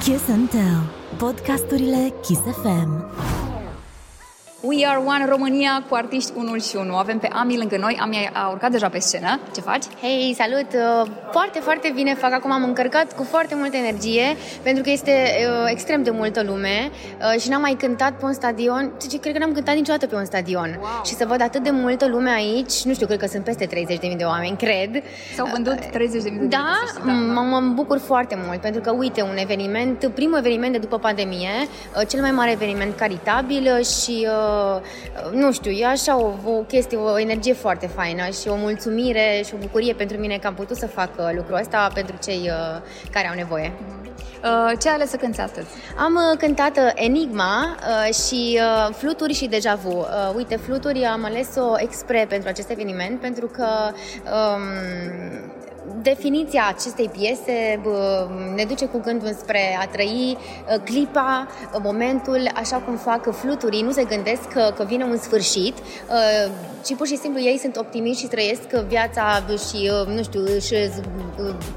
Kiss 0.00 0.30
and 0.30 0.48
Tell, 0.50 0.80
podcasturile 1.18 2.10
Kiss 2.22 2.40
FM. 2.40 3.29
We 4.62 4.84
Are 4.84 4.98
One 5.06 5.26
România 5.28 5.84
cu 5.88 5.94
artiști 5.94 6.32
unul 6.36 6.60
și 6.60 6.76
unul. 6.76 6.94
Avem 6.94 7.18
pe 7.18 7.28
Ami 7.32 7.56
lângă 7.56 7.76
noi. 7.76 7.98
Ami 8.00 8.30
a 8.32 8.48
urcat 8.48 8.70
deja 8.70 8.88
pe 8.88 8.98
scenă. 8.98 9.40
Ce 9.54 9.60
faci? 9.60 9.84
Hei, 10.00 10.34
salut! 10.38 10.66
Uh, 10.72 11.10
foarte, 11.30 11.58
foarte 11.58 11.92
bine 11.94 12.14
fac 12.14 12.32
acum. 12.32 12.52
Am 12.52 12.62
încărcat 12.62 13.16
cu 13.16 13.22
foarte 13.22 13.54
multă 13.54 13.76
energie 13.76 14.36
pentru 14.62 14.82
că 14.82 14.90
este 14.90 15.10
uh, 15.10 15.70
extrem 15.70 16.02
de 16.02 16.10
multă 16.10 16.42
lume 16.42 16.90
uh, 16.90 17.40
și 17.40 17.48
n-am 17.48 17.60
mai 17.60 17.76
cântat 17.78 18.12
pe 18.12 18.24
un 18.24 18.32
stadion. 18.32 18.92
Ce, 19.10 19.18
cred 19.18 19.32
că 19.32 19.38
n-am 19.38 19.52
cântat 19.52 19.74
niciodată 19.74 20.06
pe 20.06 20.14
un 20.14 20.24
stadion. 20.24 20.78
Wow. 20.80 21.04
Și 21.04 21.14
să 21.14 21.24
văd 21.28 21.42
atât 21.42 21.62
de 21.62 21.70
multă 21.70 22.06
lume 22.06 22.30
aici, 22.30 22.82
nu 22.82 22.92
știu, 22.94 23.06
cred 23.06 23.18
că 23.18 23.26
sunt 23.26 23.44
peste 23.44 23.66
30.000 23.66 24.16
de 24.16 24.24
oameni, 24.24 24.56
cred. 24.56 25.02
S-au 25.36 25.48
vândut 25.52 25.78
30.000 25.78 25.88
de 26.22 26.46
Da, 26.48 26.78
da. 27.04 27.12
mă, 27.12 27.40
mă 27.40 27.60
bucur 27.74 27.98
foarte 27.98 28.38
mult 28.46 28.60
pentru 28.60 28.80
că, 28.80 28.90
uite, 28.90 29.22
un 29.22 29.36
eveniment, 29.36 30.10
primul 30.14 30.38
eveniment 30.38 30.72
de 30.72 30.78
după 30.78 30.98
pandemie, 30.98 31.50
cel 32.08 32.20
mai 32.20 32.30
mare 32.30 32.50
eveniment 32.50 32.96
caritabil 32.96 33.82
și 33.82 34.26
nu 35.32 35.52
știu, 35.52 35.70
e 35.70 35.86
așa 35.86 36.20
o, 36.20 36.32
o 36.44 36.50
chestie, 36.50 36.96
o 36.96 37.18
energie 37.18 37.52
foarte 37.52 37.86
faină 37.86 38.22
și 38.40 38.48
o 38.48 38.54
mulțumire 38.56 39.42
și 39.44 39.54
o 39.54 39.58
bucurie 39.60 39.94
pentru 39.94 40.16
mine 40.16 40.36
că 40.36 40.46
am 40.46 40.54
putut 40.54 40.76
să 40.76 40.86
fac 40.86 41.10
uh, 41.18 41.30
lucrul 41.34 41.58
ăsta 41.58 41.90
pentru 41.94 42.16
cei 42.22 42.40
uh, 42.40 42.82
care 43.10 43.28
au 43.28 43.34
nevoie. 43.34 43.72
Uh, 44.44 44.72
ce 44.80 44.88
ai 44.88 44.94
ales 44.94 45.10
să 45.10 45.16
cânti 45.16 45.40
astăzi? 45.40 45.68
Am 45.96 46.36
cântat 46.38 46.78
Enigma 46.94 47.76
și 48.26 48.58
Fluturi 48.92 49.32
și 49.32 49.46
Deja 49.46 49.74
Vu. 49.74 50.06
Uite, 50.36 50.56
Fluturi 50.56 51.04
am 51.04 51.24
ales-o 51.24 51.72
expre 51.76 52.26
pentru 52.28 52.48
acest 52.48 52.70
eveniment 52.70 53.20
pentru 53.20 53.46
că 53.46 53.66
um, 54.24 54.62
definiția 56.02 56.74
acestei 56.76 57.08
piese 57.18 57.80
ne 58.54 58.64
duce 58.64 58.86
cu 58.86 59.00
gândul 59.00 59.36
spre 59.38 59.78
a 59.80 59.86
trăi 59.86 60.38
ă, 60.74 60.78
clipa, 60.78 61.48
ă, 61.74 61.80
momentul, 61.82 62.50
așa 62.54 62.76
cum 62.76 62.96
fac 62.96 63.34
fluturii, 63.34 63.82
nu 63.82 63.90
se 63.90 64.04
gândesc 64.04 64.42
că, 64.42 64.72
că 64.76 64.84
vine 64.84 65.04
un 65.04 65.16
sfârșit, 65.16 65.78
ă, 65.78 66.50
ci 66.84 66.94
pur 66.94 67.06
și 67.06 67.16
simplu 67.16 67.40
ei 67.40 67.58
sunt 67.58 67.76
optimiști 67.76 68.22
și 68.22 68.28
trăiesc 68.28 68.68
viața 68.88 69.42
și, 69.68 69.90
nu 70.06 70.22
știu, 70.22 70.44
și 70.58 70.74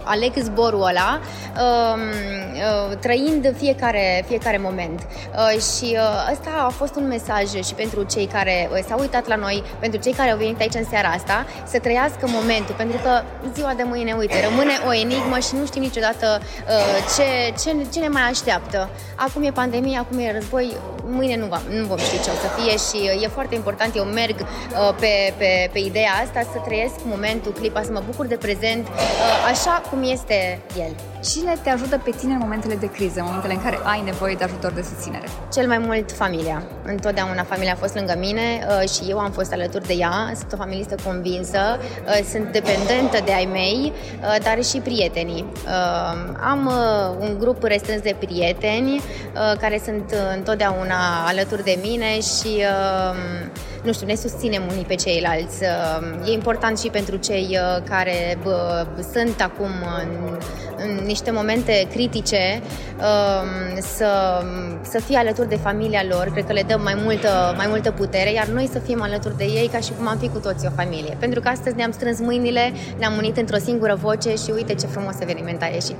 aleg 0.04 0.34
zborul 0.38 0.82
ăla, 0.82 1.20
trăind 3.00 3.54
fiecare, 3.58 4.26
fiecare 4.28 4.58
moment. 4.58 5.02
Și 5.52 5.98
ăsta 6.32 6.50
a 6.66 6.70
fost 6.70 6.96
un 6.96 7.08
mesaj 7.08 7.50
și 7.66 7.74
pentru 7.74 8.04
cei 8.04 8.26
care 8.26 8.70
s-au 8.88 9.00
uitat 9.00 9.28
la 9.28 9.36
noi, 9.36 9.64
pentru 9.80 10.00
cei 10.02 10.14
care 10.14 10.32
au 10.32 10.38
venit 10.38 10.60
aici 10.60 10.74
în 10.74 10.84
seara 10.84 11.08
asta, 11.08 11.46
să 11.68 11.80
trăiască 11.80 12.28
momentul, 12.28 12.76
pentru 12.78 12.98
că 13.04 13.22
ziua 13.54 13.74
de 13.78 13.84
mâine, 13.94 14.14
uite, 14.14 14.38
rămâne 14.48 14.76
o 14.88 14.94
enigmă 14.94 15.38
și 15.48 15.56
nu 15.60 15.66
știm 15.66 15.82
niciodată 15.82 16.28
ce, 17.16 17.28
ce, 17.62 17.70
ce 17.94 18.00
ne 18.00 18.08
mai 18.08 18.22
așteaptă. 18.22 18.90
Acum 19.16 19.44
e 19.44 19.52
pandemie, 19.52 19.98
acum 19.98 20.18
e 20.20 20.32
război, 20.32 20.68
mâine 21.06 21.36
nu, 21.38 21.46
va, 21.46 21.62
nu 21.80 21.86
vom 21.86 21.98
ști 21.98 22.24
ce 22.24 22.30
o 22.30 22.38
să 22.44 22.50
fie 22.58 22.76
și 22.88 23.24
e 23.24 23.28
foarte 23.28 23.56
important, 23.56 23.96
eu 23.96 24.04
merg 24.04 24.36
pe, 25.00 25.34
pe, 25.38 25.70
pe 25.74 25.80
ideea 25.80 26.14
asta, 26.24 26.40
să 26.54 26.58
trăiesc 26.66 26.96
momentul, 27.04 27.52
clipa, 27.52 27.82
să 27.82 27.92
mă 27.92 28.02
bucur 28.06 28.26
de 28.26 28.36
prezent, 28.36 28.88
așa 29.52 29.82
cum 29.90 30.00
este 30.04 30.60
el. 30.78 30.96
Cine 31.32 31.54
te 31.64 31.70
ajută 31.70 32.02
pe 32.04 32.12
tine 32.20 32.34
în 32.34 32.40
momentele 32.40 32.76
de 32.76 32.90
criză, 32.90 33.20
în 33.20 33.26
momentele 33.26 33.54
în 33.54 33.62
care 33.62 33.80
ai 33.84 34.02
nevoie 34.06 34.36
de 34.36 34.44
ajutor 34.44 34.72
de 34.72 34.82
susținere? 34.82 35.28
Cel 35.54 35.68
mai 35.68 35.78
mult 35.78 36.12
familia. 36.12 36.64
Întotdeauna 36.86 37.44
familia 37.44 37.74
a 37.74 37.76
fost 37.76 37.96
lângă 37.96 38.16
mine 38.20 38.42
uh, 38.42 38.90
și 38.90 39.02
eu 39.10 39.18
am 39.20 39.32
fost 39.32 39.52
alături 39.54 39.88
de 39.88 39.94
ea. 39.94 40.32
Sunt 40.36 40.54
o 40.54 40.56
familistă 40.56 40.96
convinsă, 41.06 41.60
uh, 41.80 42.26
sunt 42.32 42.52
dependentă 42.52 43.18
de 43.26 43.34
ai 43.34 43.48
mei, 43.52 43.83
uh, 43.92 44.36
dar 44.44 44.64
și 44.64 44.78
prietenii. 44.78 45.46
Am 46.50 46.72
un 47.20 47.38
grup 47.40 47.64
restrâns 47.64 48.02
de 48.02 48.16
prieteni 48.20 49.02
care 49.60 49.82
sunt 49.86 50.14
întotdeauna 50.36 51.26
alături 51.28 51.64
de 51.64 51.80
mine 51.82 52.20
și 52.20 52.64
nu 53.84 53.94
știu, 53.94 54.08
ne 54.08 54.16
susținem 54.16 54.64
unii 54.72 54.84
pe 54.84 54.96
ceilalți. 54.96 55.64
E 56.26 56.32
important 56.32 56.80
și 56.80 56.90
pentru 56.90 57.16
cei 57.16 57.58
care 57.90 58.38
sunt 59.14 59.42
acum 59.42 59.72
în, 60.04 60.38
în 60.78 61.06
niște 61.06 61.32
momente 61.32 61.88
critice 61.90 62.62
um, 62.98 63.80
să, 63.80 64.42
să 64.82 65.00
fie 65.00 65.18
alături 65.18 65.50
de 65.50 65.56
familia 65.56 66.04
lor, 66.10 66.30
cred 66.32 66.46
că 66.46 66.54
le 66.54 66.64
dăm 66.68 66.82
mai 66.82 66.96
multă, 67.04 67.54
mai 67.58 67.66
multă 67.70 67.92
putere, 67.92 68.32
iar 68.34 68.48
noi 68.48 68.70
să 68.72 68.80
fim 68.80 69.02
alături 69.02 69.38
de 69.38 69.44
ei 69.44 69.70
ca 69.72 69.80
și 69.80 69.92
cum 69.98 70.08
am 70.08 70.18
fi 70.18 70.30
cu 70.30 70.40
toții 70.40 70.68
o 70.72 70.76
familie. 70.76 71.18
Pentru 71.20 71.40
că 71.40 71.48
astăzi 71.48 71.76
ne-am 71.76 71.92
strâns 71.92 72.20
mâinile, 72.20 72.72
ne-am 72.98 73.14
unit 73.18 73.38
într-o 73.38 73.58
singură 73.58 73.96
voce 73.96 74.30
și 74.36 74.52
uite 74.54 74.74
ce 74.74 74.88
frumos 74.88 75.20
eveniment 75.20 75.62
a 75.62 75.66
ieșit. 75.74 75.98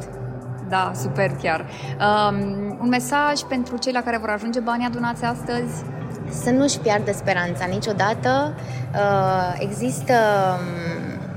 Da, 0.70 0.92
super 0.96 1.32
chiar. 1.42 1.66
Um, 2.00 2.78
un 2.82 2.88
mesaj 2.90 3.40
pentru 3.50 3.78
cei 3.78 3.94
la 3.94 4.04
care 4.04 4.18
vor 4.18 4.30
ajunge 4.30 4.60
banii 4.60 4.86
adunați 4.86 5.24
astăzi? 5.24 5.84
Să 6.30 6.50
nu-și 6.50 6.80
piardă 6.80 7.12
speranța 7.12 7.66
niciodată. 7.66 8.54
Uh, 8.94 9.56
există, 9.60 10.14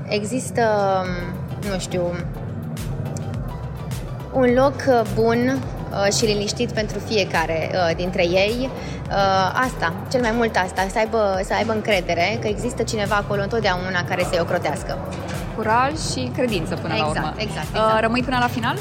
există, 0.07 0.63
nu 1.71 1.79
știu, 1.79 2.01
un 4.33 4.53
loc 4.55 4.75
uh, 4.87 5.01
bun 5.15 5.37
uh, 5.91 6.13
și 6.13 6.25
liniștit 6.25 6.71
pentru 6.71 6.99
fiecare 6.99 7.71
uh, 7.73 7.95
dintre 7.95 8.23
ei. 8.23 8.69
Asta, 9.53 9.93
cel 10.11 10.21
mai 10.21 10.31
mult 10.31 10.55
asta, 10.55 10.87
să 10.91 10.97
aibă, 10.97 11.41
să 11.43 11.53
aibă 11.53 11.71
încredere 11.71 12.37
că 12.41 12.47
există 12.47 12.83
cineva 12.83 13.15
acolo 13.15 13.41
întotdeauna 13.41 14.03
care 14.09 14.23
să-i 14.29 14.39
ocrotească. 14.41 14.97
Curaj 15.55 15.93
și 16.11 16.31
credință 16.35 16.75
până 16.75 16.93
exact, 16.93 17.15
la 17.15 17.21
urmă. 17.21 17.33
Exact, 17.37 17.67
exact. 17.69 17.99
Rămâi 17.99 18.23
până 18.23 18.37
la 18.39 18.47
final? 18.47 18.77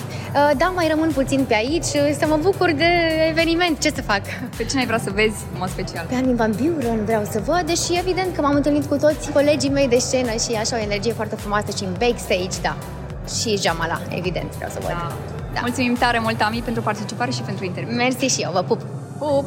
Da, 0.56 0.72
mai 0.74 0.86
rămân 0.88 1.10
puțin 1.10 1.44
pe 1.48 1.54
aici 1.54 1.84
să 2.18 2.26
mă 2.28 2.38
bucur 2.42 2.70
de 2.72 2.90
eveniment. 3.28 3.80
Ce 3.80 3.92
să 3.94 4.02
fac? 4.02 4.20
Pe 4.56 4.64
cine 4.64 4.80
ai 4.80 4.86
vrea 4.86 4.98
să 4.98 5.10
vezi 5.14 5.36
în 5.52 5.58
mod 5.58 5.68
special? 5.68 6.04
Pe 6.08 6.14
Armin 6.14 6.36
Van 6.36 6.52
Buren 6.56 7.04
vreau 7.04 7.24
să 7.30 7.40
văd, 7.44 7.62
deși 7.66 7.98
evident 7.98 8.34
că 8.34 8.40
m-am 8.40 8.54
întâlnit 8.54 8.84
cu 8.86 8.96
toți 8.96 9.30
colegii 9.30 9.70
mei 9.70 9.88
de 9.88 9.98
scenă 9.98 10.30
și 10.30 10.52
așa 10.60 10.76
o 10.76 10.78
energie 10.78 11.12
foarte 11.12 11.36
frumoasă 11.36 11.70
și 11.76 11.84
în 11.84 11.94
backstage, 11.98 12.60
da. 12.62 12.76
Și 13.40 13.58
Jamala, 13.62 14.00
evident, 14.08 14.54
vreau 14.54 14.70
să 14.70 14.78
văd. 14.80 14.90
Da. 14.90 15.12
Da. 15.54 15.60
Mulțumim 15.60 15.94
tare 15.94 16.18
mult, 16.18 16.40
Ami, 16.40 16.62
pentru 16.64 16.82
participare 16.82 17.30
și 17.30 17.40
pentru 17.40 17.64
interviu. 17.64 17.96
Mersi 17.96 18.24
și 18.24 18.40
eu, 18.40 18.50
vă 18.52 18.62
pup! 18.62 18.80
Pup! 19.18 19.44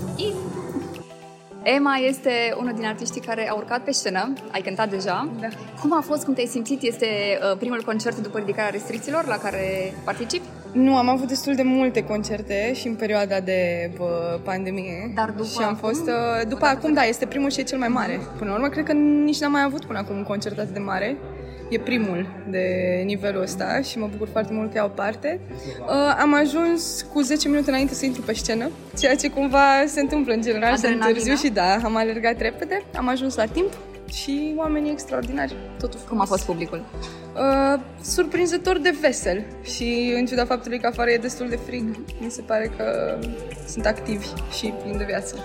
Emma 1.64 1.96
este 1.96 2.32
unul 2.60 2.74
din 2.74 2.86
artiștii 2.86 3.22
care 3.22 3.50
a 3.50 3.54
urcat 3.54 3.84
pe 3.84 3.92
scenă, 3.92 4.34
ai 4.52 4.62
cântat 4.62 4.90
deja. 4.90 5.30
Da. 5.40 5.48
Cum 5.82 5.94
a 5.98 6.02
fost, 6.02 6.24
cum 6.24 6.34
te-ai 6.34 6.48
simțit? 6.48 6.82
Este 6.82 7.06
uh, 7.06 7.58
primul 7.58 7.82
concert 7.86 8.18
după 8.18 8.38
ridicarea 8.38 8.70
restricțiilor 8.70 9.26
la 9.26 9.38
care 9.38 9.94
participi? 10.04 10.46
Nu, 10.72 10.98
am 10.98 11.10
avut 11.10 11.28
destul 11.28 11.56
de 11.56 11.64
multe 11.64 12.04
concerte 12.04 12.74
și 12.74 12.88
în 12.88 12.96
perioada 12.96 13.40
de 13.40 13.92
bă, 13.98 14.40
pandemie. 14.44 15.12
Dar 15.16 15.30
după 15.30 15.50
și 15.50 15.62
am 15.62 15.76
fost, 15.76 16.10
acum? 16.10 16.14
Uh, 16.42 16.48
după 16.48 16.66
acum, 16.66 16.94
da, 16.94 17.02
este 17.02 17.26
primul 17.26 17.50
și 17.50 17.60
e 17.60 17.64
cel 17.64 17.78
mai 17.78 17.88
mare. 17.88 18.20
Până 18.38 18.50
la 18.50 18.56
urmă, 18.56 18.68
cred 18.68 18.86
că 18.86 18.92
nici 18.94 19.40
n-am 19.40 19.52
mai 19.52 19.64
avut 19.64 19.86
până 19.86 20.00
acum 20.00 20.16
un 20.16 20.24
concert 20.24 20.60
atât 20.60 20.74
de 20.74 20.80
mare 20.80 21.18
e 21.70 21.80
primul 21.80 22.26
de 22.50 22.66
nivelul 23.06 23.42
ăsta 23.42 23.82
și 23.82 23.98
mă 23.98 24.08
bucur 24.12 24.28
foarte 24.32 24.54
mult 24.54 24.72
că 24.72 24.78
iau 24.78 24.90
parte. 24.96 25.40
Uh, 25.80 26.18
am 26.20 26.34
ajuns 26.34 27.06
cu 27.14 27.22
10 27.22 27.48
minute 27.48 27.70
înainte 27.70 27.94
să 27.94 28.06
intru 28.06 28.22
pe 28.22 28.34
scenă, 28.34 28.70
ceea 29.00 29.16
ce 29.16 29.30
cumva 29.30 29.84
se 29.86 30.00
întâmplă 30.00 30.34
în 30.34 30.42
general, 30.42 30.76
să 30.76 30.88
întârziu 30.88 31.36
și 31.36 31.50
da, 31.50 31.76
am 31.84 31.96
alergat 31.96 32.42
repede, 32.42 32.84
am 32.98 33.08
ajuns 33.08 33.36
la 33.36 33.46
timp 33.46 33.74
și 34.14 34.54
oamenii 34.58 34.92
extraordinari. 34.92 35.56
Totul 35.80 36.00
Cum 36.10 36.22
a 36.22 36.26
fost 36.26 36.46
publicul? 36.46 36.86
Uh, 37.36 37.80
surprinzător 38.02 38.78
de 38.78 38.98
vesel 39.02 39.46
și 39.62 40.14
în 40.18 40.26
ciuda 40.26 40.46
faptului 40.46 40.80
că 40.80 40.88
afară 40.88 41.10
e 41.10 41.18
destul 41.18 41.50
de 41.50 41.60
frig, 41.66 41.96
mi 42.20 42.32
se 42.32 42.42
pare 42.42 42.72
că 42.78 43.18
sunt 43.68 43.86
activi 43.86 44.26
și 44.58 44.74
plini 44.82 44.98
de 44.98 45.04
viață. 45.04 45.36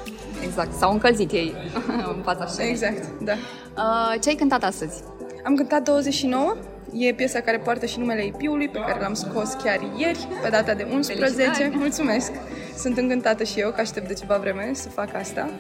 Exact, 0.43 0.73
s-au 0.73 0.93
încălzit 0.93 1.31
ei 1.33 1.55
în 2.17 2.23
fața 2.23 2.47
scenei. 2.47 2.71
Exact, 2.71 3.05
da. 3.23 3.33
Uh, 3.77 4.21
ce 4.21 4.29
ai 4.29 4.35
cântat 4.35 4.65
astăzi? 4.65 5.03
Am 5.45 5.55
cântat 5.55 5.83
29, 5.83 6.57
e 6.93 7.13
piesa 7.13 7.41
care 7.41 7.59
poartă 7.59 7.87
și 7.87 7.99
numele 7.99 8.25
IP-ului, 8.25 8.69
pe 8.69 8.79
care 8.87 9.01
l-am 9.01 9.15
scos 9.15 9.53
chiar 9.63 9.81
ieri, 9.97 10.29
pe 10.43 10.49
data 10.49 10.75
de 10.75 10.87
11. 10.93 11.27
Felicitări. 11.27 11.77
Mulțumesc! 11.77 12.33
Sunt 12.77 12.99
încântată 12.99 13.45
și 13.45 13.61
eu, 13.61 13.71
că 13.71 13.81
aștept 13.81 14.09
de 14.09 14.15
ceva 14.15 14.37
vreme 14.37 14.71
să 14.73 14.89
fac 14.89 15.15
asta. 15.15 15.51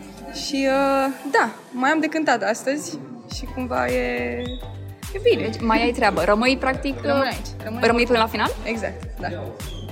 Și 0.46 0.66
uh, 0.69 1.12
da, 1.31 1.50
mai 1.70 1.90
am 1.90 2.00
de 2.00 2.06
cântat 2.06 2.42
astăzi 2.42 2.98
și 3.34 3.44
cumva 3.54 3.86
e, 3.86 4.42
e 5.14 5.20
bine. 5.22 5.42
Deci 5.42 5.60
mai 5.60 5.82
ai 5.82 5.90
treabă. 5.92 6.22
Rămâi 6.25 6.56
practic... 6.60 7.02
Rămâi 7.02 7.26
aici. 7.26 7.64
Rămâi, 7.64 7.80
Rămâi 7.82 8.06
până 8.06 8.19
la 8.19 8.26
final? 8.26 8.50
Exact, 8.64 9.02
da. 9.20 9.28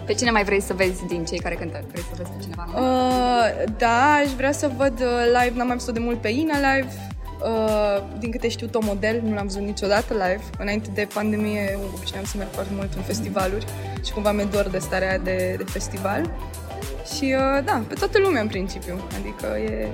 Pe 0.07 0.13
cine 0.13 0.31
mai 0.31 0.45
vrei 0.45 0.61
să 0.61 0.75
vezi 0.75 1.07
din 1.07 1.25
cei 1.25 1.39
care 1.39 1.55
cântă? 1.55 1.85
Vrei 1.91 2.03
să 2.03 2.15
vezi 2.17 2.31
pe 2.31 2.43
cineva? 2.43 2.69
Uh, 2.75 3.73
da, 3.79 4.13
aș 4.13 4.31
vrea 4.37 4.53
să 4.53 4.71
văd 4.77 5.01
uh, 5.01 5.25
live, 5.27 5.57
n-am 5.57 5.67
mai 5.67 5.77
văzut 5.77 5.95
de 5.95 6.01
mult 6.01 6.21
pe 6.21 6.29
Ina 6.29 6.57
live, 6.57 6.89
Uh, 6.89 7.12
din 8.19 8.31
câte 8.31 8.49
știu, 8.49 8.67
Tom 8.67 8.85
Model, 8.85 9.21
nu 9.25 9.35
l-am 9.35 9.47
văzut 9.47 9.63
niciodată 9.63 10.13
live. 10.13 10.43
Înainte 10.59 10.91
de 10.95 11.09
pandemie, 11.15 11.79
obișnuiam 11.95 12.25
să 12.25 12.37
merg 12.37 12.51
foarte 12.51 12.73
mult 12.75 12.95
în 12.97 13.03
festivaluri 13.03 13.67
și 14.05 14.13
cumva 14.13 14.33
mi-e 14.33 14.45
dor 14.45 14.69
de 14.69 14.79
starea 14.79 15.19
de, 15.19 15.55
de 15.57 15.65
festival. 15.65 16.31
Și 17.15 17.25
uh, 17.25 17.65
da, 17.65 17.83
pe 17.89 17.95
toată 17.95 18.19
lumea 18.19 18.41
în 18.41 18.49
principiu, 18.49 19.01
adică 19.21 19.59
e, 19.59 19.89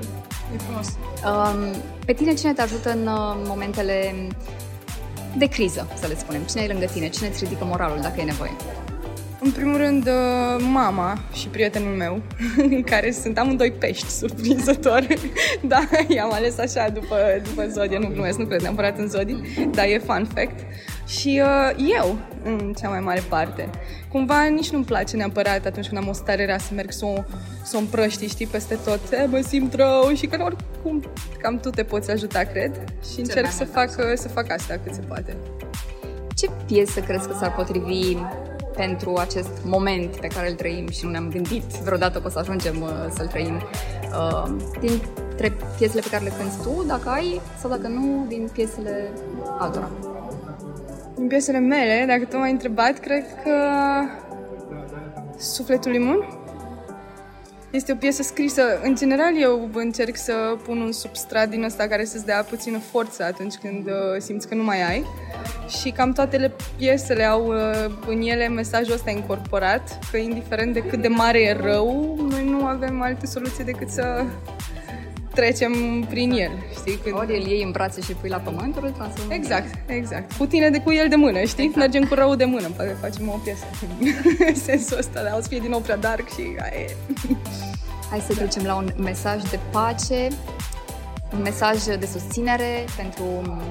e 0.55 0.59
frumos. 0.67 0.87
Um, 1.25 1.83
pe 2.07 2.13
tine 2.13 2.35
cine 2.35 2.53
te 2.53 2.63
ajută 2.63 2.91
în 2.91 3.07
uh, 3.07 3.43
momentele 3.45 4.15
de 5.37 5.47
criză, 5.47 5.89
să 6.01 6.07
le 6.07 6.17
spunem? 6.17 6.43
Cine 6.43 6.63
e 6.63 6.67
lângă 6.67 6.85
tine? 6.85 7.09
Cine 7.09 7.29
îți 7.29 7.45
ridică 7.45 7.65
moralul 7.65 8.01
dacă 8.01 8.21
e 8.21 8.25
nevoie? 8.25 8.57
În 9.41 9.51
primul 9.51 9.77
rând, 9.77 10.07
uh, 10.07 10.67
mama 10.73 11.19
și 11.33 11.49
prietenul 11.49 11.95
meu, 11.97 12.23
care 12.91 13.11
sunt 13.11 13.39
amândoi 13.39 13.73
pești, 13.73 14.11
surprinzător. 14.11 15.07
da, 15.73 15.89
i-am 16.09 16.33
ales 16.33 16.59
așa 16.59 16.89
după, 16.89 17.17
după 17.43 17.67
zodie, 17.69 17.99
nu 17.99 18.09
glumesc, 18.09 18.39
nu 18.39 18.45
cred 18.45 18.61
neapărat 18.61 18.99
în 18.99 19.09
zodii, 19.09 19.43
dar 19.75 19.85
e 19.85 19.99
fun 19.99 20.29
fact. 20.35 20.61
Și 21.07 21.43
uh, 21.43 21.87
eu, 21.99 22.19
în 22.45 22.73
cea 22.81 22.89
mai 22.89 23.01
mare 23.01 23.23
parte. 23.29 23.69
Cumva 24.09 24.45
nici 24.45 24.71
nu-mi 24.71 24.85
place 24.85 25.17
neapărat 25.17 25.67
atunci 25.67 25.87
când 25.87 26.03
am 26.03 26.09
o 26.09 26.13
stare 26.13 26.45
rea 26.45 26.59
să 26.59 26.75
merg 26.75 26.93
să 26.93 27.05
o, 27.05 27.25
să 27.63 27.77
o 27.77 27.79
împrăști, 27.79 28.29
știi, 28.29 28.47
peste 28.47 28.79
tot. 28.85 29.01
E, 29.13 29.27
mă 29.27 29.41
simt 29.47 29.75
rău 29.75 30.13
și 30.15 30.27
că 30.27 30.43
oricum 30.43 31.05
cam 31.39 31.59
tu 31.59 31.71
te 31.71 31.83
poți 31.83 32.11
ajuta, 32.11 32.41
cred. 32.41 32.85
Și 33.13 33.19
încerc 33.19 33.51
să 33.51 33.65
fac, 33.65 33.91
să 34.15 34.29
fac 34.29 34.53
asta 34.53 34.81
cât 34.85 34.95
se 34.95 35.01
poate. 35.01 35.37
Ce 36.35 36.51
piesă 36.67 37.01
crezi 37.01 37.29
că 37.29 37.37
s-ar 37.41 37.55
potrivi 37.55 38.17
pentru 38.79 39.15
acest 39.17 39.51
moment 39.65 40.17
pe 40.17 40.27
care 40.27 40.49
îl 40.49 40.55
trăim 40.55 40.89
și 40.89 41.05
nu 41.05 41.11
ne-am 41.11 41.29
gândit 41.29 41.65
vreodată 41.65 42.19
că 42.19 42.27
o 42.27 42.31
să 42.31 42.39
ajungem 42.39 42.81
uh, 42.83 42.89
să-l 43.15 43.27
trăim. 43.27 43.55
Uh, 43.55 44.57
dintre 44.81 45.53
piesele 45.77 46.01
pe 46.01 46.09
care 46.11 46.25
le 46.25 46.33
cânti 46.39 46.63
tu, 46.63 46.85
dacă 46.87 47.09
ai, 47.09 47.41
sau 47.61 47.71
dacă 47.71 47.89
nu, 47.89 48.25
din 48.29 48.49
piesele 48.53 49.13
altora. 49.59 49.91
Din 51.17 51.27
piesele 51.27 51.59
mele, 51.59 52.05
dacă 52.07 52.25
tu 52.25 52.37
m-ai 52.37 52.51
întrebat, 52.51 52.99
cred 52.99 53.25
că 53.43 53.53
Sufletul 55.37 55.91
Limun 55.91 56.38
este 57.71 57.93
o 57.93 57.97
piesă 57.97 58.23
scrisă, 58.23 58.63
în 58.83 58.95
general 58.95 59.41
eu 59.41 59.71
încerc 59.75 60.17
să 60.17 60.57
pun 60.65 60.81
un 60.81 60.93
substrat 60.93 61.49
din 61.49 61.63
ăsta 61.63 61.87
care 61.87 62.05
să-ți 62.05 62.27
dea 62.27 62.43
puțină 62.43 62.79
forță 62.79 63.25
atunci 63.25 63.55
când 63.55 63.87
uh, 63.87 63.93
simți 64.19 64.49
că 64.49 64.55
nu 64.55 64.63
mai 64.63 64.83
ai. 64.89 65.05
Și 65.81 65.91
cam 65.91 66.13
toate 66.13 66.53
piesele 66.77 67.25
au 67.25 67.47
uh, 67.47 67.91
în 68.07 68.21
ele 68.21 68.49
mesajul 68.49 68.95
ăsta 68.95 69.11
incorporat, 69.11 69.99
că 70.11 70.17
indiferent 70.17 70.73
de 70.73 70.83
cât 70.83 71.01
de 71.01 71.09
mare 71.09 71.43
e 71.43 71.53
rău, 71.53 72.17
noi 72.31 72.45
nu 72.45 72.65
avem 72.65 73.03
alte 73.03 73.27
soluții 73.27 73.65
decât 73.65 73.89
să 73.89 74.25
trecem 75.41 75.73
prin 76.09 76.31
el, 76.31 76.53
știi? 76.79 76.97
Când... 77.03 77.15
Ori 77.15 77.37
îl 77.39 77.47
iei 77.47 77.63
în 77.63 77.71
brațe 77.71 78.01
și 78.01 78.13
pui 78.13 78.29
la 78.29 78.37
pământ, 78.37 78.77
ori 78.77 78.87
îl 78.87 78.93
transformă 78.93 79.35
Exact, 79.35 79.69
exact. 79.87 80.33
Cu 80.33 80.47
tine 80.47 80.71
de 80.71 80.81
cu 80.81 80.93
el 80.93 81.09
de 81.09 81.17
mână, 81.17 81.41
știi? 81.43 81.65
Exact. 81.65 81.77
Mergem 81.77 82.05
cu 82.09 82.15
rău 82.15 82.35
de 82.35 82.45
mână, 82.45 82.69
poate 82.77 82.97
facem 83.01 83.29
o 83.29 83.39
piesă 83.45 83.65
în 84.49 84.55
sensul 84.69 84.99
ăsta, 84.99 85.23
dar 85.23 85.35
o 85.39 85.41
să 85.41 85.49
fie 85.49 85.59
din 85.59 85.71
nou 85.71 85.81
prea 85.81 85.97
dark 85.97 86.29
și 86.29 86.43
aia 86.59 86.81
e. 86.81 86.97
Hai 88.11 88.21
să 88.21 88.35
trecem 88.35 88.65
la 88.65 88.75
un 88.75 88.93
mesaj 88.97 89.43
de 89.51 89.59
pace, 89.71 90.29
un 91.33 91.41
mesaj 91.43 91.85
de 91.85 92.09
susținere 92.13 92.85
pentru 92.97 93.25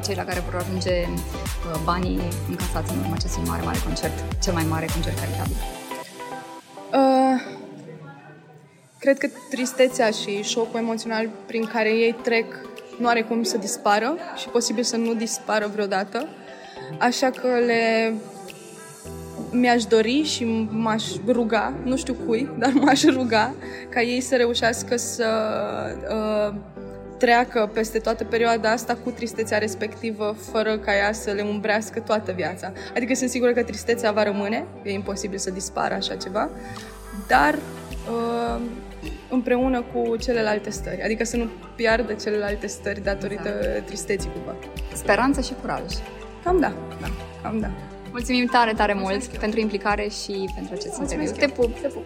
cei 0.05 0.15
la 0.15 0.23
care 0.23 0.39
vor 0.39 0.55
ajunge 0.61 0.91
uh, 0.91 1.79
banii 1.83 2.19
încasați 2.49 2.93
în 2.93 2.99
urma 2.99 3.13
acestui 3.13 3.43
mare, 3.45 3.61
mare 3.63 3.79
concert, 3.85 4.41
cel 4.43 4.53
mai 4.53 4.65
mare 4.69 4.85
concert 4.93 5.19
caritabil. 5.19 5.86
Cred 8.99 9.17
că 9.17 9.27
tristețea 9.49 10.09
și 10.09 10.43
șocul 10.43 10.79
emoțional 10.79 11.29
prin 11.45 11.65
care 11.65 11.89
ei 11.89 12.15
trec 12.23 12.45
nu 12.99 13.07
are 13.07 13.21
cum 13.21 13.43
să 13.43 13.57
dispară 13.57 14.17
și 14.35 14.47
posibil 14.47 14.83
să 14.83 14.97
nu 14.97 15.13
dispară 15.13 15.69
vreodată. 15.73 16.27
Așa 16.99 17.29
că 17.29 17.47
le 17.47 18.13
mi-aș 19.51 19.83
dori 19.83 20.23
și 20.23 20.67
m-aș 20.69 21.03
ruga, 21.27 21.73
nu 21.83 21.95
știu 21.95 22.15
cui, 22.25 22.49
dar 22.59 22.71
m-aș 22.73 23.03
ruga 23.03 23.53
ca 23.89 24.01
ei 24.01 24.21
să 24.21 24.35
reușească 24.35 24.97
să 24.97 25.27
uh, 26.09 26.55
treacă 27.17 27.69
peste 27.73 27.99
toată 27.99 28.23
perioada 28.23 28.71
asta 28.71 28.97
cu 29.03 29.09
tristețea 29.09 29.57
respectivă, 29.57 30.35
fără 30.51 30.77
ca 30.77 30.95
ea 30.95 31.11
să 31.13 31.31
le 31.31 31.41
umbrească 31.41 31.99
toată 31.99 32.31
viața. 32.31 32.71
Adică 32.95 33.13
sunt 33.13 33.29
sigură 33.29 33.51
că 33.51 33.63
tristețea 33.63 34.11
va 34.11 34.23
rămâne, 34.23 34.65
e 34.83 34.91
imposibil 34.91 35.37
să 35.37 35.51
dispară 35.51 35.93
așa 35.93 36.15
ceva, 36.15 36.49
dar 37.27 37.53
uh, 37.53 38.36
împreună 39.29 39.81
cu 39.81 40.15
celelalte 40.15 40.69
stări, 40.69 41.01
adică 41.01 41.23
să 41.23 41.37
nu 41.37 41.49
piardă 41.75 42.13
celelalte 42.13 42.67
stări 42.67 43.03
datorită 43.03 43.47
exact. 43.47 43.85
tristeții 43.85 44.29
cumva. 44.33 44.55
Speranță 44.93 45.41
și 45.41 45.53
curaj. 45.61 45.83
Cam 46.43 46.59
da, 46.59 46.73
da, 47.01 47.07
cam 47.41 47.59
da. 47.59 47.69
Mulțumim 48.11 48.45
tare, 48.45 48.73
tare 48.73 48.93
mult 48.93 49.25
pentru 49.25 49.59
implicare 49.59 50.07
și 50.07 50.51
pentru 50.55 50.73
acest 50.73 50.97
interviu. 50.99 51.31
Te 51.31 51.47
pup, 51.47 51.79
te 51.79 51.87
pup! 51.87 52.05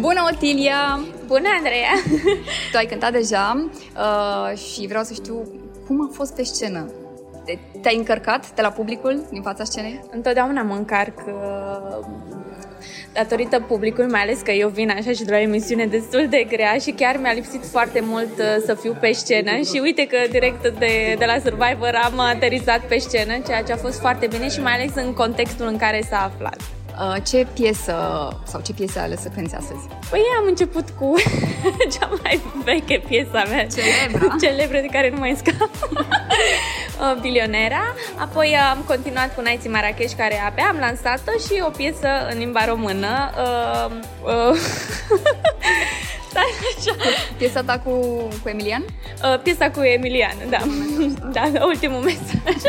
Bună, 0.00 0.28
Otilia! 0.32 1.00
Bună, 1.26 1.48
Andreea! 1.56 1.92
Tu 2.70 2.76
ai 2.76 2.86
cântat 2.86 3.12
deja 3.12 3.70
uh, 3.96 4.58
și 4.58 4.86
vreau 4.86 5.02
să 5.02 5.12
știu 5.12 5.48
cum 5.86 6.08
a 6.10 6.10
fost 6.12 6.34
pe 6.34 6.42
scenă. 6.42 6.90
Te-ai 7.82 7.96
încărcat 7.96 8.54
de 8.54 8.62
la 8.62 8.70
publicul 8.70 9.26
din 9.30 9.42
fața 9.42 9.64
scenei? 9.64 10.00
Întotdeauna 10.10 10.62
mă 10.62 10.74
încarc 10.74 11.18
uh, 11.26 12.06
datorită 13.12 13.60
publicului, 13.60 14.10
mai 14.10 14.20
ales 14.20 14.40
că 14.40 14.50
eu 14.50 14.68
vin 14.68 14.90
așa 14.90 15.10
și 15.10 15.24
de 15.24 15.30
la 15.30 15.36
o 15.36 15.40
emisiune 15.40 15.86
destul 15.86 16.26
de 16.30 16.46
grea 16.48 16.76
și 16.78 16.90
chiar 16.90 17.16
mi-a 17.20 17.32
lipsit 17.32 17.64
foarte 17.64 18.00
mult 18.00 18.38
uh, 18.38 18.44
să 18.66 18.74
fiu 18.74 18.96
pe 19.00 19.12
scenă 19.12 19.50
și 19.50 19.80
uite 19.82 20.06
că 20.06 20.16
direct 20.30 20.62
de, 20.78 21.14
de 21.18 21.24
la 21.24 21.38
Survivor 21.38 22.00
am 22.04 22.18
aterizat 22.18 22.80
pe 22.80 22.98
scenă, 22.98 23.38
ceea 23.46 23.62
ce 23.62 23.72
a 23.72 23.76
fost 23.76 24.00
foarte 24.00 24.26
bine 24.26 24.48
și 24.48 24.60
mai 24.60 24.72
ales 24.72 24.92
în 24.94 25.12
contextul 25.12 25.66
în 25.66 25.76
care 25.76 26.00
s-a 26.10 26.32
aflat. 26.34 26.77
Uh, 27.00 27.16
ce 27.22 27.46
piesă 27.52 27.94
sau 28.44 28.60
ce 28.60 28.72
piesă 28.72 29.00
ales 29.00 29.20
să 29.20 29.28
cânti 29.28 29.54
astăzi? 29.54 29.80
Păi 30.10 30.20
am 30.38 30.44
început 30.46 30.90
cu 30.98 31.14
cea 31.98 32.10
mai 32.22 32.40
veche 32.64 33.02
piesa 33.08 33.44
mea. 33.48 33.66
Celebră? 33.66 34.36
Celebră 34.46 34.78
de 34.80 34.86
care 34.86 35.10
nu 35.10 35.18
mai 35.18 35.36
scap. 35.36 35.70
Uh, 36.98 37.20
Bilionera. 37.20 37.94
Apoi 38.16 38.56
am 38.70 38.78
continuat 38.86 39.34
cu 39.34 39.40
Nights 39.40 39.68
Marrakesh, 39.68 40.14
care 40.16 40.40
abia 40.46 40.66
am 40.68 40.76
lansat-o 40.80 41.30
și 41.30 41.62
o 41.66 41.70
piesă 41.70 42.08
în 42.30 42.38
limba 42.38 42.64
română. 42.64 43.30
Uh, 43.36 43.90
uh, 44.50 44.58
Piesa 47.36 47.62
ta 47.62 47.78
cu, 47.78 47.90
cu 48.42 48.48
Emilian? 48.48 48.84
Uh, 49.22 49.40
piesa 49.42 49.70
cu 49.70 49.80
Emilian, 49.80 50.36
da. 50.50 50.58
da, 51.32 51.64
ultimul 51.64 52.00
mesaj. 52.00 52.62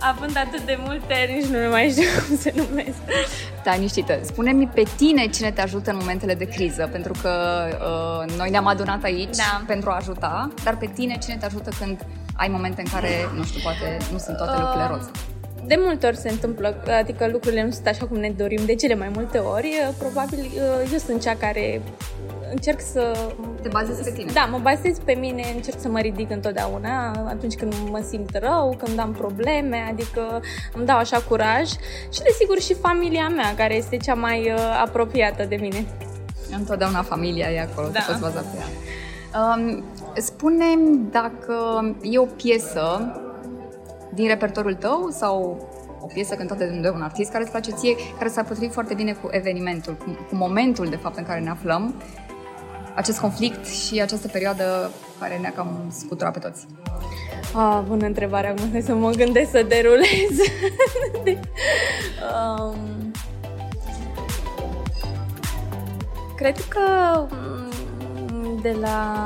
Având 0.00 0.36
atât 0.36 0.60
de 0.60 0.78
multe, 0.84 1.14
nici 1.34 1.44
nu 1.44 1.68
mai 1.70 1.88
știu 1.90 2.08
cum 2.26 2.36
se 2.36 2.52
numesc. 2.56 2.98
Da, 3.64 3.72
niștită. 3.72 4.18
Spune-mi 4.22 4.66
pe 4.66 4.82
tine 4.96 5.26
cine 5.26 5.50
te 5.50 5.60
ajută 5.60 5.90
în 5.90 5.96
momentele 5.96 6.34
de 6.34 6.44
criză, 6.44 6.88
pentru 6.92 7.12
că 7.22 7.32
uh, 7.70 8.36
noi 8.36 8.50
ne-am 8.50 8.66
adunat 8.66 9.02
aici 9.02 9.36
da. 9.36 9.62
pentru 9.66 9.90
a 9.90 9.96
ajuta, 9.96 10.50
dar 10.64 10.76
pe 10.76 10.86
tine 10.94 11.18
cine 11.18 11.36
te 11.36 11.44
ajută 11.44 11.70
când 11.78 12.06
ai 12.36 12.48
momente 12.48 12.80
în 12.80 12.90
care, 12.92 13.08
nu 13.36 13.44
știu, 13.44 13.60
poate 13.62 13.96
nu 14.12 14.18
sunt 14.18 14.36
toate 14.36 14.52
uh, 14.52 14.58
lucrurile 14.60 14.88
roz? 14.90 15.10
De 15.66 15.76
multe 15.78 16.06
ori 16.06 16.16
se 16.16 16.28
întâmplă, 16.30 16.82
adică 16.98 17.28
lucrurile 17.32 17.64
nu 17.64 17.70
sunt 17.70 17.86
așa 17.86 18.06
cum 18.06 18.16
ne 18.16 18.30
dorim 18.30 18.64
de 18.64 18.74
cele 18.74 18.94
mai 18.94 19.10
multe 19.14 19.38
ori. 19.38 19.66
Uh, 19.66 19.94
probabil 19.98 20.38
uh, 20.38 20.90
eu 20.92 20.98
sunt 20.98 21.22
cea 21.22 21.34
care 21.34 21.82
încerc 22.50 22.80
să... 22.80 23.32
Te 23.62 23.68
bazezi 23.68 24.02
pe 24.02 24.10
tine. 24.10 24.32
Da, 24.32 24.44
mă 24.50 24.58
bazez 24.58 24.98
pe 24.98 25.12
mine, 25.12 25.42
încerc 25.54 25.80
să 25.80 25.88
mă 25.88 25.98
ridic 25.98 26.30
întotdeauna 26.30 27.10
atunci 27.10 27.54
când 27.54 27.74
mă 27.90 28.04
simt 28.08 28.36
rău, 28.36 28.76
când 28.84 28.98
am 28.98 29.12
probleme, 29.12 29.86
adică 29.90 30.42
îmi 30.74 30.86
dau 30.86 30.96
așa 30.96 31.20
curaj 31.28 31.68
și 32.12 32.22
desigur 32.22 32.60
și 32.60 32.74
familia 32.74 33.28
mea, 33.28 33.54
care 33.56 33.74
este 33.76 33.96
cea 33.96 34.14
mai 34.14 34.52
uh, 34.52 34.80
apropiată 34.82 35.44
de 35.44 35.56
mine. 35.56 35.86
Întotdeauna 36.58 37.02
familia 37.02 37.50
e 37.50 37.60
acolo, 37.60 37.88
da. 37.88 37.98
te 37.98 38.04
poți 38.06 38.20
baza 38.20 38.40
pe 38.40 38.56
ea. 38.58 38.66
Um, 39.40 39.84
spune 40.16 40.64
dacă 41.10 41.54
e 42.02 42.18
o 42.18 42.24
piesă 42.24 43.14
din 44.14 44.28
repertoriul 44.28 44.74
tău 44.74 45.08
sau 45.10 45.68
o 46.00 46.06
piesă 46.06 46.34
cântată 46.34 46.64
de 46.64 46.88
un 46.88 47.02
artist 47.02 47.30
care 47.30 47.42
îți 47.42 47.52
place 47.52 47.70
ție, 47.70 47.94
care 48.18 48.30
s-ar 48.30 48.44
potrivi 48.44 48.72
foarte 48.72 48.94
bine 48.94 49.12
cu 49.12 49.28
evenimentul, 49.30 49.96
cu, 49.96 50.18
cu 50.28 50.34
momentul 50.34 50.86
de 50.86 50.96
fapt 50.96 51.16
în 51.16 51.24
care 51.24 51.40
ne 51.40 51.50
aflăm 51.50 51.94
acest 53.00 53.20
conflict 53.20 53.66
și 53.66 54.00
această 54.00 54.28
perioadă 54.28 54.90
care 55.18 55.36
ne-a 55.36 55.52
cam 55.52 55.92
scuturat 55.98 56.32
pe 56.32 56.38
toți? 56.38 56.66
Ah, 57.54 57.80
bună 57.86 58.06
întrebare, 58.06 58.48
acum 58.48 58.82
să 58.82 58.94
mă 58.94 59.10
gândesc 59.10 59.50
să 59.50 59.62
derulez. 59.68 60.36
um, 62.30 63.12
cred 66.36 66.56
că 66.68 66.80
mm, 67.30 68.60
de 68.62 68.76
la 68.80 69.24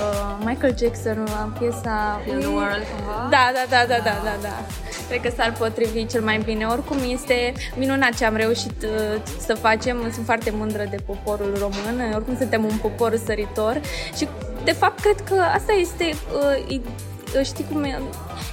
uh, 0.00 0.44
Michael 0.44 0.76
Jackson 0.78 1.24
la 1.24 1.52
piesa 1.58 2.20
Feel 2.24 2.38
the 2.38 2.48
World 2.48 2.82
cumva? 2.96 3.28
Da, 3.30 3.50
da, 3.54 3.64
da, 3.68 3.86
da, 3.86 4.02
da, 4.04 4.20
da, 4.24 4.36
da 4.42 4.87
cred 5.08 5.20
că 5.20 5.30
s-ar 5.36 5.52
potrivi 5.58 6.06
cel 6.06 6.22
mai 6.22 6.38
bine. 6.44 6.64
Oricum 6.64 6.96
este 7.10 7.52
minunat 7.76 8.16
ce 8.16 8.24
am 8.24 8.36
reușit 8.36 8.82
uh, 8.82 9.22
să 9.46 9.54
facem. 9.54 10.10
Sunt 10.12 10.24
foarte 10.24 10.50
mândră 10.50 10.86
de 10.90 10.96
poporul 11.06 11.56
român. 11.58 12.12
Oricum 12.14 12.36
suntem 12.36 12.64
un 12.64 12.76
popor 12.82 13.16
săritor 13.24 13.80
și 14.16 14.28
de 14.64 14.72
fapt 14.72 15.00
cred 15.00 15.20
că 15.20 15.34
asta 15.54 15.72
este 15.72 16.04
uh, 16.68 16.74
uh 16.74 16.80
știi 17.42 17.64
cum 17.72 17.82
e, 17.82 18.00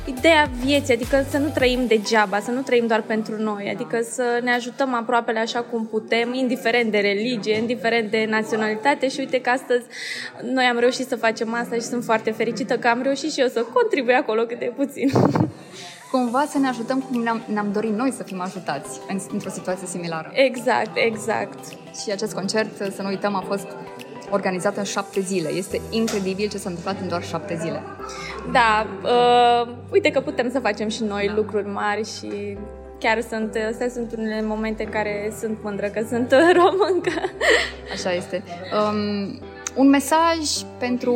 ideea 0.05 0.50
vieții, 0.63 0.93
adică 0.93 1.25
să 1.29 1.38
nu 1.38 1.47
trăim 1.47 1.88
degeaba, 1.88 2.39
să 2.39 2.51
nu 2.51 2.62
trăim 2.62 2.88
doar 2.88 3.01
pentru 3.01 3.35
noi, 3.41 3.71
adică 3.74 4.00
să 4.01 4.39
ne 4.43 4.51
ajutăm 4.51 4.93
aproapele 4.93 5.39
așa 5.39 5.62
cum 5.62 5.88
putem, 5.88 6.33
indiferent 6.33 6.91
de 6.91 6.97
religie, 6.97 7.57
indiferent 7.57 8.12
de 8.12 8.25
naționalitate 8.29 9.07
și 9.09 9.19
uite 9.19 9.41
că 9.41 9.50
astăzi 9.50 9.85
noi 10.41 10.65
am 10.65 10.79
reușit 10.79 11.07
să 11.07 11.15
facem 11.15 11.53
asta 11.53 11.75
și 11.75 11.81
sunt 11.81 12.03
foarte 12.03 12.31
fericită 12.31 12.77
că 12.77 12.88
am 12.88 13.01
reușit 13.01 13.31
și 13.31 13.41
eu 13.41 13.47
să 13.47 13.65
contribui 13.74 14.13
acolo 14.13 14.41
cât 14.41 14.59
de 14.59 14.74
puțin. 14.75 15.12
cumva 16.15 16.45
să 16.48 16.57
ne 16.57 16.67
ajutăm 16.67 17.00
cum 17.00 17.22
ne-am, 17.22 17.43
ne-am 17.53 17.72
dorit 17.72 17.93
noi 17.93 18.12
să 18.12 18.24
fim 18.24 18.41
ajutați 18.41 19.00
în, 19.07 19.19
într-o 19.31 19.50
situație 19.50 19.88
similară. 19.88 20.29
Exact, 20.34 20.91
exact. 20.93 21.60
Și 22.01 22.12
acest 22.12 22.34
concert, 22.34 22.93
să 22.93 23.01
nu 23.01 23.07
uităm, 23.07 23.36
a 23.36 23.43
fost 23.48 23.67
organizat 24.29 24.77
în 24.77 24.84
șapte 24.84 25.19
zile. 25.19 25.50
Este 25.50 25.81
incredibil 25.89 26.50
ce 26.50 26.57
s-a 26.57 26.69
întâmplat 26.69 27.01
în 27.01 27.07
doar 27.07 27.24
șapte 27.24 27.57
zile. 27.62 27.81
Da, 28.51 28.88
uh, 29.03 29.74
uite 29.91 30.12
că 30.12 30.19
putem 30.19 30.51
să 30.51 30.60
facem 30.60 30.89
și 30.89 31.03
noi 31.03 31.31
lucruri 31.36 31.67
mari 31.67 32.05
și 32.17 32.57
chiar 33.00 33.22
sunt, 33.22 33.57
astea 33.69 33.89
sunt 33.89 34.13
unele 34.17 34.41
momente 34.41 34.84
în 34.84 34.89
care 34.89 35.34
sunt 35.39 35.57
mândră 35.63 35.88
că 35.88 36.05
sunt 36.10 36.31
româncă. 36.60 37.22
Așa 37.93 38.13
este. 38.13 38.43
Um, 38.74 39.39
un 39.75 39.89
mesaj 39.89 40.39
pentru 40.77 41.13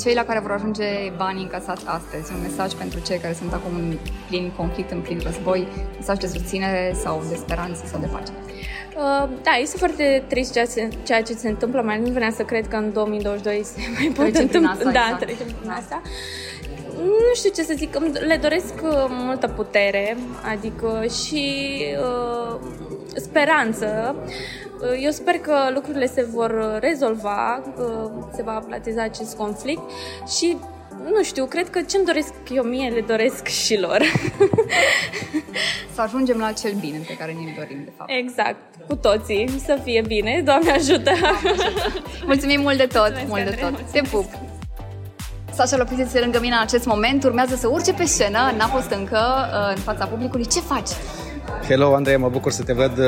cei 0.00 0.14
la 0.14 0.24
care 0.24 0.40
vor 0.40 0.50
ajunge 0.50 0.84
banii 1.16 1.42
încasat 1.42 1.80
astăzi, 1.84 2.32
un 2.32 2.40
mesaj 2.42 2.72
pentru 2.72 3.00
cei 3.06 3.18
care 3.18 3.34
sunt 3.34 3.52
acum 3.52 3.74
în 3.74 3.96
plin 4.28 4.52
conflict, 4.56 4.90
în 4.90 5.00
plin 5.00 5.20
război, 5.24 5.66
mesaj 5.96 6.18
de 6.18 6.26
susținere 6.26 6.96
sau 7.02 7.22
de 7.28 7.34
speranță 7.34 7.82
sau 7.86 8.00
de 8.00 8.06
pace. 8.06 8.32
Uh, 8.96 9.28
da, 9.42 9.50
este 9.60 9.76
foarte 9.76 10.24
trist 10.26 10.52
ceea 10.52 10.66
ce, 10.66 10.88
ceea 11.06 11.22
ce 11.22 11.32
se 11.32 11.48
întâmplă, 11.48 11.82
mai 11.82 12.00
nu 12.00 12.10
venea 12.10 12.30
să 12.30 12.42
cred 12.42 12.68
că 12.68 12.76
în 12.76 12.92
2022 12.92 13.60
se 13.64 13.80
mai 13.98 14.12
pot 14.14 14.36
întâmpla. 14.36 14.74
Da, 14.82 14.88
exact. 14.88 15.18
trecem 15.18 15.46
prin 15.58 15.70
asta. 15.70 16.02
Nu 16.96 17.34
știu 17.34 17.50
ce 17.54 17.62
să 17.62 17.74
zic, 17.76 17.98
le 18.26 18.38
doresc 18.42 18.74
uh, 18.82 19.06
multă 19.08 19.48
putere, 19.48 20.16
adică 20.50 21.04
și 21.24 21.76
uh, 22.00 22.60
speranță. 23.14 24.16
Uh, 24.82 25.02
eu 25.02 25.10
sper 25.10 25.34
că 25.34 25.70
lucrurile 25.74 26.06
se 26.06 26.26
vor 26.32 26.78
rezolva, 26.80 27.62
se 28.34 28.42
va 28.42 28.62
platiza 28.66 29.02
acest 29.02 29.36
conflict 29.36 29.82
și 30.38 30.56
nu 31.04 31.22
știu, 31.22 31.44
cred 31.44 31.70
că 31.70 31.80
ce-mi 31.80 32.04
doresc 32.04 32.32
eu 32.54 32.62
mie, 32.62 32.88
le 32.88 33.00
doresc 33.00 33.46
și 33.46 33.78
lor. 33.78 34.00
să 35.94 36.00
ajungem 36.00 36.38
la 36.38 36.52
cel 36.52 36.72
bine 36.80 37.00
pe 37.06 37.16
care 37.16 37.32
ne-l 37.32 37.54
dorim, 37.58 37.80
de 37.84 37.92
fapt. 37.96 38.10
Exact, 38.10 38.56
cu 38.88 38.96
toții, 38.96 39.60
să 39.64 39.78
fie 39.84 40.02
bine, 40.06 40.42
Doamne 40.44 40.70
ajută! 40.70 41.10
Mulțumim 42.26 42.60
mult 42.60 42.76
de 42.76 42.86
tot, 42.86 43.12
Mulțumesc, 43.12 43.28
mult 43.28 43.44
de 43.44 43.56
tot. 43.60 43.90
Te 43.92 44.00
pup! 44.10 44.24
Sasha 45.52 45.76
Lopez 45.76 45.98
este 45.98 46.20
lângă 46.20 46.40
mine 46.40 46.54
în 46.54 46.60
acest 46.60 46.86
moment, 46.86 47.24
urmează 47.24 47.54
să 47.54 47.68
urce 47.68 47.92
pe 47.92 48.04
scenă, 48.04 48.54
n-a 48.56 48.66
fost 48.66 48.90
încă 48.90 49.18
uh, 49.18 49.74
în 49.74 49.80
fața 49.80 50.06
publicului. 50.06 50.46
Ce 50.46 50.60
faci? 50.60 50.88
Hello, 51.68 51.94
Andrei, 51.94 52.16
mă 52.16 52.28
bucur 52.28 52.52
să 52.52 52.62
te 52.62 52.72
văd. 52.72 53.00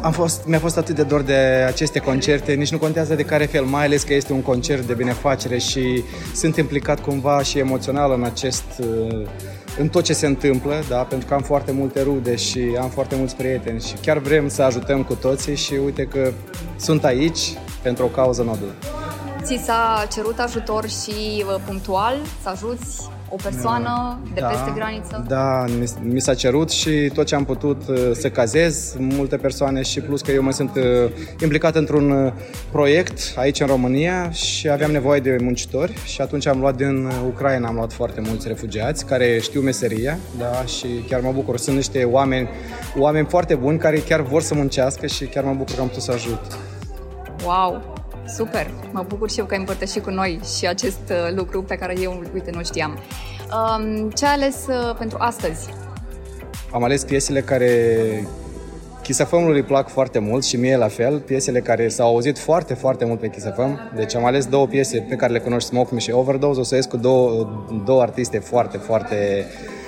Am 0.00 0.12
fost, 0.12 0.44
mi-a 0.46 0.58
fost 0.58 0.76
atât 0.76 0.94
de 0.94 1.02
dor 1.02 1.22
de 1.22 1.64
aceste 1.66 1.98
concerte, 1.98 2.52
nici 2.52 2.72
nu 2.72 2.78
contează 2.78 3.14
de 3.14 3.22
care 3.22 3.44
fel, 3.44 3.64
mai 3.64 3.84
ales 3.84 4.02
că 4.02 4.14
este 4.14 4.32
un 4.32 4.42
concert 4.42 4.86
de 4.86 4.94
binefacere 4.94 5.58
și 5.58 6.04
sunt 6.34 6.56
implicat 6.56 7.00
cumva 7.00 7.42
și 7.42 7.58
emoțional 7.58 8.12
în 8.12 8.24
acest 8.24 8.64
în 9.78 9.88
tot 9.88 10.04
ce 10.04 10.12
se 10.12 10.26
întâmplă, 10.26 10.74
da? 10.88 10.96
pentru 10.96 11.28
că 11.28 11.34
am 11.34 11.42
foarte 11.42 11.72
multe 11.72 12.02
rude 12.02 12.36
și 12.36 12.76
am 12.80 12.88
foarte 12.88 13.14
mulți 13.16 13.36
prieteni 13.36 13.80
și 13.80 13.94
chiar 14.02 14.18
vrem 14.18 14.48
să 14.48 14.62
ajutăm 14.62 15.02
cu 15.02 15.14
toții 15.14 15.56
și 15.56 15.74
uite 15.84 16.04
că 16.04 16.32
sunt 16.76 17.04
aici 17.04 17.52
pentru 17.82 18.04
o 18.04 18.08
cauză 18.08 18.42
nobilă. 18.42 18.74
Ți 19.42 19.60
s-a 19.64 20.06
cerut 20.12 20.38
ajutor 20.38 20.88
și 20.88 21.44
uh, 21.46 21.60
punctual 21.66 22.16
să 22.42 22.48
ajuți 22.48 23.10
o 23.32 23.36
persoană 23.42 24.18
de 24.34 24.40
da, 24.40 24.46
peste 24.46 24.72
graniță? 24.74 25.24
Da, 25.28 25.64
mi, 25.78 26.12
mi 26.12 26.20
s-a 26.20 26.34
cerut 26.34 26.70
și 26.70 27.10
tot 27.14 27.26
ce 27.26 27.34
am 27.34 27.44
putut 27.44 27.82
uh, 27.88 28.10
să 28.12 28.30
cazez 28.30 28.96
multe 28.98 29.36
persoane 29.36 29.82
și 29.82 30.00
plus 30.00 30.20
că 30.20 30.30
eu 30.30 30.42
mă 30.42 30.50
sunt 30.50 30.70
uh, 30.76 30.82
implicat 31.42 31.74
într-un 31.74 32.32
proiect 32.70 33.18
aici 33.36 33.60
în 33.60 33.66
România 33.66 34.30
și 34.30 34.68
aveam 34.68 34.90
nevoie 34.90 35.20
de 35.20 35.36
muncitori 35.42 35.98
și 36.04 36.20
atunci 36.20 36.46
am 36.46 36.60
luat 36.60 36.76
din 36.76 37.10
Ucraina, 37.26 37.68
am 37.68 37.74
luat 37.74 37.92
foarte 37.92 38.20
mulți 38.20 38.48
refugiați 38.48 39.06
care 39.06 39.38
știu 39.38 39.60
meseria 39.60 40.18
da, 40.38 40.64
și 40.64 40.86
chiar 41.08 41.20
mă 41.20 41.32
bucur. 41.32 41.56
Sunt 41.56 41.76
niște 41.76 42.04
oameni, 42.04 42.48
oameni 42.96 43.26
foarte 43.26 43.54
buni 43.54 43.78
care 43.78 43.98
chiar 43.98 44.20
vor 44.20 44.42
să 44.42 44.54
muncească 44.54 45.06
și 45.06 45.24
chiar 45.24 45.44
mă 45.44 45.54
bucur 45.54 45.74
că 45.74 45.80
am 45.80 45.86
putut 45.86 46.02
să 46.02 46.12
ajut. 46.12 46.40
Wow! 47.44 47.99
Super! 48.34 48.70
Mă 48.92 49.04
bucur 49.08 49.30
și 49.30 49.38
eu 49.38 49.44
că 49.44 49.54
ai 49.54 49.58
împărtășit 49.58 50.02
cu 50.02 50.10
noi 50.10 50.40
și 50.56 50.66
acest 50.66 51.00
uh, 51.10 51.34
lucru 51.34 51.62
pe 51.62 51.74
care 51.74 51.94
eu, 52.00 52.22
uite, 52.34 52.50
nu 52.54 52.62
știam. 52.62 52.98
Um, 53.52 54.10
ce 54.10 54.26
ai 54.26 54.32
ales 54.32 54.66
uh, 54.68 54.96
pentru 54.98 55.18
astăzi? 55.20 55.68
Am 56.72 56.84
ales 56.84 57.04
piesele 57.04 57.40
care 57.40 57.68
Chisafămul 59.02 59.54
îi 59.54 59.62
plac 59.62 59.88
foarte 59.88 60.18
mult 60.18 60.44
și 60.44 60.56
mie 60.56 60.76
la 60.76 60.88
fel, 60.88 61.20
piesele 61.20 61.60
care 61.60 61.88
s-au 61.88 62.08
auzit 62.08 62.38
foarte, 62.38 62.74
foarte 62.74 63.04
mult 63.04 63.20
pe 63.20 63.28
Chisafăm. 63.28 63.90
Deci 63.96 64.14
am 64.14 64.24
ales 64.24 64.46
două 64.46 64.66
piese 64.66 65.06
pe 65.08 65.14
care 65.14 65.32
le 65.32 65.38
cunoști, 65.38 65.68
Smoke 65.68 65.94
Me 65.94 66.00
și 66.00 66.10
Overdose. 66.10 66.60
O 66.60 66.62
să 66.62 66.74
ies 66.74 66.86
cu 66.86 66.96
două, 66.96 67.48
două 67.84 68.02
artiste 68.02 68.38
foarte, 68.38 68.76
foarte 68.76 69.46
Uh, 69.46 69.79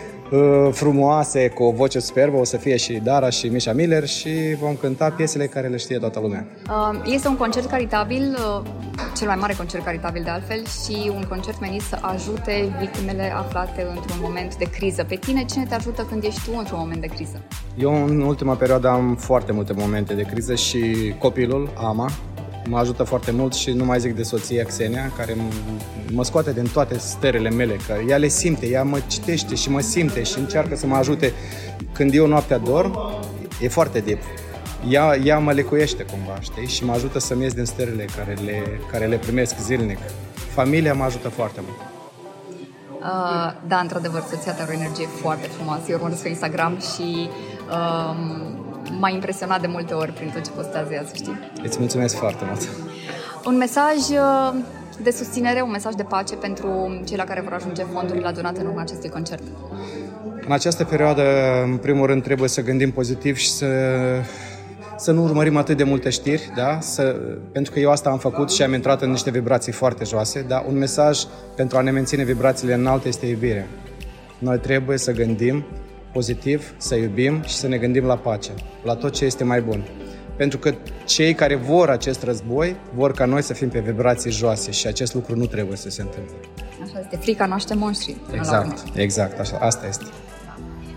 frumoase, 0.70 1.48
cu 1.48 1.62
o 1.62 1.70
voce 1.70 1.98
superbă, 1.98 2.36
o 2.36 2.44
să 2.44 2.56
fie 2.56 2.76
și 2.76 2.92
Dara 2.92 3.30
și 3.30 3.48
Misha 3.48 3.72
Miller 3.72 4.06
și 4.06 4.54
vom 4.60 4.74
cânta 4.74 5.10
piesele 5.10 5.46
care 5.46 5.68
le 5.68 5.76
știe 5.76 5.98
toată 5.98 6.20
lumea. 6.20 6.46
Uh, 6.68 7.00
este 7.04 7.28
un 7.28 7.36
concert 7.36 7.66
caritabil, 7.66 8.36
uh, 8.38 8.70
cel 9.16 9.26
mai 9.26 9.36
mare 9.36 9.54
concert 9.56 9.84
caritabil 9.84 10.22
de 10.22 10.30
altfel 10.30 10.62
și 10.66 11.10
un 11.14 11.24
concert 11.28 11.60
menit 11.60 11.80
să 11.80 11.98
ajute 12.00 12.76
victimele 12.78 13.32
aflate 13.36 13.86
într-un 13.88 14.16
moment 14.20 14.56
de 14.56 14.64
criză. 14.64 15.04
Pe 15.04 15.14
tine, 15.14 15.44
cine 15.44 15.64
te 15.68 15.74
ajută 15.74 16.06
când 16.08 16.24
ești 16.24 16.40
tu 16.44 16.50
într-un 16.58 16.78
moment 16.80 17.00
de 17.00 17.06
criză? 17.06 17.40
Eu 17.78 18.04
în 18.04 18.20
ultima 18.20 18.54
perioadă 18.54 18.88
am 18.88 19.16
foarte 19.16 19.52
multe 19.52 19.72
momente 19.72 20.14
de 20.14 20.22
criză 20.22 20.54
și 20.54 21.14
copilul, 21.18 21.70
Ama, 21.76 22.10
mă 22.68 22.78
ajută 22.78 23.02
foarte 23.02 23.30
mult 23.30 23.52
și 23.54 23.70
nu 23.70 23.84
mai 23.84 24.00
zic 24.00 24.14
de 24.16 24.22
soția 24.22 24.64
Xenia, 24.64 25.12
care 25.16 25.36
mă 26.12 26.24
scoate 26.24 26.52
din 26.52 26.68
toate 26.72 26.98
stările 26.98 27.50
mele, 27.50 27.76
că 27.86 27.94
ea 28.08 28.16
le 28.16 28.28
simte, 28.28 28.66
ea 28.66 28.82
mă 28.82 28.98
citește 29.06 29.54
și 29.54 29.70
mă 29.70 29.80
simte 29.80 30.22
și 30.22 30.38
încearcă 30.38 30.76
să 30.76 30.86
mă 30.86 30.96
ajute 30.96 31.32
când 31.92 32.14
eu 32.14 32.26
noaptea 32.26 32.58
dorm, 32.58 32.98
e 33.60 33.68
foarte 33.68 33.98
deep. 33.98 34.22
Ea, 34.88 35.16
ea 35.16 35.38
mă 35.38 35.52
lecuiește 35.52 36.02
cumva, 36.02 36.40
știi? 36.40 36.66
Și 36.66 36.84
mă 36.84 36.92
ajută 36.92 37.18
să-mi 37.18 37.42
ies 37.42 37.54
din 37.54 37.64
stările 37.64 38.04
care 38.16 38.36
le, 38.44 38.62
care 38.90 39.06
le 39.06 39.16
primesc 39.16 39.58
zilnic. 39.58 39.98
Familia 40.34 40.94
mă 40.94 41.04
ajută 41.04 41.28
foarte 41.28 41.60
mult. 41.64 41.76
Uh, 43.02 43.52
da, 43.66 43.78
într-adevăr, 43.78 44.22
soția 44.30 44.52
ta 44.52 44.62
are 44.62 44.72
o 44.72 44.80
energie 44.80 45.06
foarte 45.06 45.46
frumoasă. 45.46 45.82
Eu 45.88 45.96
urmăresc 45.96 46.22
pe 46.22 46.28
Instagram 46.28 46.78
și 46.94 47.28
uh, 47.70 48.16
m-a 49.00 49.08
impresionat 49.08 49.60
de 49.60 49.66
multe 49.66 49.94
ori 49.94 50.12
prin 50.12 50.30
tot 50.34 50.44
ce 50.44 50.50
postează 50.50 50.92
ea, 50.92 51.04
să 51.06 51.12
știi. 51.14 51.38
Îți 51.62 51.78
mulțumesc 51.78 52.16
foarte 52.16 52.44
mult. 52.46 52.68
Un 53.46 53.56
mesaj 53.56 53.96
uh, 53.96 54.54
de 55.02 55.10
susținere, 55.10 55.60
un 55.60 55.70
mesaj 55.70 55.94
de 55.94 56.02
pace 56.02 56.34
pentru 56.34 57.00
cei 57.06 57.16
la 57.16 57.24
care 57.24 57.40
vor 57.40 57.52
ajunge 57.52 57.82
fondurile 57.92 58.26
adunate 58.26 58.60
în 58.60 58.66
urma 58.66 58.80
acestui 58.80 59.08
concert. 59.08 59.42
În 60.46 60.52
această 60.52 60.84
perioadă, 60.84 61.22
în 61.64 61.76
primul 61.76 62.06
rând, 62.06 62.22
trebuie 62.22 62.48
să 62.48 62.62
gândim 62.62 62.92
pozitiv 62.92 63.36
și 63.36 63.50
să 63.50 63.66
să 64.96 65.12
nu 65.12 65.22
urmărim 65.22 65.56
atât 65.56 65.76
de 65.76 65.84
multe 65.84 66.10
știri, 66.10 66.50
da? 66.56 66.78
să, 66.80 67.02
pentru 67.52 67.72
că 67.72 67.78
eu 67.78 67.90
asta 67.90 68.10
am 68.10 68.18
făcut 68.18 68.50
și 68.50 68.62
am 68.62 68.72
intrat 68.72 69.02
în 69.02 69.10
niște 69.10 69.30
vibrații 69.30 69.72
foarte 69.72 70.04
joase. 70.04 70.44
Da? 70.48 70.64
Un 70.68 70.78
mesaj 70.78 71.22
pentru 71.56 71.76
a 71.76 71.80
ne 71.80 71.90
menține 71.90 72.22
vibrațiile 72.22 72.74
înalte 72.74 73.08
este 73.08 73.26
iubirea. 73.26 73.66
Noi 74.38 74.58
trebuie 74.58 74.98
să 74.98 75.12
gândim 75.12 75.64
pozitiv, 76.12 76.74
să 76.76 76.94
iubim 76.94 77.42
și 77.42 77.54
să 77.54 77.68
ne 77.68 77.78
gândim 77.78 78.04
la 78.04 78.16
pace, 78.16 78.50
la 78.82 78.94
tot 78.94 79.12
ce 79.12 79.24
este 79.24 79.44
mai 79.44 79.60
bun. 79.60 79.84
Pentru 80.36 80.58
că 80.58 80.74
cei 81.04 81.34
care 81.34 81.54
vor 81.54 81.90
acest 81.90 82.22
război 82.22 82.76
vor 82.94 83.12
ca 83.12 83.24
noi 83.24 83.42
să 83.42 83.52
fim 83.52 83.68
pe 83.68 83.80
vibrații 83.80 84.30
joase 84.30 84.70
și 84.70 84.86
acest 84.86 85.14
lucru 85.14 85.36
nu 85.36 85.46
trebuie 85.46 85.76
să 85.76 85.90
se 85.90 86.02
întâmple. 86.02 86.34
Așa 86.82 86.98
este, 87.00 87.16
frica 87.16 87.46
noaște 87.46 87.74
monștri. 87.74 88.16
Exact, 88.32 88.96
exact, 88.96 89.38
așa, 89.38 89.58
asta 89.60 89.86
este. 89.86 90.04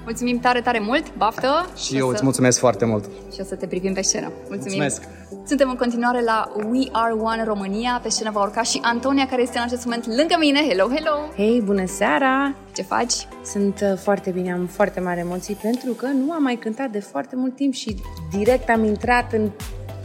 Mulțumim 0.05 0.39
tare, 0.39 0.61
tare 0.61 0.79
mult, 0.79 1.15
baftă! 1.17 1.69
Și, 1.75 1.83
și 1.83 1.97
eu 1.97 2.07
să... 2.07 2.13
îți 2.13 2.23
mulțumesc 2.23 2.59
foarte 2.59 2.85
mult! 2.85 3.05
Și 3.33 3.39
o 3.41 3.43
să 3.43 3.55
te 3.55 3.67
privim 3.67 3.93
pe 3.93 4.01
scenă. 4.01 4.25
Mulțumim! 4.27 4.59
Mulțumesc! 4.59 5.01
Suntem 5.47 5.69
în 5.69 5.75
continuare 5.75 6.23
la 6.23 6.51
We 6.71 6.87
Are 6.91 7.13
One 7.13 7.43
România. 7.43 7.99
Pe 8.03 8.09
scenă 8.09 8.31
va 8.31 8.41
urca 8.41 8.61
și 8.61 8.79
Antonia, 8.83 9.27
care 9.27 9.41
este 9.41 9.57
în 9.57 9.63
acest 9.63 9.83
moment 9.85 10.05
lângă 10.07 10.35
mine. 10.39 10.59
Hello, 10.67 10.87
hello! 10.95 11.15
Hei, 11.35 11.61
bună 11.65 11.85
seara! 11.85 12.55
Ce 12.75 12.81
faci? 12.81 13.13
Sunt 13.45 13.79
uh, 13.81 13.97
foarte 13.97 14.29
bine, 14.29 14.51
am 14.51 14.65
foarte 14.65 14.99
mari 14.99 15.19
emoții 15.19 15.57
pentru 15.61 15.91
că 15.91 16.05
nu 16.05 16.31
am 16.31 16.43
mai 16.43 16.55
cântat 16.55 16.89
de 16.89 16.99
foarte 16.99 17.35
mult 17.35 17.55
timp 17.55 17.73
și 17.73 17.95
direct 18.31 18.69
am 18.69 18.83
intrat 18.83 19.33
în 19.33 19.49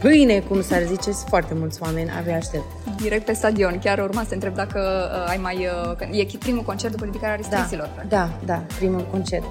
pâine, 0.01 0.39
cum 0.39 0.61
s-ar 0.61 0.81
zice, 0.81 1.11
sunt 1.11 1.27
foarte 1.27 1.53
mulți 1.53 1.81
oameni, 1.81 2.09
abia 2.19 2.35
aștept. 2.35 2.65
Direct 3.01 3.25
pe 3.25 3.33
stadion, 3.33 3.79
chiar 3.83 3.99
urma 3.99 4.23
să 4.27 4.33
întreb 4.33 4.55
dacă 4.55 5.09
uh, 5.23 5.29
ai 5.29 5.37
mai... 5.37 5.67
Uh, 6.11 6.19
e 6.19 6.37
primul 6.39 6.63
concert 6.63 6.91
după 6.91 7.05
ridicarea 7.05 7.35
restricțiilor. 7.35 7.89
Da, 8.09 8.15
da, 8.17 8.29
da, 8.45 8.63
primul 8.77 9.07
concert. 9.11 9.43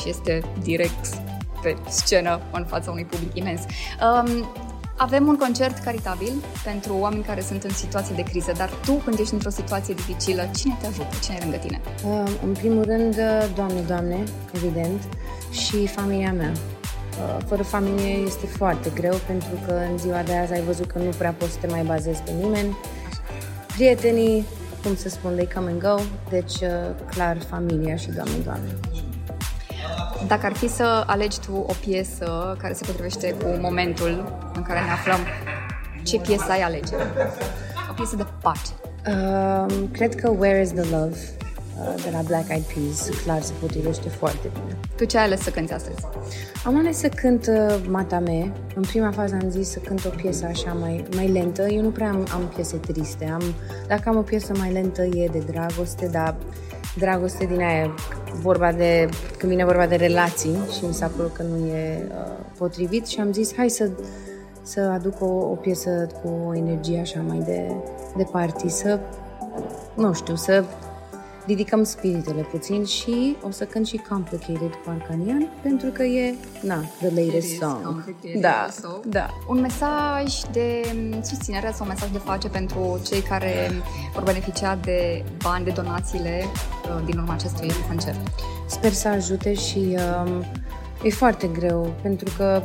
Și 0.00 0.08
este 0.08 0.42
direct 0.62 1.14
pe 1.62 1.76
scenă 1.88 2.40
în 2.52 2.64
fața 2.64 2.90
unui 2.90 3.04
public 3.04 3.34
imens. 3.34 3.60
Um, 3.60 4.46
avem 4.98 5.26
un 5.26 5.36
concert 5.36 5.78
caritabil 5.78 6.32
pentru 6.64 6.96
oameni 7.00 7.22
care 7.22 7.40
sunt 7.40 7.62
în 7.64 7.70
situație 7.70 8.14
de 8.14 8.22
criză, 8.22 8.52
dar 8.56 8.70
tu, 8.84 8.92
când 8.92 9.18
ești 9.18 9.32
într-o 9.32 9.50
situație 9.50 9.94
dificilă, 9.94 10.50
cine 10.56 10.76
te 10.80 10.86
ajută? 10.86 11.16
Cine 11.22 11.36
e 11.40 11.42
lângă 11.42 11.56
tine? 11.56 11.80
Uh, 12.04 12.24
în 12.42 12.52
primul 12.52 12.84
rând, 12.84 13.14
uh, 13.14 13.48
Doamne, 13.54 13.80
Doamne, 13.80 14.24
evident, 14.54 15.02
și 15.50 15.86
familia 15.86 16.32
mea. 16.32 16.52
Uh, 16.52 17.44
fără 17.46 17.62
familie 17.62 18.12
este 18.12 18.46
foarte 18.46 18.90
greu, 18.94 19.14
pentru 19.26 19.58
că 19.66 19.72
în 19.90 19.98
ziua 19.98 20.22
de 20.22 20.34
azi 20.36 20.52
ai 20.52 20.60
văzut 20.62 20.86
că 20.86 20.98
nu 20.98 21.10
prea 21.18 21.34
poți 21.38 21.52
să 21.52 21.58
te 21.60 21.66
mai 21.66 21.82
bazezi 21.82 22.20
pe 22.20 22.30
nimeni. 22.30 22.76
Prietenii, 23.66 24.44
cum 24.82 24.96
să 24.96 25.08
spun, 25.08 25.32
they 25.34 25.48
come 25.54 25.70
and 25.70 25.80
go, 25.80 25.96
deci 26.28 26.60
uh, 26.60 26.68
clar 27.10 27.36
familia 27.48 27.96
și 27.96 28.10
Doamne, 28.10 28.36
Doamne. 28.44 28.68
Dacă 30.26 30.46
ar 30.46 30.52
fi 30.52 30.68
să 30.68 31.04
alegi 31.06 31.40
tu 31.40 31.64
o 31.66 31.72
piesă 31.80 32.56
care 32.58 32.72
se 32.72 32.84
potrivește 32.86 33.32
cu 33.32 33.58
momentul 33.60 34.40
în 34.54 34.62
care 34.62 34.80
ne 34.80 34.90
aflăm, 34.90 35.18
ce 36.02 36.18
piesă 36.18 36.46
ai 36.48 36.60
alege? 36.60 36.94
O 37.90 37.92
piesă 37.94 38.16
de 38.16 38.26
pace. 38.42 38.70
Um, 39.06 39.88
cred 39.90 40.14
că 40.14 40.30
Where 40.38 40.60
is 40.60 40.72
the 40.72 40.96
Love 40.96 41.16
uh, 41.78 42.02
de 42.02 42.10
la 42.12 42.20
Black 42.20 42.48
Eyed 42.48 42.62
Peas 42.62 43.08
clar 43.22 43.42
se 43.42 43.52
potrivește 43.60 44.08
foarte 44.08 44.50
bine. 44.52 44.78
Tu 44.96 45.04
ce 45.04 45.18
ai 45.18 45.24
ales 45.24 45.40
să 45.40 45.50
cânti 45.50 45.72
astăzi? 45.72 45.98
Am 46.64 46.78
ales 46.78 46.98
să 46.98 47.08
cânt 47.08 47.46
uh, 47.46 47.76
Matame. 47.88 48.52
În 48.74 48.82
prima 48.82 49.10
fază 49.10 49.38
am 49.42 49.50
zis 49.50 49.70
să 49.70 49.78
cânt 49.78 50.04
o 50.04 50.08
piesă 50.08 50.46
așa 50.46 50.72
mai, 50.72 51.04
mai 51.14 51.28
lentă. 51.28 51.66
Eu 51.66 51.82
nu 51.82 51.90
prea 51.90 52.08
am, 52.08 52.26
am 52.32 52.52
piese 52.54 52.76
triste. 52.76 53.30
Am, 53.32 53.42
dacă 53.86 54.08
am 54.08 54.16
o 54.16 54.22
piesă 54.22 54.52
mai 54.58 54.72
lentă 54.72 55.02
e 55.02 55.28
de 55.32 55.42
dragoste, 55.50 56.06
dar 56.06 56.34
dragoste 56.98 57.44
din 57.44 57.60
aia, 57.60 57.94
vorba 58.42 58.72
de, 58.72 59.08
când 59.38 59.52
vine 59.52 59.64
vorba 59.64 59.86
de 59.86 59.94
relații 59.94 60.58
și 60.76 60.84
mi 60.84 60.94
s-a 60.94 61.10
părut 61.16 61.32
că 61.32 61.42
nu 61.42 61.66
e 61.66 62.06
uh, 62.08 62.44
potrivit 62.58 63.06
și 63.06 63.20
am 63.20 63.32
zis 63.32 63.56
hai 63.56 63.68
să, 63.68 63.90
să 64.62 64.80
aduc 64.80 65.14
o, 65.20 65.26
o 65.26 65.54
piesă 65.54 66.06
cu 66.22 66.48
o 66.48 66.54
energie 66.54 67.00
așa 67.00 67.20
mai 67.26 67.38
de, 67.38 67.72
de 68.16 68.26
party, 68.30 68.68
să, 68.68 68.98
nu 69.94 70.12
știu, 70.12 70.34
să 70.34 70.64
ridicăm 71.46 71.82
spiritele 71.82 72.40
puțin 72.40 72.84
și 72.84 73.36
o 73.42 73.50
să 73.50 73.64
cânt 73.64 73.86
și 73.86 74.00
Complicated 74.08 74.70
cu 74.70 74.90
Arcanian 74.90 75.50
pentru 75.62 75.88
că 75.88 76.02
e, 76.02 76.34
na, 76.60 76.80
the 76.98 77.08
latest 77.08 77.56
song. 77.56 78.14
Da, 78.40 78.68
da. 79.04 79.26
Un 79.48 79.60
mesaj 79.60 80.40
de 80.52 80.82
susținere 81.22 81.72
sau 81.74 81.86
un 81.86 81.92
mesaj 81.92 82.10
de 82.10 82.18
face 82.18 82.48
pentru 82.48 83.00
cei 83.06 83.20
care 83.20 83.70
vor 84.12 84.22
beneficia 84.22 84.78
de 84.84 85.24
bani, 85.42 85.64
de 85.64 85.70
donațiile 85.70 86.42
uh, 86.44 87.04
din 87.04 87.18
urma 87.18 87.32
acestui 87.32 87.70
concert. 87.88 88.18
Sper 88.66 88.92
să 88.92 89.08
ajute 89.08 89.54
și 89.54 89.96
um, 90.24 90.44
e 91.02 91.10
foarte 91.10 91.46
greu 91.46 91.94
pentru 92.02 92.32
că 92.36 92.62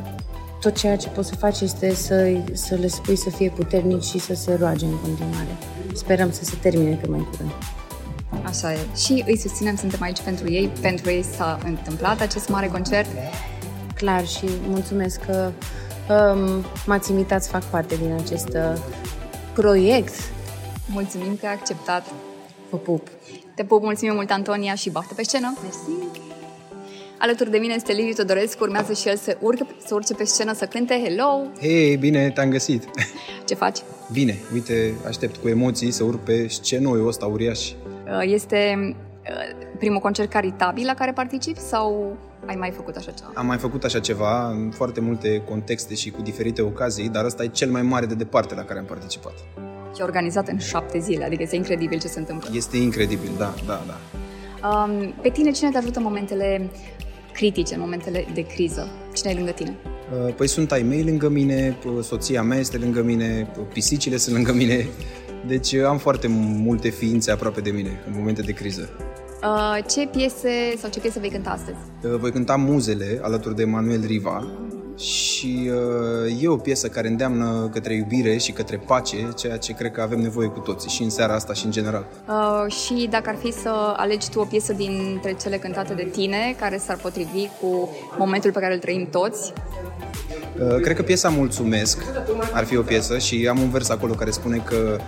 tot 0.61 0.75
ceea 0.75 0.97
ce 0.97 1.09
poți 1.09 1.27
să 1.27 1.35
faci 1.35 1.61
este 1.61 1.93
să, 1.93 2.37
să 2.53 2.75
le 2.75 2.87
spui 2.87 3.15
să 3.15 3.29
fie 3.29 3.49
puternici 3.49 4.03
și 4.03 4.19
să 4.19 4.33
se 4.33 4.55
roage 4.59 4.85
în 4.85 4.97
continuare. 4.97 5.57
Sperăm 5.93 6.31
să 6.31 6.43
se 6.43 6.55
termine 6.61 6.95
cât 6.95 7.09
mai 7.09 7.27
curând. 7.31 7.51
Așa 8.43 8.73
e. 8.73 8.77
Și 8.95 9.23
îi 9.27 9.37
susținem, 9.37 9.75
suntem 9.75 10.01
aici 10.01 10.21
pentru 10.21 10.51
ei, 10.51 10.71
pentru 10.81 11.09
ei 11.09 11.23
s-a 11.23 11.59
întâmplat 11.65 12.21
acest 12.21 12.49
mare 12.49 12.67
concert. 12.67 13.07
Clar 13.95 14.27
și 14.27 14.45
mulțumesc 14.67 15.19
că 15.25 15.51
um, 16.09 16.65
m-ați 16.85 17.11
invitat 17.11 17.43
să 17.43 17.49
fac 17.49 17.63
parte 17.63 17.95
din 17.95 18.11
acest 18.23 18.47
uh, 18.47 18.81
proiect. 19.53 20.13
Mulțumim 20.85 21.35
că 21.35 21.45
ai 21.45 21.53
acceptat. 21.53 22.05
Vă 22.69 22.77
pup! 22.77 23.07
Te 23.55 23.63
pup, 23.63 23.83
mulțumim 23.83 24.13
mult, 24.13 24.31
Antonia, 24.31 24.75
și 24.75 24.89
baftă 24.89 25.13
pe 25.13 25.23
scenă! 25.23 25.53
Mersi! 25.63 26.19
Alături 27.17 27.51
de 27.51 27.57
mine 27.57 27.73
este 27.73 27.91
Liviu 27.91 28.13
Todorescu, 28.13 28.63
urmează 28.63 28.93
și 28.93 29.07
el 29.07 29.17
să, 29.17 29.37
urcă, 29.41 29.67
să 29.85 29.93
urce 29.93 30.13
pe 30.13 30.23
scenă 30.23 30.53
să 30.53 30.65
cânte 30.65 31.01
Hello! 31.03 31.41
Hei, 31.59 31.97
bine, 31.97 32.31
te-am 32.31 32.49
găsit! 32.49 32.83
Ce 33.47 33.55
faci? 33.55 33.79
Bine, 34.11 34.37
uite, 34.53 34.93
aștept 35.07 35.35
cu 35.35 35.47
emoții 35.47 35.91
să 35.91 36.03
urc 36.03 36.19
pe 36.19 36.47
scenul 36.47 37.07
ăsta 37.07 37.25
uriaș. 37.25 37.71
Uh, 38.05 38.21
este 38.23 38.77
uh, 38.81 39.67
primul 39.77 39.99
concert 39.99 40.29
caritabil 40.29 40.85
la 40.85 40.93
care 40.93 41.11
participi 41.11 41.59
sau 41.59 42.17
ai 42.45 42.55
mai 42.55 42.71
făcut 42.71 42.95
așa 42.95 43.11
ceva? 43.11 43.31
Am 43.33 43.45
mai 43.45 43.57
făcut 43.57 43.83
așa 43.83 43.99
ceva 43.99 44.49
în 44.49 44.71
foarte 44.71 44.99
multe 44.99 45.41
contexte 45.49 45.95
și 45.95 46.09
cu 46.09 46.21
diferite 46.21 46.61
ocazii, 46.61 47.09
dar 47.09 47.25
ăsta 47.25 47.43
e 47.43 47.47
cel 47.47 47.69
mai 47.69 47.81
mare 47.81 48.05
de 48.05 48.13
departe 48.13 48.55
la 48.55 48.63
care 48.63 48.79
am 48.79 48.85
participat. 48.85 49.33
Și 49.95 50.01
organizat 50.01 50.47
în 50.47 50.57
șapte 50.57 50.99
zile, 50.99 51.23
adică 51.25 51.41
este 51.41 51.55
incredibil 51.55 51.99
ce 51.99 52.07
se 52.07 52.19
întâmplă. 52.19 52.49
Este 52.53 52.77
incredibil, 52.77 53.29
da, 53.37 53.53
da, 53.65 53.81
da. 53.87 53.97
Um, 54.67 55.13
pe 55.21 55.29
tine 55.29 55.51
cine 55.51 55.69
te 55.69 55.77
ajută 55.77 55.97
în 55.97 56.03
momentele 56.03 56.69
critice, 57.33 57.73
în 57.73 57.79
momentele 57.79 58.25
de 58.33 58.45
criză? 58.45 58.87
Cine 59.13 59.29
ai 59.29 59.35
lângă 59.35 59.51
tine? 59.51 59.75
Uh, 60.25 60.33
păi 60.33 60.47
sunt 60.47 60.71
ai 60.71 60.81
mei 60.81 61.03
lângă 61.03 61.29
mine, 61.29 61.77
soția 62.01 62.41
mea 62.41 62.57
este 62.57 62.77
lângă 62.77 63.01
mine, 63.03 63.47
pisicile 63.73 64.17
sunt 64.17 64.35
lângă 64.35 64.53
mine, 64.53 64.87
deci 65.47 65.73
am 65.73 65.97
foarte 65.97 66.27
multe 66.63 66.89
ființe 66.89 67.31
aproape 67.31 67.61
de 67.61 67.69
mine 67.69 68.03
în 68.07 68.13
momente 68.17 68.41
de 68.41 68.51
criză. 68.51 68.89
Uh, 69.43 69.77
ce 69.89 70.07
piese 70.07 70.75
sau 70.77 70.89
ce 70.89 70.99
piese 70.99 71.19
vei 71.19 71.29
cânta 71.29 71.49
astăzi? 71.49 71.77
Uh, 72.03 72.19
voi 72.19 72.31
cânta 72.31 72.55
Muzele 72.55 73.19
alături 73.21 73.55
de 73.55 73.65
Manuel 73.65 74.05
Riva 74.05 74.47
și 74.97 75.71
uh, 76.25 76.41
e 76.41 76.47
o 76.47 76.55
piesă 76.55 76.87
care 76.87 77.07
îndeamnă 77.07 77.69
către 77.73 77.93
iubire 77.93 78.37
și 78.37 78.51
către 78.51 78.77
pace, 78.77 79.29
ceea 79.35 79.57
ce 79.57 79.73
cred 79.73 79.91
că 79.91 80.01
avem 80.01 80.19
nevoie 80.19 80.47
cu 80.47 80.59
toții 80.59 80.89
și 80.89 81.03
în 81.03 81.09
seara 81.09 81.33
asta 81.33 81.53
și 81.53 81.65
în 81.65 81.71
general. 81.71 82.05
Uh, 82.27 82.71
și 82.71 83.07
dacă 83.09 83.29
ar 83.29 83.35
fi 83.35 83.51
să 83.51 83.93
alegi 83.95 84.29
tu 84.29 84.39
o 84.39 84.45
piesă 84.45 84.73
dintre 84.73 85.35
cele 85.41 85.57
cântate 85.57 85.93
de 85.93 86.07
tine 86.11 86.55
care 86.59 86.77
s-ar 86.77 86.97
potrivi 86.97 87.47
cu 87.61 87.89
momentul 88.17 88.51
pe 88.51 88.59
care 88.59 88.73
îl 88.73 88.79
trăim 88.79 89.07
toți, 89.11 89.53
Uh, 90.59 90.81
cred 90.81 90.95
că 90.95 91.01
piesa 91.01 91.29
Mulțumesc 91.29 92.03
ar 92.53 92.63
fi 92.63 92.77
o 92.77 92.81
piesă 92.81 93.17
și 93.17 93.47
am 93.49 93.59
un 93.59 93.69
vers 93.69 93.89
acolo 93.89 94.13
care 94.13 94.29
spune 94.29 94.57
că 94.65 94.97
uh, 94.97 95.03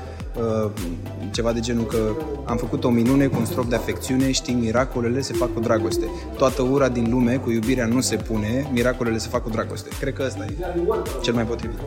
ceva 1.32 1.52
de 1.52 1.60
genul 1.60 1.86
că 1.86 1.98
am 2.46 2.58
făcut 2.58 2.84
o 2.84 2.90
minune 2.90 3.26
cu 3.26 3.36
un 3.40 3.46
strop 3.46 3.66
de 3.66 3.76
afecțiune, 3.76 4.32
știi, 4.32 4.54
miracolele 4.54 5.22
se 5.22 5.34
fac 5.34 5.54
cu 5.54 5.60
dragoste. 5.60 6.06
Toată 6.38 6.62
ura 6.62 6.90
din 6.90 7.08
lume 7.10 7.36
cu 7.36 7.52
iubirea 7.52 7.86
nu 7.86 8.02
se 8.02 8.16
pune, 8.16 8.70
miracolele 8.72 9.18
se 9.18 9.28
fac 9.28 9.44
cu 9.44 9.50
dragoste. 9.50 9.90
Cred 10.00 10.14
că 10.14 10.24
ăsta 10.26 10.46
e 10.46 10.54
cel 11.22 11.34
mai 11.34 11.44
potrivit. 11.44 11.78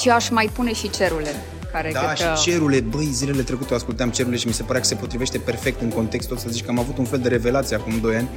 Și 0.00 0.08
eu 0.08 0.14
aș 0.14 0.30
mai 0.30 0.50
pune 0.54 0.72
și 0.72 0.90
cerule. 0.90 1.30
Care 1.72 1.90
da, 1.92 2.00
cred 2.00 2.16
și 2.16 2.22
că... 2.22 2.50
cerule, 2.50 2.80
băi, 2.80 3.08
zilele 3.12 3.42
trecute 3.42 3.74
ascultam 3.74 4.10
cerule 4.10 4.36
și 4.36 4.46
mi 4.46 4.52
se 4.52 4.62
părea 4.62 4.80
că 4.80 4.86
se 4.86 4.94
potrivește 4.94 5.38
perfect 5.38 5.80
în 5.80 5.88
contextul 5.88 6.36
ăsta. 6.36 6.50
Zici 6.50 6.64
că 6.64 6.70
am 6.70 6.78
avut 6.78 6.98
un 6.98 7.04
fel 7.04 7.18
de 7.18 7.28
revelație 7.28 7.76
acum 7.76 7.92
2 8.00 8.16
ani 8.16 8.28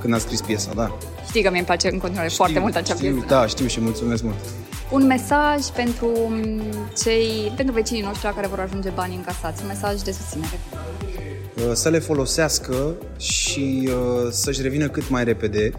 când 0.00 0.14
a 0.14 0.18
scris 0.18 0.40
piesa, 0.40 0.70
da. 0.74 0.96
Știi 1.28 1.42
că 1.42 1.50
mi 1.50 1.56
îmi 1.56 1.66
place 1.66 1.90
în 1.92 1.98
continuare 1.98 2.28
știu, 2.28 2.44
foarte 2.44 2.60
mult 2.60 2.76
acea 2.76 2.94
știu, 2.94 3.10
piesă. 3.10 3.26
Da, 3.28 3.46
știu 3.46 3.66
și 3.66 3.80
mulțumesc 3.80 4.22
mult. 4.22 4.36
Un 4.90 5.06
mesaj 5.06 5.66
pentru 5.66 6.12
mm, 6.28 6.62
cei, 7.02 7.52
pentru 7.56 7.74
vecinii 7.74 8.02
noștri 8.02 8.24
la 8.24 8.34
care 8.34 8.46
vor 8.46 8.60
ajunge 8.60 8.90
banii 8.90 9.16
încasați, 9.16 9.62
un 9.62 9.68
mesaj 9.68 10.00
de 10.00 10.12
susținere. 10.12 10.58
Uh, 11.56 11.72
Să 11.72 11.88
le 11.88 11.98
folosească 11.98 12.94
și 13.18 13.88
uh, 13.88 14.30
să-și 14.30 14.62
revină 14.62 14.88
cât 14.88 15.08
mai 15.08 15.24
repede. 15.24 15.72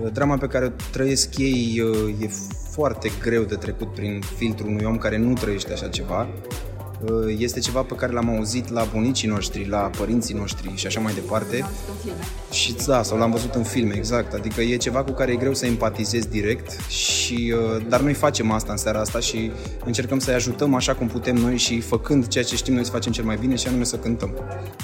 Uh, 0.00 0.12
Drama 0.12 0.36
pe 0.36 0.46
care 0.46 0.64
o 0.64 0.70
trăiesc 0.90 1.38
ei 1.38 1.80
uh, 1.80 2.14
e 2.20 2.30
foarte 2.70 3.10
greu 3.20 3.42
de 3.42 3.54
trecut 3.54 3.94
prin 3.94 4.22
filtrul 4.36 4.68
unui 4.68 4.84
om 4.84 4.98
care 4.98 5.16
nu 5.16 5.32
trăiește 5.32 5.72
așa 5.72 5.88
ceva. 5.88 6.28
Uh, 7.10 7.34
Este 7.38 7.60
ceva 7.60 7.82
pe 7.82 7.94
care 7.94 8.12
l-am 8.12 8.28
auzit 8.36 8.68
la 8.68 8.84
bunicii 8.92 9.28
noștri, 9.28 9.68
la 9.68 9.90
părinții 9.98 10.34
noștri 10.34 10.72
și 10.74 10.86
așa 10.86 11.00
mai 11.00 11.14
departe. 11.14 11.64
Și 12.50 12.74
da, 12.86 13.02
sau 13.02 13.18
l-am 13.18 13.30
văzut 13.30 13.54
în 13.54 13.62
filme, 13.62 13.94
exact. 13.96 14.34
Adică 14.34 14.60
e 14.60 14.76
ceva 14.76 15.04
cu 15.04 15.10
care 15.10 15.32
e 15.32 15.36
greu 15.36 15.54
să 15.54 15.66
empatizezi 15.66 16.28
direct, 16.28 16.86
și, 16.88 17.54
uh, 17.56 17.86
dar 17.88 18.00
noi 18.00 18.12
facem 18.12 18.50
asta 18.50 18.72
în 18.72 18.78
seara 18.78 19.00
asta 19.00 19.20
și 19.20 19.50
încercăm 19.84 20.18
să-i 20.18 20.34
ajutăm 20.34 20.74
așa 20.74 20.94
cum 20.94 21.06
putem 21.06 21.36
noi 21.36 21.56
și 21.56 21.80
făcând 21.80 22.26
ceea 22.26 22.44
ce 22.44 22.56
știm 22.56 22.74
noi 22.74 22.84
să 22.84 22.90
facem 22.90 23.12
cel 23.12 23.24
mai 23.24 23.36
bine 23.36 23.54
și 23.56 23.68
anume 23.68 23.84
să 23.84 23.96
cântăm. 23.96 24.34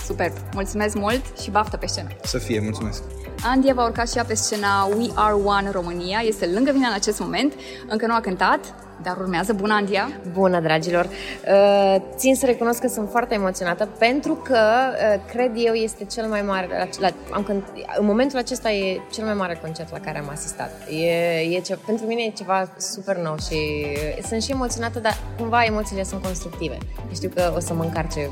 Superb! 0.07 0.33
Mulțumesc 0.55 0.95
mult 0.95 1.23
și 1.43 1.51
baftă 1.51 1.77
pe 1.77 1.87
scenă! 1.87 2.09
Să 2.23 2.39
fie, 2.39 2.61
mulțumesc! 2.61 3.03
Andia 3.43 3.75
va 3.75 3.85
urca 3.85 4.05
și 4.05 4.17
ea 4.17 4.25
pe 4.25 4.35
scena 4.35 4.85
We 4.85 5.11
Are 5.15 5.35
One 5.35 5.71
România, 5.71 6.19
este 6.25 6.47
lângă 6.47 6.73
mine 6.73 6.87
în 6.87 6.93
acest 6.93 7.21
moment, 7.21 7.53
încă 7.89 8.07
nu 8.07 8.15
a 8.15 8.21
cântat, 8.21 8.75
dar 9.03 9.17
urmează. 9.17 9.53
Bună, 9.53 9.75
Andia! 9.75 10.11
Bună, 10.33 10.61
dragilor! 10.61 11.05
Uh, 11.05 11.97
Țin 12.17 12.35
să 12.35 12.47
recunosc 12.47 12.81
că 12.81 12.89
sunt 12.89 13.09
foarte 13.11 13.35
emoționată 13.35 13.89
pentru 13.99 14.35
că, 14.35 14.59
uh, 14.59 15.21
cred 15.33 15.51
eu, 15.55 15.75
este 15.75 16.05
cel 16.05 16.27
mai 16.27 16.43
mare... 16.43 16.67
La, 16.69 17.09
la, 17.09 17.15
am 17.31 17.43
cânt, 17.43 17.65
în 17.99 18.07
momentul 18.07 18.39
acesta 18.39 18.71
e 18.71 19.01
cel 19.13 19.25
mai 19.25 19.35
mare 19.35 19.59
concert 19.63 19.93
la 19.93 19.99
care 19.99 20.19
am 20.19 20.29
asistat. 20.29 20.71
E, 20.91 21.57
e 21.57 21.61
ce, 21.61 21.79
pentru 21.87 22.07
mine 22.07 22.23
e 22.23 22.31
ceva 22.31 22.69
super 22.77 23.17
nou 23.17 23.37
și 23.37 23.55
uh, 23.57 24.25
sunt 24.29 24.43
și 24.43 24.51
emoționată, 24.51 24.99
dar 24.99 25.19
cumva 25.39 25.65
emoțiile 25.65 26.03
sunt 26.03 26.23
constructive. 26.23 26.79
Știu 27.15 27.31
că 27.35 27.53
o 27.57 27.61
să 27.61 27.75
mă 27.75 27.83
încarce 27.83 28.31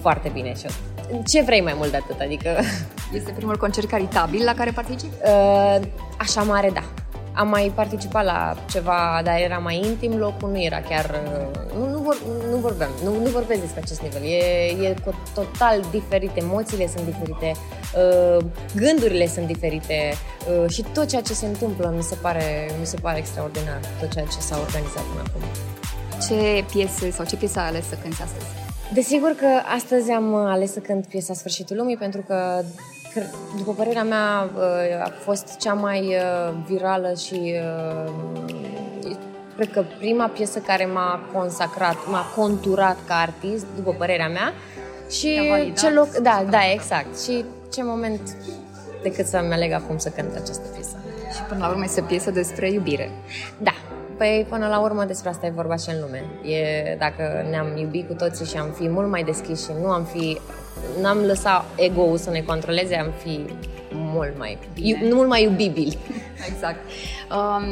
foarte 0.00 0.30
bine 0.32 0.54
și 0.54 0.66
ce 1.26 1.42
vrei 1.42 1.60
mai 1.60 1.74
mult 1.76 1.90
de 1.90 1.96
atât, 1.96 2.20
adică... 2.20 2.48
Este 3.14 3.32
primul 3.36 3.56
concert 3.56 3.88
caritabil 3.88 4.44
la 4.44 4.54
care 4.54 4.70
participi? 4.70 5.14
Uh, 5.32 5.80
așa 6.18 6.42
mare, 6.42 6.70
da. 6.74 7.01
Am 7.34 7.48
mai 7.48 7.72
participat 7.74 8.24
la 8.24 8.54
ceva, 8.70 9.20
dar 9.24 9.36
era 9.40 9.58
mai 9.58 9.76
intim 9.76 10.16
locul, 10.18 10.50
nu 10.50 10.62
era 10.62 10.80
chiar... 10.80 11.10
uh, 11.54 11.60
Nu, 11.78 11.88
nu, 11.90 11.98
vor, 11.98 12.16
nu 12.50 12.56
vorbeam, 12.56 12.90
nu, 13.04 13.10
nu 13.22 13.28
vorbesc 13.30 13.60
despre 13.60 13.80
acest 13.84 14.00
nivel. 14.00 14.22
E, 14.22 14.36
e 14.88 14.94
cu 15.04 15.14
total 15.34 15.84
diferit, 15.90 16.30
emoțiile 16.34 16.86
sunt 16.86 17.04
diferite, 17.04 17.52
uh, 17.96 18.44
gândurile 18.76 19.26
sunt 19.26 19.46
diferite 19.46 20.12
uh, 20.62 20.70
și 20.70 20.84
tot 20.94 21.06
ceea 21.08 21.22
ce 21.22 21.32
se 21.34 21.46
întâmplă 21.46 21.92
mi 21.96 22.02
se 22.02 22.14
pare, 22.14 22.70
mi 22.80 22.86
se 22.86 22.96
pare 23.02 23.18
extraordinar, 23.18 23.80
tot 24.00 24.12
ceea 24.12 24.24
ce 24.24 24.38
s-a 24.40 24.58
organizat 24.58 25.02
până 25.02 25.22
acum. 25.26 25.42
Ce 26.28 26.64
piese 26.72 27.10
sau 27.10 27.24
ce 27.24 27.36
piesă 27.36 27.58
ai 27.58 27.66
ales 27.66 27.88
să 27.88 27.94
cânti 28.02 28.22
astăzi? 28.22 28.46
Desigur 28.92 29.30
că 29.30 29.46
astăzi 29.76 30.10
am 30.10 30.34
ales 30.34 30.72
să 30.72 30.78
cânt 30.78 31.06
piesa 31.06 31.34
Sfârșitul 31.34 31.76
Lumii 31.76 31.96
pentru 31.96 32.20
că, 32.26 32.62
cre- 32.64 32.91
după 33.56 33.72
părerea 33.72 34.04
mea, 34.04 34.50
uh, 34.54 35.04
a 35.04 35.12
fost 35.18 35.56
cea 35.56 35.72
mai 35.74 36.00
uh, 36.00 36.54
virală 36.66 37.14
și 37.14 37.54
uh, 38.04 38.12
cred 39.56 39.72
că 39.72 39.84
prima 39.98 40.26
piesă 40.26 40.58
care 40.58 40.86
m-a 40.86 41.20
consacrat, 41.32 41.96
m-a 42.10 42.32
conturat 42.36 42.96
ca 43.06 43.14
artist, 43.14 43.66
după 43.76 43.94
părerea 43.98 44.28
mea. 44.28 44.52
Și 45.10 45.26
Te-a 45.26 45.50
validat 45.50 45.78
ce 45.78 45.90
loc, 45.90 46.08
da, 46.08 46.36
super 46.38 46.50
da, 46.50 46.58
mult. 46.58 46.72
exact. 46.72 47.20
Și 47.22 47.44
ce 47.72 47.82
moment 47.82 48.36
decât 49.02 49.26
să-mi 49.26 49.52
aleg 49.52 49.72
acum 49.72 49.98
să 49.98 50.08
cânt 50.08 50.34
această 50.34 50.66
piesă. 50.74 50.96
Și 51.34 51.42
până 51.48 51.60
la 51.60 51.68
urmă 51.68 51.84
este 51.84 52.00
o 52.00 52.04
piesă 52.04 52.30
despre 52.30 52.70
iubire. 52.70 53.10
Da, 53.58 53.74
Păi 54.22 54.46
până 54.48 54.66
la 54.66 54.80
urmă 54.80 55.04
despre 55.04 55.28
asta 55.28 55.46
e 55.46 55.50
vorba 55.50 55.76
și 55.76 55.90
în 55.90 56.00
lume. 56.00 56.24
E, 56.54 56.96
dacă 56.98 57.46
ne-am 57.50 57.76
iubit 57.76 58.06
cu 58.06 58.14
toții 58.14 58.46
și 58.46 58.56
am 58.56 58.70
fi 58.70 58.88
mult 58.88 59.08
mai 59.08 59.22
deschiși 59.22 59.62
și 59.62 59.70
nu 59.80 59.88
am 59.88 60.04
fi 60.04 60.38
n-am 61.00 61.18
lăsat 61.18 61.64
ego-ul 61.76 62.16
să 62.16 62.30
ne 62.30 62.40
controleze, 62.40 62.96
am 62.96 63.12
fi 63.22 63.44
mult 63.92 64.38
mai, 64.38 64.58
iu, 64.74 64.96
mult 65.14 65.28
mai 65.28 65.42
iubibil. 65.42 65.98
Exact. 66.50 66.76
Um, 67.30 67.64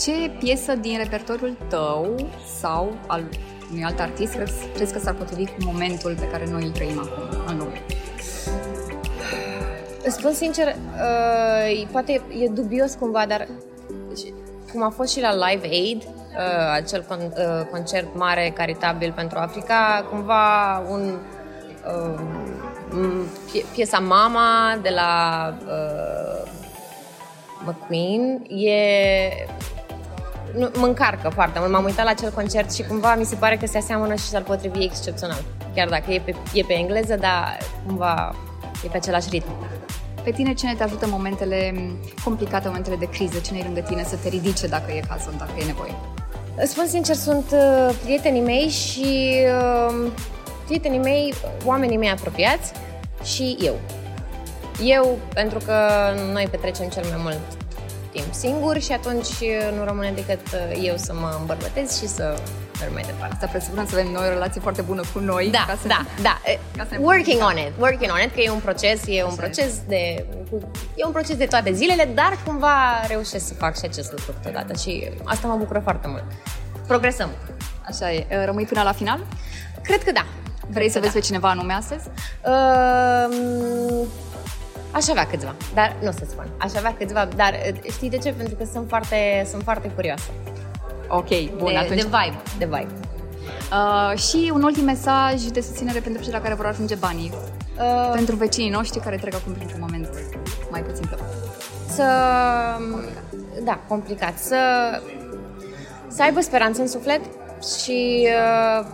ce 0.00 0.30
piesă 0.38 0.74
din 0.74 0.98
repertoriul 0.98 1.56
tău 1.68 2.30
sau 2.60 2.92
al 3.06 3.22
unui 3.70 3.84
alt 3.84 4.00
artist 4.00 4.34
crezi, 4.34 4.66
crezi 4.74 4.92
că 4.92 4.98
s-ar 4.98 5.14
potrivi 5.14 5.50
cu 5.50 5.56
momentul 5.64 6.14
pe 6.20 6.28
care 6.28 6.50
noi 6.50 6.62
îl 6.62 6.70
trăim 6.70 6.98
acum 6.98 7.44
în 7.46 7.58
lume? 7.58 7.82
Spun 10.06 10.32
sincer, 10.32 10.66
uh, 10.66 11.86
poate 11.90 12.12
e 12.42 12.48
dubios 12.48 12.94
cumva, 12.94 13.24
dar 13.28 13.48
cum 14.72 14.82
a 14.82 14.90
fost 14.90 15.12
și 15.12 15.20
la 15.20 15.34
Live 15.34 15.66
Aid, 15.66 16.02
uh, 16.02 16.72
acel 16.72 17.04
con- 17.04 17.36
uh, 17.36 17.66
concert 17.70 18.06
mare 18.14 18.52
caritabil 18.54 19.12
pentru 19.12 19.38
Africa, 19.38 20.06
cumva 20.10 20.78
un 20.90 21.18
uh, 21.86 22.20
piesa 23.72 23.98
Mama 23.98 24.78
de 24.82 24.88
la 24.88 25.54
uh, 25.66 26.50
McQueen 27.64 28.42
e 28.48 28.76
nu, 30.54 30.70
mă 30.78 30.86
încarcă 30.86 31.28
foarte 31.28 31.58
mult. 31.58 31.70
M-am 31.70 31.84
uitat 31.84 32.04
la 32.04 32.10
acel 32.10 32.30
concert 32.30 32.72
și 32.72 32.82
cumva 32.82 33.14
mi 33.14 33.24
se 33.24 33.34
pare 33.34 33.56
că 33.56 33.66
se 33.66 33.78
aseamănă 33.78 34.14
și 34.14 34.24
s-ar 34.24 34.42
potrivi 34.42 34.84
excepțional. 34.84 35.44
Chiar 35.74 35.88
dacă 35.88 36.12
e 36.12 36.20
pe, 36.24 36.34
e 36.52 36.62
pe 36.62 36.72
engleză, 36.72 37.16
dar 37.16 37.58
cumva 37.86 38.34
e 38.84 38.88
pe 38.88 38.96
același 38.96 39.28
ritm. 39.30 39.50
Pe 40.24 40.30
tine 40.30 40.54
cine 40.54 40.74
te 40.74 40.82
ajută 40.82 41.04
în 41.04 41.10
momentele 41.10 41.74
complicate, 42.24 42.68
momentele 42.68 42.96
de 42.96 43.08
criză? 43.08 43.38
Cine 43.38 43.58
e 43.58 43.62
lângă 43.62 43.80
tine 43.80 44.04
să 44.04 44.16
te 44.16 44.28
ridice 44.28 44.66
dacă 44.66 44.92
e 44.92 45.00
cazul, 45.08 45.34
dacă 45.38 45.50
e 45.58 45.64
nevoie? 45.64 45.94
Spun 46.64 46.86
sincer, 46.86 47.14
sunt 47.14 47.44
uh, 47.52 47.94
prietenii 48.02 48.40
mei 48.40 48.68
și 48.68 49.38
uh, 49.58 50.10
prietenii 50.64 50.98
mei, 50.98 51.34
oamenii 51.64 51.96
mei 51.96 52.10
apropiați 52.10 52.72
și 53.24 53.56
eu. 53.60 53.74
Eu, 54.84 55.18
pentru 55.34 55.58
că 55.58 55.74
noi 56.32 56.48
petrecem 56.50 56.88
cel 56.88 57.04
mai 57.04 57.20
mult 57.22 57.40
timp 58.12 58.34
singur 58.34 58.80
și 58.80 58.92
atunci 58.92 59.50
nu 59.78 59.84
rămâne 59.84 60.12
decât 60.14 60.46
uh, 60.52 60.82
eu 60.82 60.96
să 60.96 61.12
mă 61.20 61.36
îmbărbătez 61.40 61.98
și 62.00 62.08
să 62.08 62.38
merg 62.82 62.94
mai 62.94 63.02
departe. 63.06 63.34
Asta 63.34 63.46
presupune 63.46 63.86
să 63.86 63.98
avem 63.98 64.12
noi 64.12 64.26
o 64.26 64.28
relație 64.28 64.60
foarte 64.60 64.82
bună 64.82 65.02
cu 65.12 65.18
noi. 65.18 65.48
Da, 65.50 65.64
ca 65.66 65.78
să 65.80 65.88
da, 65.88 66.04
da. 66.22 66.40
Ca 66.76 66.86
să 66.90 66.96
working 67.00 67.42
on 67.42 67.56
it, 67.56 67.72
working 67.78 68.10
on 68.12 68.20
it, 68.24 68.32
că 68.34 68.40
e 68.40 68.50
un 68.50 68.58
proces, 68.58 69.00
e 69.06 69.24
un 69.24 69.34
proces 69.34 69.72
de 69.88 70.26
e 70.94 71.04
un 71.04 71.12
proces 71.12 71.36
de 71.36 71.44
toate 71.44 71.72
zilele, 71.72 72.10
dar 72.14 72.38
cumva 72.46 73.06
reușesc 73.06 73.46
să 73.46 73.54
fac 73.54 73.78
și 73.78 73.84
acest 73.84 74.10
lucru 74.10 74.32
câteodată 74.32 74.72
și 74.76 75.10
asta 75.24 75.48
mă 75.48 75.56
bucură 75.56 75.78
foarte 75.78 76.06
mult. 76.08 76.24
Progresăm. 76.86 77.30
Așa 77.86 78.12
e. 78.12 78.44
Rămâi 78.44 78.64
până 78.64 78.82
la 78.82 78.92
final? 78.92 79.20
Cred 79.82 80.02
că 80.02 80.12
da. 80.12 80.24
Vrei 80.68 80.88
să 80.88 80.98
vezi 80.98 81.12
da. 81.12 81.18
pe 81.18 81.24
cineva 81.24 81.48
anume 81.48 81.72
astăzi? 81.72 82.08
Uh, 82.44 84.06
Aș 84.92 85.08
avea 85.08 85.26
câțiva, 85.26 85.54
dar 85.74 85.96
nu 86.02 86.08
o 86.08 86.10
să 86.10 86.26
spun. 86.30 86.46
Aș 86.58 86.74
avea 86.74 86.94
câțiva, 86.98 87.28
dar 87.36 87.54
știi 87.90 88.10
de 88.10 88.18
ce? 88.18 88.32
Pentru 88.32 88.54
că 88.54 88.64
sunt 88.72 88.88
foarte, 88.88 89.46
sunt 89.50 89.62
foarte 89.62 89.88
curioasă. 89.88 90.30
Ok, 91.14 91.28
bun, 91.56 91.72
de, 91.72 91.76
atunci... 91.76 92.00
De 92.00 92.06
vibe, 92.06 92.42
de 92.58 92.64
vibe. 92.64 92.94
Uh, 93.72 94.18
și 94.18 94.50
un 94.54 94.62
ultim 94.62 94.84
mesaj 94.84 95.42
de 95.42 95.60
susținere 95.60 96.00
pentru 96.00 96.22
cei 96.22 96.32
la 96.32 96.40
care 96.40 96.54
vor 96.54 96.66
ajunge 96.66 96.94
banii. 96.94 97.32
Uh, 97.78 98.10
pentru 98.14 98.36
vecinii 98.36 98.70
noștri 98.70 99.00
care 99.00 99.16
trec 99.16 99.34
acum 99.34 99.52
printr-un 99.52 99.80
moment 99.80 100.08
mai 100.70 100.82
puțin 100.82 101.04
plăcut. 101.06 101.26
Să... 101.88 102.04
Complicat. 102.90 103.64
Da, 103.64 103.78
complicat. 103.88 104.38
Să, 104.38 104.56
să 106.08 106.22
aibă 106.22 106.40
speranță 106.40 106.80
în 106.80 106.88
suflet 106.88 107.20
și 107.76 108.28
uh, 108.28 108.86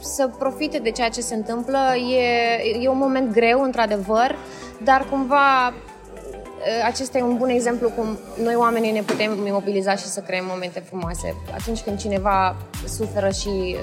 să 0.00 0.30
profite 0.38 0.78
de 0.78 0.90
ceea 0.90 1.08
ce 1.08 1.20
se 1.20 1.34
întâmplă. 1.34 1.78
E, 1.96 2.82
e 2.82 2.88
un 2.88 2.98
moment 2.98 3.32
greu, 3.32 3.62
într-adevăr, 3.62 4.36
dar 4.82 5.06
cumva 5.10 5.72
acesta 6.84 7.18
e 7.18 7.22
un 7.22 7.36
bun 7.36 7.48
exemplu 7.48 7.88
cum 7.88 8.18
noi 8.42 8.54
oamenii 8.54 8.90
ne 8.90 9.02
putem 9.02 9.46
imobiliza 9.46 9.94
și 9.94 10.04
să 10.04 10.20
creăm 10.20 10.44
momente 10.48 10.80
frumoase. 10.80 11.34
Atunci 11.54 11.80
când 11.80 11.98
cineva 11.98 12.56
suferă 12.86 13.30
și 13.30 13.76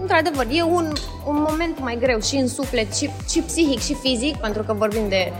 într-adevăr, 0.00 0.46
e 0.50 0.62
un, 0.62 0.92
un 1.26 1.46
moment 1.48 1.80
mai 1.80 1.96
greu 2.00 2.20
și 2.20 2.36
în 2.36 2.48
suflet, 2.48 2.94
și, 2.94 3.10
și 3.28 3.40
psihic, 3.40 3.80
și 3.80 3.94
fizic, 3.94 4.36
pentru 4.36 4.62
că 4.62 4.72
vorbim 4.72 5.08
de 5.08 5.32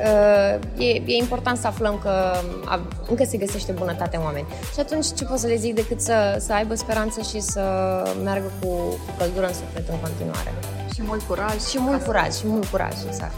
Uh, 0.00 0.58
e, 0.76 1.02
e 1.06 1.16
important 1.16 1.58
să 1.58 1.66
aflăm 1.66 1.98
că 2.02 2.32
a, 2.64 2.80
încă 3.08 3.24
se 3.24 3.36
găsește 3.36 3.72
bunătate 3.72 4.16
în 4.16 4.22
oameni. 4.22 4.46
Și 4.72 4.80
atunci 4.80 5.06
ce 5.16 5.24
pot 5.24 5.38
să 5.38 5.46
le 5.46 5.56
zic 5.56 5.74
decât 5.74 6.00
să, 6.00 6.36
să 6.38 6.52
aibă 6.52 6.74
speranță 6.74 7.20
și 7.20 7.40
să 7.40 7.62
meargă 8.22 8.52
cu, 8.60 8.66
cu 8.66 9.14
căldură 9.18 9.46
în 9.46 9.54
suflet 9.54 9.88
în 9.88 9.96
continuare. 10.00 10.52
Și 10.94 11.02
mult 11.02 11.22
curaj. 11.22 11.60
Și 11.68 11.78
mult 11.80 12.04
curaj, 12.04 12.34
și 12.34 12.46
mult 12.46 12.66
curaj, 12.66 12.94
exact. 13.06 13.34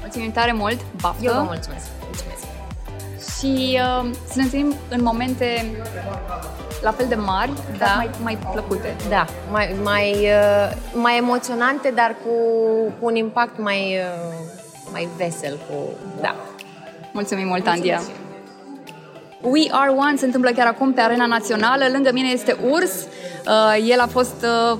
Mulțumim 0.00 0.30
tare 0.30 0.52
mult, 0.52 0.80
baftă! 1.00 1.24
Eu 1.24 1.32
vă 1.32 1.42
mulțumesc! 1.42 1.86
mulțumesc. 2.04 2.44
Și 3.38 3.80
uh, 3.80 4.10
să 4.26 4.32
ne 4.34 4.42
întâlnim 4.42 4.74
în 4.88 5.02
momente 5.02 5.66
la 6.82 6.90
fel 6.90 7.06
de 7.08 7.14
mari, 7.14 7.50
da. 7.78 7.84
dar 7.84 7.94
mai, 7.96 8.10
mai 8.22 8.38
plăcute. 8.52 8.96
Da, 9.08 9.26
mai, 9.50 9.76
mai, 9.82 10.12
uh, 10.12 10.76
mai 10.94 11.16
emoționante, 11.16 11.92
dar 11.94 12.16
cu, 12.24 12.32
cu 13.00 13.06
un 13.06 13.14
impact 13.14 13.58
mai, 13.58 13.98
uh, 13.98 14.92
mai 14.92 15.08
vesel. 15.16 15.58
Cu, 15.68 15.74
da. 16.20 16.34
Mulțumim 17.12 17.46
mult, 17.46 17.66
Andia! 17.66 18.00
We 19.40 19.68
Are 19.70 19.90
One 19.90 20.16
se 20.16 20.24
întâmplă 20.24 20.50
chiar 20.50 20.66
acum 20.66 20.92
pe 20.92 21.00
arena 21.00 21.26
națională. 21.26 21.84
Lângă 21.92 22.10
mine 22.12 22.28
este 22.28 22.56
Urs. 22.70 22.92
Uh, 23.46 23.88
el 23.88 24.00
a 24.00 24.06
fost 24.06 24.44
uh, 24.72 24.78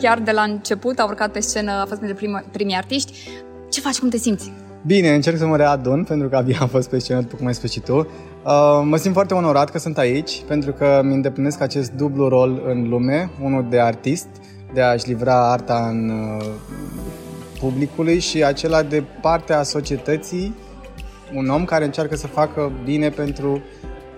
chiar 0.00 0.18
de 0.18 0.30
la 0.30 0.42
început, 0.42 0.98
a 0.98 1.04
urcat 1.04 1.30
pe 1.30 1.40
scenă, 1.40 1.72
a 1.72 1.84
fost 1.86 2.00
printre 2.00 2.14
primi, 2.14 2.44
primii 2.52 2.76
artiști. 2.76 3.12
Ce 3.70 3.80
faci? 3.80 3.98
Cum 3.98 4.08
te 4.08 4.16
simți? 4.16 4.52
Bine, 4.86 5.14
încerc 5.14 5.38
să 5.38 5.46
mă 5.46 5.56
readun, 5.56 6.04
pentru 6.04 6.28
că 6.28 6.36
abia 6.36 6.58
am 6.60 6.68
fost 6.68 6.88
pe 6.88 6.98
scenă, 6.98 7.20
după 7.20 7.36
cum 7.36 7.46
ai 7.46 7.54
spus 7.54 7.70
și 7.70 7.80
tu. 7.80 7.96
Uh, 7.96 8.06
mă 8.84 8.96
simt 8.96 9.14
foarte 9.14 9.34
onorat 9.34 9.70
că 9.70 9.78
sunt 9.78 9.98
aici, 9.98 10.42
pentru 10.48 10.72
că 10.72 11.00
îmi 11.02 11.14
îndeplinesc 11.14 11.60
acest 11.60 11.90
dublu 11.90 12.28
rol 12.28 12.62
în 12.66 12.88
lume, 12.88 13.30
unul 13.42 13.66
de 13.70 13.80
artist, 13.80 14.26
de 14.74 14.80
a-și 14.80 15.08
livra 15.08 15.52
arta 15.52 15.86
în 15.90 16.08
uh, 16.08 16.46
publicului 17.58 18.18
și 18.18 18.44
acela 18.44 18.82
de 18.82 19.04
partea 19.20 19.62
societății, 19.62 20.54
un 21.34 21.48
om 21.48 21.64
care 21.64 21.84
încearcă 21.84 22.16
să 22.16 22.26
facă 22.26 22.72
bine 22.84 23.08
pentru 23.08 23.62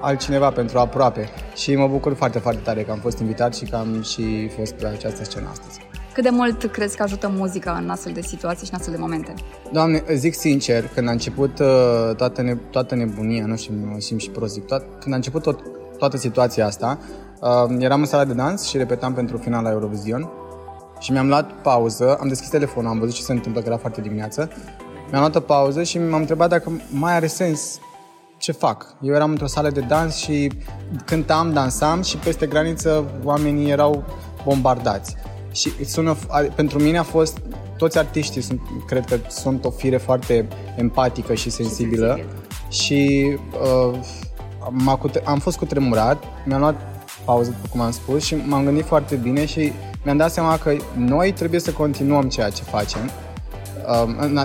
altcineva, 0.00 0.50
pentru 0.50 0.78
aproape. 0.78 1.28
Și 1.56 1.74
mă 1.74 1.86
bucur 1.86 2.14
foarte, 2.14 2.38
foarte 2.38 2.60
tare 2.64 2.82
că 2.82 2.90
am 2.90 2.98
fost 2.98 3.18
invitat 3.18 3.54
și 3.54 3.64
că 3.64 3.76
am 3.76 4.02
și 4.02 4.48
fost 4.56 4.72
pe 4.72 4.86
această 4.86 5.24
scenă 5.24 5.48
astăzi. 5.50 5.87
Cât 6.18 6.26
de 6.26 6.36
mult 6.36 6.64
crezi 6.64 6.96
că 6.96 7.02
ajută 7.02 7.32
muzica 7.36 7.78
în 7.82 7.90
astfel 7.90 8.12
de 8.12 8.20
situații 8.20 8.66
și 8.66 8.72
în 8.72 8.78
astfel 8.78 8.94
de 8.94 9.00
momente? 9.00 9.34
Doamne, 9.72 10.02
zic 10.14 10.34
sincer, 10.34 10.88
când 10.94 11.08
a 11.08 11.10
început 11.10 11.58
uh, 11.58 12.14
toată, 12.16 12.42
ne, 12.42 12.54
toată 12.70 12.94
nebunia, 12.94 13.46
nu 13.46 13.56
știu, 13.56 13.74
mă 13.92 14.00
simt 14.00 14.20
și 14.20 14.30
prost 14.30 14.52
zic, 14.52 14.64
toat, 14.64 14.84
când 15.00 15.12
a 15.12 15.16
început 15.16 15.42
tot, 15.42 15.60
toată 15.98 16.16
situația 16.16 16.66
asta, 16.66 16.98
uh, 17.40 17.76
eram 17.78 18.00
în 18.00 18.06
sala 18.06 18.24
de 18.24 18.32
dans 18.32 18.66
și 18.66 18.76
repetam 18.76 19.14
pentru 19.14 19.36
finala 19.36 19.70
Eurovision 19.70 20.28
și 20.98 21.12
mi-am 21.12 21.28
luat 21.28 21.52
pauză, 21.52 22.16
am 22.20 22.28
deschis 22.28 22.48
telefonul, 22.48 22.90
am 22.90 22.98
văzut 22.98 23.14
ce 23.14 23.22
se 23.22 23.32
întâmplă, 23.32 23.60
că 23.60 23.68
era 23.68 23.78
foarte 23.78 24.00
dimineață, 24.00 24.50
mi-am 25.10 25.20
luat 25.20 25.36
o 25.36 25.40
pauză 25.40 25.82
și 25.82 25.98
m-am 25.98 26.20
întrebat 26.20 26.48
dacă 26.48 26.72
mai 26.90 27.14
are 27.14 27.26
sens 27.26 27.78
ce 28.36 28.52
fac. 28.52 28.94
Eu 29.02 29.14
eram 29.14 29.30
într-o 29.30 29.46
sală 29.46 29.70
de 29.70 29.80
dans 29.80 30.16
și 30.16 30.52
cântam, 31.04 31.52
dansam 31.52 32.02
și 32.02 32.16
peste 32.16 32.46
graniță 32.46 33.04
oamenii 33.24 33.70
erau 33.70 34.04
bombardați. 34.44 35.16
Și 35.52 35.84
sună, 35.84 36.16
pentru 36.54 36.82
mine 36.82 36.98
a 36.98 37.02
fost, 37.02 37.38
toți 37.76 37.98
artiștii 37.98 38.40
sunt, 38.40 38.60
cred 38.86 39.04
că 39.04 39.18
sunt 39.28 39.64
o 39.64 39.70
fire 39.70 39.96
foarte 39.96 40.48
empatică 40.76 41.34
și 41.34 41.50
sensibilă. 41.50 42.20
Și 42.70 43.32
uh, 43.62 43.98
am, 44.64 45.00
am 45.24 45.38
fost 45.38 45.56
cutremurat, 45.56 46.24
mi-am 46.44 46.60
luat 46.60 46.80
pauză, 47.24 47.50
după 47.50 47.68
cum 47.70 47.80
am 47.80 47.90
spus, 47.90 48.24
și 48.24 48.36
m-am 48.46 48.64
gândit 48.64 48.84
foarte 48.84 49.14
bine 49.14 49.46
și 49.46 49.72
mi-am 50.04 50.16
dat 50.16 50.32
seama 50.32 50.58
că 50.58 50.76
noi 50.96 51.32
trebuie 51.32 51.60
să 51.60 51.72
continuăm 51.72 52.28
ceea 52.28 52.50
ce 52.50 52.62
facem 52.62 53.10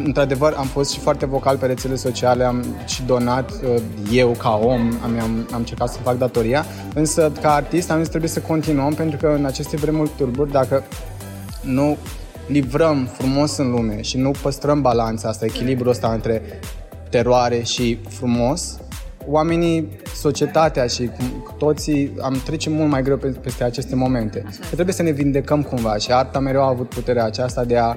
într-adevăr, 0.03 0.53
am 0.57 0.65
fost 0.65 0.91
și 0.91 0.99
foarte 0.99 1.25
vocal 1.25 1.57
pe 1.57 1.65
rețele 1.65 1.95
sociale, 1.95 2.43
am 2.43 2.65
și 2.85 3.03
donat 3.03 3.51
uh, 3.51 3.81
eu 4.11 4.29
ca 4.29 4.59
om, 4.63 4.91
am, 5.03 5.19
am, 5.19 5.47
am 5.51 5.57
încercat 5.57 5.89
să 5.89 5.97
fac 6.03 6.17
datoria, 6.17 6.65
însă 6.93 7.31
ca 7.41 7.53
artist 7.53 7.91
am 7.91 7.99
zis 7.99 8.07
trebuie 8.07 8.29
să 8.29 8.39
continuăm 8.39 8.93
pentru 8.93 9.17
că 9.17 9.33
în 9.37 9.45
aceste 9.45 9.77
vremuri 9.77 10.11
turburi, 10.17 10.51
dacă 10.51 10.83
nu 11.61 11.97
livrăm 12.47 13.09
frumos 13.17 13.57
în 13.57 13.71
lume 13.71 14.01
și 14.01 14.17
nu 14.17 14.31
păstrăm 14.41 14.81
balanța 14.81 15.29
asta, 15.29 15.45
echilibrul 15.45 15.89
ăsta 15.89 16.07
între 16.07 16.41
teroare 17.09 17.61
și 17.61 17.99
frumos, 18.09 18.77
oamenii, 19.27 19.87
societatea 20.15 20.87
și 20.87 21.09
toții 21.57 22.13
am 22.21 22.41
trece 22.45 22.69
mult 22.69 22.89
mai 22.89 23.01
greu 23.01 23.17
peste 23.17 23.63
aceste 23.63 23.95
momente. 23.95 24.45
Că 24.59 24.73
trebuie 24.73 24.95
să 24.95 25.03
ne 25.03 25.11
vindecăm 25.11 25.63
cumva 25.63 25.97
și 25.97 26.11
arta 26.11 26.39
mereu 26.39 26.61
a 26.61 26.67
avut 26.67 26.89
puterea 26.89 27.25
aceasta 27.25 27.63
de 27.63 27.77
a 27.77 27.95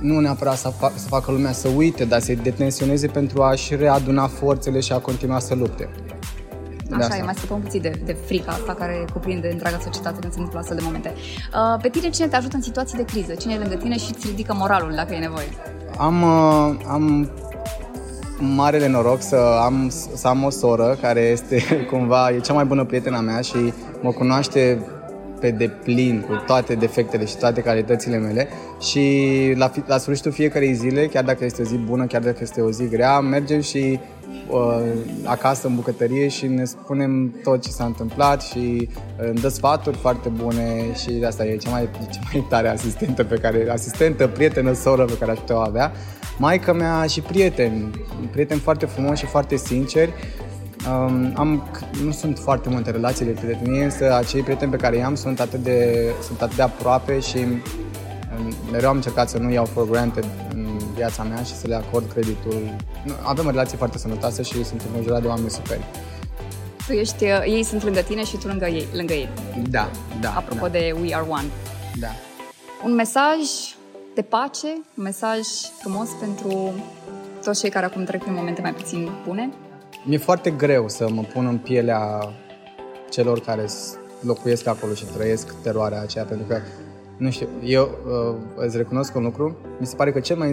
nu 0.00 0.20
neapărat 0.20 0.56
să, 0.56 0.68
fac, 0.68 0.92
să 0.94 1.08
facă 1.08 1.30
lumea 1.30 1.52
să 1.52 1.68
uite, 1.76 2.04
dar 2.04 2.20
să-i 2.20 2.36
detensioneze 2.36 3.06
pentru 3.06 3.42
a-și 3.42 3.76
readuna 3.76 4.26
forțele 4.26 4.80
și 4.80 4.92
a 4.92 4.98
continua 4.98 5.38
să 5.38 5.54
lupte. 5.54 5.88
De 6.88 6.94
Așa 6.94 7.04
asta. 7.04 7.16
e, 7.16 7.22
mai 7.22 7.34
scăpăm 7.34 7.60
puțin 7.60 7.80
de, 7.80 8.00
de 8.04 8.16
frica 8.26 8.52
asta 8.52 8.74
care 8.74 9.04
cuprinde 9.12 9.48
întreaga 9.52 9.78
societate 9.82 10.18
când 10.20 10.32
se 10.32 10.38
întâmplă 10.38 10.58
astfel 10.58 10.76
de 10.76 10.82
momente. 10.84 11.12
Uh, 11.14 11.80
pe 11.82 11.88
tine 11.88 12.10
cine 12.10 12.26
te 12.26 12.36
ajută 12.36 12.56
în 12.56 12.62
situații 12.62 12.96
de 12.96 13.04
criză? 13.04 13.34
Cine 13.34 13.52
e 13.54 13.58
lângă 13.58 13.74
tine 13.74 13.96
și 13.96 14.12
îți 14.14 14.26
ridică 14.26 14.54
moralul 14.58 14.92
dacă 14.94 15.14
e 15.14 15.18
nevoie? 15.18 15.48
Am, 15.96 16.22
uh, 16.22 16.84
am 16.86 17.30
marele 18.38 18.88
noroc 18.88 19.22
să 19.22 19.36
am, 19.62 19.92
să 20.14 20.28
am 20.28 20.44
o 20.44 20.50
soră 20.50 20.98
care 21.00 21.20
este 21.20 21.62
cumva, 21.90 22.30
e 22.30 22.38
cea 22.38 22.52
mai 22.52 22.64
bună 22.64 22.84
prietena 22.84 23.20
mea 23.20 23.40
și 23.40 23.72
mă 24.00 24.10
cunoaște 24.10 24.86
pe 25.40 25.50
deplin 25.50 26.24
cu 26.28 26.42
toate 26.46 26.74
defectele 26.74 27.24
și 27.24 27.36
toate 27.36 27.60
calitățile 27.60 28.16
mele 28.16 28.48
și 28.84 29.52
la, 29.56 29.70
la 29.86 29.98
sfârșitul 29.98 30.32
fiecarei 30.32 30.74
zile, 30.74 31.06
chiar 31.06 31.24
dacă 31.24 31.44
este 31.44 31.62
o 31.62 31.64
zi 31.64 31.76
bună, 31.76 32.06
chiar 32.06 32.22
dacă 32.22 32.38
este 32.40 32.60
o 32.60 32.70
zi 32.70 32.88
grea, 32.88 33.20
mergem 33.20 33.60
și 33.60 34.00
uh, 34.50 34.82
acasă 35.24 35.66
în 35.66 35.74
bucătărie 35.74 36.28
și 36.28 36.46
ne 36.46 36.64
spunem 36.64 37.34
tot 37.42 37.62
ce 37.62 37.70
s-a 37.70 37.84
întâmplat 37.84 38.42
și 38.42 38.88
uh, 38.88 39.26
îmi 39.28 39.40
dă 39.40 39.48
sfaturi 39.48 39.96
foarte 39.96 40.28
bune 40.28 40.94
și 40.94 41.22
asta 41.26 41.44
e 41.44 41.56
cea 41.56 41.70
mai, 41.70 41.88
cea 42.10 42.20
mai 42.32 42.46
tare 42.48 42.68
asistentă 42.68 43.24
pe 43.24 43.36
care, 43.36 43.70
asistentă, 43.70 44.26
prietenă, 44.26 44.72
soră 44.72 45.04
pe 45.04 45.18
care 45.18 45.30
aș 45.30 45.38
putea 45.38 45.56
o 45.56 45.60
avea. 45.60 45.92
Maica 46.38 46.72
mea 46.72 47.06
și 47.06 47.20
prieteni, 47.20 47.90
prieteni 48.30 48.60
foarte 48.60 48.86
frumoși 48.86 49.24
și 49.24 49.30
foarte 49.30 49.56
sinceri 49.56 50.12
Um, 50.88 51.32
am, 51.34 51.62
nu 52.04 52.10
sunt 52.10 52.38
foarte 52.38 52.68
multe 52.68 52.90
relații 52.90 53.24
de 53.24 53.30
prietenie, 53.30 53.84
însă 53.84 54.14
acei 54.14 54.42
prieteni 54.42 54.70
pe 54.70 54.76
care 54.76 54.96
i-am 54.96 55.14
sunt 55.14 55.40
atât 55.40 55.62
de, 55.62 56.10
sunt 56.22 56.42
atât 56.42 56.56
de 56.56 56.62
aproape 56.62 57.20
și 57.20 57.36
um, 57.36 57.62
mereu 58.70 58.88
am 58.88 58.96
încercat 58.96 59.28
să 59.28 59.38
nu 59.38 59.50
iau 59.50 59.64
for 59.64 59.90
granted 59.90 60.24
în 60.52 60.78
viața 60.94 61.22
mea 61.22 61.42
și 61.42 61.54
să 61.54 61.66
le 61.66 61.74
acord 61.74 62.12
creditul. 62.12 62.76
Avem 63.22 63.46
o 63.46 63.50
relație 63.50 63.76
foarte 63.76 63.98
sănătoasă 63.98 64.42
și 64.42 64.64
sunt 64.64 64.82
înconjurat 64.86 65.20
de 65.20 65.28
oameni 65.28 65.50
superi. 65.50 65.84
Tu 66.86 66.92
ești, 66.92 67.24
uh, 67.24 67.42
ei 67.44 67.62
sunt 67.62 67.82
lângă 67.82 68.00
tine 68.00 68.24
și 68.24 68.36
tu 68.36 68.46
lângă 68.46 68.66
ei. 68.66 68.86
Lângă 68.92 69.12
ei. 69.12 69.28
Da, 69.70 69.90
da. 70.20 70.32
Apropo 70.36 70.66
da. 70.66 70.72
de 70.72 70.94
We 71.00 71.14
Are 71.14 71.26
One. 71.28 71.46
Da. 72.00 72.08
Un 72.84 72.94
mesaj 72.94 73.36
de 74.14 74.22
pace, 74.22 74.66
un 74.94 75.02
mesaj 75.02 75.40
frumos 75.80 76.08
pentru 76.20 76.72
toți 77.44 77.60
cei 77.60 77.70
care 77.70 77.86
acum 77.86 78.04
trec 78.04 78.20
prin 78.22 78.34
momente 78.34 78.60
mai 78.60 78.74
puțin 78.74 79.10
bune? 79.26 79.52
Mi-e 80.04 80.18
foarte 80.18 80.50
greu 80.50 80.88
să 80.88 81.10
mă 81.10 81.22
pun 81.22 81.46
în 81.46 81.58
pielea 81.58 82.32
celor 83.10 83.40
care 83.40 83.66
locuiesc 84.20 84.66
acolo 84.66 84.94
și 84.94 85.04
trăiesc 85.04 85.54
teroarea 85.62 86.00
aceea, 86.00 86.24
pentru 86.24 86.46
că, 86.46 86.60
nu 87.16 87.30
știu, 87.30 87.48
eu 87.64 87.98
uh, 88.06 88.36
îți 88.56 88.76
recunosc 88.76 89.14
un 89.14 89.22
lucru, 89.22 89.56
mi 89.80 89.86
se 89.86 89.96
pare 89.96 90.12
că 90.12 90.20
cel 90.20 90.36
mai 90.36 90.50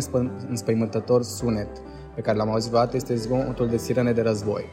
înspăimântător 0.50 1.24
sunet 1.24 1.67
pe 2.15 2.21
care 2.21 2.38
l-am 2.38 2.50
auzit 2.50 2.69
vreodată 2.69 2.95
este 2.95 3.15
zgomotul 3.15 3.67
de 3.67 3.78
sirene 3.78 4.12
de 4.12 4.21
război. 4.21 4.65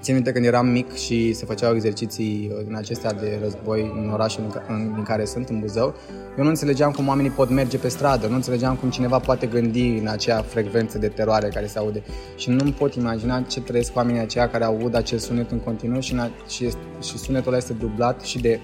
Țin 0.00 0.14
minte 0.14 0.32
când 0.32 0.44
eram 0.44 0.66
mic 0.66 0.92
și 0.92 1.32
se 1.32 1.44
făceau 1.44 1.74
exerciții 1.74 2.50
uh, 2.52 2.64
din 2.64 2.76
acestea 2.76 3.12
de 3.12 3.38
război 3.42 3.92
în 3.96 4.10
orașul 4.12 4.64
în, 4.68 4.92
în 4.96 5.02
care 5.02 5.24
sunt, 5.24 5.48
în 5.48 5.60
Buzău, 5.60 5.94
eu 6.38 6.44
nu 6.44 6.50
înțelegeam 6.50 6.90
cum 6.90 7.08
oamenii 7.08 7.30
pot 7.30 7.50
merge 7.50 7.78
pe 7.78 7.88
stradă, 7.88 8.26
nu 8.26 8.34
înțelegeam 8.34 8.76
cum 8.76 8.90
cineva 8.90 9.18
poate 9.18 9.46
gândi 9.46 9.86
în 9.86 10.06
acea 10.06 10.42
frecvență 10.42 10.98
de 10.98 11.08
teroare 11.08 11.48
care 11.48 11.66
se 11.66 11.78
aude. 11.78 12.02
Și 12.36 12.50
nu 12.50 12.70
pot 12.70 12.94
imagina 12.94 13.40
ce 13.40 13.60
trăiesc 13.60 13.96
oamenii 13.96 14.20
aceia 14.20 14.48
care 14.48 14.64
aud 14.64 14.94
acel 14.94 15.18
sunet 15.18 15.50
în 15.50 15.58
continuu 15.58 16.00
și, 16.00 16.16
și, 16.48 16.70
și 17.02 17.18
sunetul 17.18 17.48
ăla 17.48 17.56
este 17.56 17.72
dublat 17.72 18.20
și 18.20 18.40
de 18.40 18.60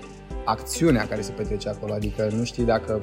acțiunea 0.46 1.06
care 1.09 1.20
se 1.20 1.32
petrece 1.32 1.68
acolo, 1.68 1.92
adică 1.92 2.28
nu 2.37 2.44
știi 2.44 2.64
dacă 2.64 2.98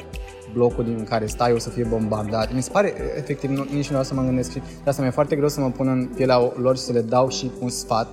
blocul 0.53 0.83
din 0.83 1.03
care 1.03 1.25
stai 1.25 1.51
o 1.51 1.57
să 1.57 1.69
fie 1.69 1.83
bombardat. 1.83 2.53
Mi 2.53 2.61
se 2.61 2.69
pare, 2.71 2.93
efectiv, 3.17 3.49
nu, 3.49 3.63
nici 3.63 3.83
nu 3.83 3.87
vreau 3.87 4.03
să 4.03 4.13
mă 4.13 4.21
gândesc 4.21 4.51
și 4.51 4.57
de 4.57 4.89
asta 4.89 5.01
mi-e 5.01 5.11
foarte 5.11 5.35
greu 5.35 5.49
să 5.49 5.59
mă 5.59 5.69
pun 5.69 5.87
în 5.87 6.09
pielea 6.15 6.51
lor 6.55 6.77
și 6.77 6.81
să 6.81 6.91
le 6.91 7.01
dau 7.01 7.29
și 7.29 7.51
un 7.59 7.69
sfat 7.69 8.07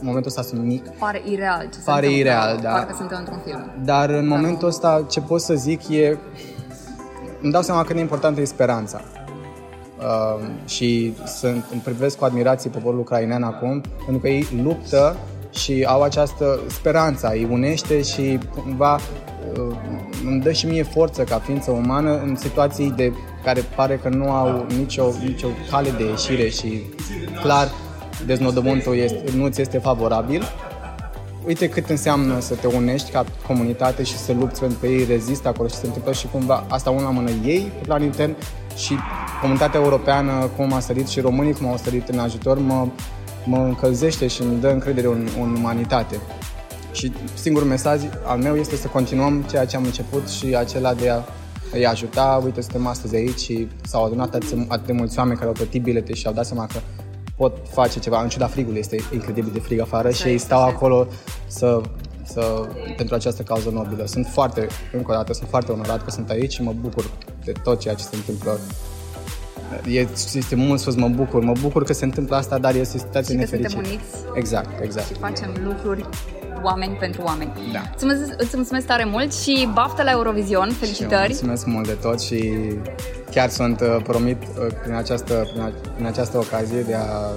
în 0.00 0.06
momentul 0.06 0.30
ăsta 0.30 0.42
sunt 0.42 0.64
mic. 0.64 0.88
Pare 0.88 1.22
ireal 1.24 1.68
ce 1.72 1.78
Pare 1.84 2.06
se 2.06 2.12
ireal, 2.12 2.58
da. 2.62 2.70
Parcă 2.70 2.94
suntem 2.96 3.18
într-un 3.18 3.40
film. 3.44 3.70
Dar 3.84 4.10
în 4.10 4.28
da. 4.28 4.34
momentul 4.34 4.68
ăsta 4.68 5.06
ce 5.10 5.20
pot 5.20 5.40
să 5.40 5.54
zic 5.54 5.88
e... 5.88 6.18
Îmi 7.42 7.52
dau 7.52 7.62
seama 7.62 7.84
cât 7.84 7.94
de 7.94 8.00
importantă 8.00 8.40
e 8.40 8.44
speranța. 8.44 9.00
Uh, 9.98 10.46
și 10.64 11.14
sunt, 11.26 11.64
îmi 11.72 11.80
privesc 11.80 12.18
cu 12.18 12.24
admirație 12.24 12.70
poporul 12.70 12.98
ucrainean 12.98 13.42
acum, 13.42 13.80
pentru 13.96 14.18
că 14.18 14.28
ei 14.28 14.46
luptă 14.62 15.16
și 15.50 15.84
au 15.88 16.02
această 16.02 16.60
speranță, 16.68 17.30
îi 17.32 17.48
unește 17.50 18.02
și 18.02 18.38
cumva 18.62 18.94
uh, 18.94 19.76
îmi 20.24 20.40
dă 20.40 20.52
și 20.52 20.66
mie 20.66 20.82
forță 20.82 21.22
ca 21.24 21.38
ființă 21.38 21.70
umană 21.70 22.20
în 22.20 22.36
situații 22.36 22.90
de 22.90 23.12
care 23.44 23.64
pare 23.76 24.00
că 24.02 24.08
nu 24.08 24.30
au 24.30 24.66
nicio, 24.78 25.12
nicio 25.24 25.48
cale 25.70 25.90
de 25.90 26.04
ieșire 26.04 26.48
și 26.48 26.82
clar 27.42 27.68
deznodământul 28.26 28.96
este, 28.96 29.22
nu 29.36 29.48
ți 29.48 29.60
este 29.60 29.78
favorabil, 29.78 30.42
uite 31.46 31.68
cât 31.68 31.90
înseamnă 31.90 32.40
să 32.40 32.54
te 32.54 32.66
unești 32.66 33.10
ca 33.10 33.24
comunitate 33.46 34.02
și 34.02 34.16
să 34.16 34.32
lupți 34.32 34.60
pentru 34.60 34.78
că 34.78 34.86
ei 34.86 35.04
rezistă 35.04 35.48
acolo 35.48 35.68
și 35.68 35.74
se 35.74 35.86
întâmplă 35.86 36.12
și 36.12 36.26
cumva 36.26 36.64
asta 36.68 36.90
una 36.90 37.02
la 37.02 37.10
mână 37.10 37.30
ei 37.44 37.72
pe 37.78 37.84
plan 37.86 38.02
intern 38.02 38.36
și 38.76 38.96
comunitatea 39.40 39.80
europeană 39.80 40.50
cum 40.56 40.72
a 40.72 40.80
sărit 40.80 41.08
și 41.08 41.20
românii 41.20 41.52
cum 41.52 41.68
au 41.68 41.76
sărit 41.76 42.08
în 42.08 42.18
ajutor 42.18 42.58
mă, 42.58 42.86
mă 43.46 43.56
încălzește 43.56 44.26
și 44.26 44.42
îmi 44.42 44.60
dă 44.60 44.68
încredere 44.68 45.06
în, 45.06 45.28
în 45.42 45.54
umanitate. 45.54 46.20
Și 46.92 47.12
singurul 47.34 47.68
mesaj 47.68 48.02
al 48.24 48.38
meu 48.38 48.56
este 48.56 48.76
să 48.76 48.86
continuăm 48.86 49.42
ceea 49.50 49.64
ce 49.64 49.76
am 49.76 49.84
început 49.84 50.28
și 50.28 50.56
acela 50.56 50.94
de 50.94 51.10
a 51.10 51.22
îi 51.72 51.86
ajuta. 51.86 52.40
Uite, 52.44 52.60
suntem 52.60 52.86
astăzi 52.86 53.16
aici 53.16 53.38
și 53.38 53.68
s-au 53.86 54.04
adunat 54.04 54.34
atât, 54.34 54.64
atât 54.68 54.86
de 54.86 54.92
mulți 54.92 55.18
oameni 55.18 55.36
care 55.36 55.48
au 55.48 55.54
plătit 55.54 55.82
bilete 55.82 56.14
și 56.14 56.26
au 56.26 56.32
dat 56.32 56.46
seama 56.46 56.66
că 56.66 56.78
pot 57.36 57.56
face 57.70 57.98
ceva, 57.98 58.22
în 58.22 58.28
ciuda 58.28 58.46
frigului, 58.46 58.78
este 58.78 58.96
incredibil 59.12 59.50
de 59.52 59.58
frig 59.58 59.80
afară 59.80 60.10
și 60.10 60.28
ei 60.28 60.38
stau 60.38 60.62
acolo 60.62 61.06
să, 61.46 61.80
să, 62.22 62.68
pentru 62.96 63.14
această 63.14 63.42
cauză 63.42 63.70
nobilă. 63.70 64.06
Sunt 64.06 64.26
foarte, 64.26 64.66
încă 64.92 65.10
o 65.10 65.14
dată, 65.14 65.32
sunt 65.32 65.48
foarte 65.48 65.72
onorat 65.72 66.04
că 66.04 66.10
sunt 66.10 66.30
aici 66.30 66.52
și 66.52 66.62
mă 66.62 66.72
bucur 66.80 67.10
de 67.44 67.52
tot 67.62 67.80
ceea 67.80 67.94
ce 67.94 68.04
se 68.04 68.16
întâmplă 68.16 68.58
este 70.34 70.54
mult 70.54 70.80
spus, 70.80 70.94
mă 70.94 71.08
bucur, 71.08 71.42
mă 71.42 71.52
bucur 71.60 71.84
că 71.84 71.92
se 71.92 72.04
întâmplă 72.04 72.36
asta, 72.36 72.58
dar 72.58 72.74
este 72.74 72.96
o 72.96 73.00
situație 73.00 73.34
și 73.34 73.40
nefericită. 73.40 73.76
uniți 73.76 74.04
exact, 74.34 74.82
exact. 74.82 75.06
Și 75.06 75.14
facem 75.14 75.50
lucruri 75.64 76.04
oameni 76.62 76.96
pentru 77.00 77.22
oameni. 77.22 77.50
Da. 77.72 77.80
Îți 77.94 78.04
mulțumesc, 78.04 78.40
îți 78.42 78.56
mulțumesc 78.56 78.86
tare 78.86 79.04
mult 79.04 79.34
și 79.34 79.68
baftă 79.74 80.02
la 80.02 80.10
Eurovision, 80.10 80.70
felicitări! 80.70 81.22
Și 81.22 81.28
mulțumesc 81.28 81.66
mult 81.66 81.86
de 81.86 81.92
tot 81.92 82.20
și 82.20 82.52
chiar 83.30 83.48
sunt 83.48 83.80
uh, 83.80 83.96
promit 84.02 84.42
uh, 84.42 84.66
prin 84.82 84.94
această, 84.94 85.48
prin, 85.52 85.62
a, 85.62 85.72
prin 85.94 86.06
această 86.06 86.38
ocazie 86.38 86.80
de 86.80 86.94
a 86.94 87.30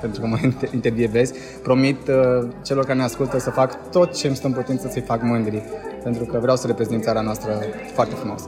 pentru 0.00 0.20
că 0.20 0.26
mă 0.26 0.38
intervievezi, 0.72 1.32
promit 1.62 2.08
uh, 2.08 2.48
celor 2.64 2.84
care 2.84 2.98
ne 2.98 3.04
ascultă 3.04 3.38
să 3.38 3.50
fac 3.50 3.90
tot 3.90 4.16
ce 4.16 4.26
îmi 4.26 4.36
stă 4.36 4.46
în 4.46 4.52
putință 4.52 4.88
să-i 4.92 5.02
fac 5.02 5.22
mândri, 5.22 5.62
pentru 6.02 6.24
că 6.24 6.38
vreau 6.38 6.56
să 6.56 6.66
reprezint 6.66 7.02
țara 7.02 7.20
noastră 7.20 7.58
foarte 7.94 8.14
frumos. 8.14 8.42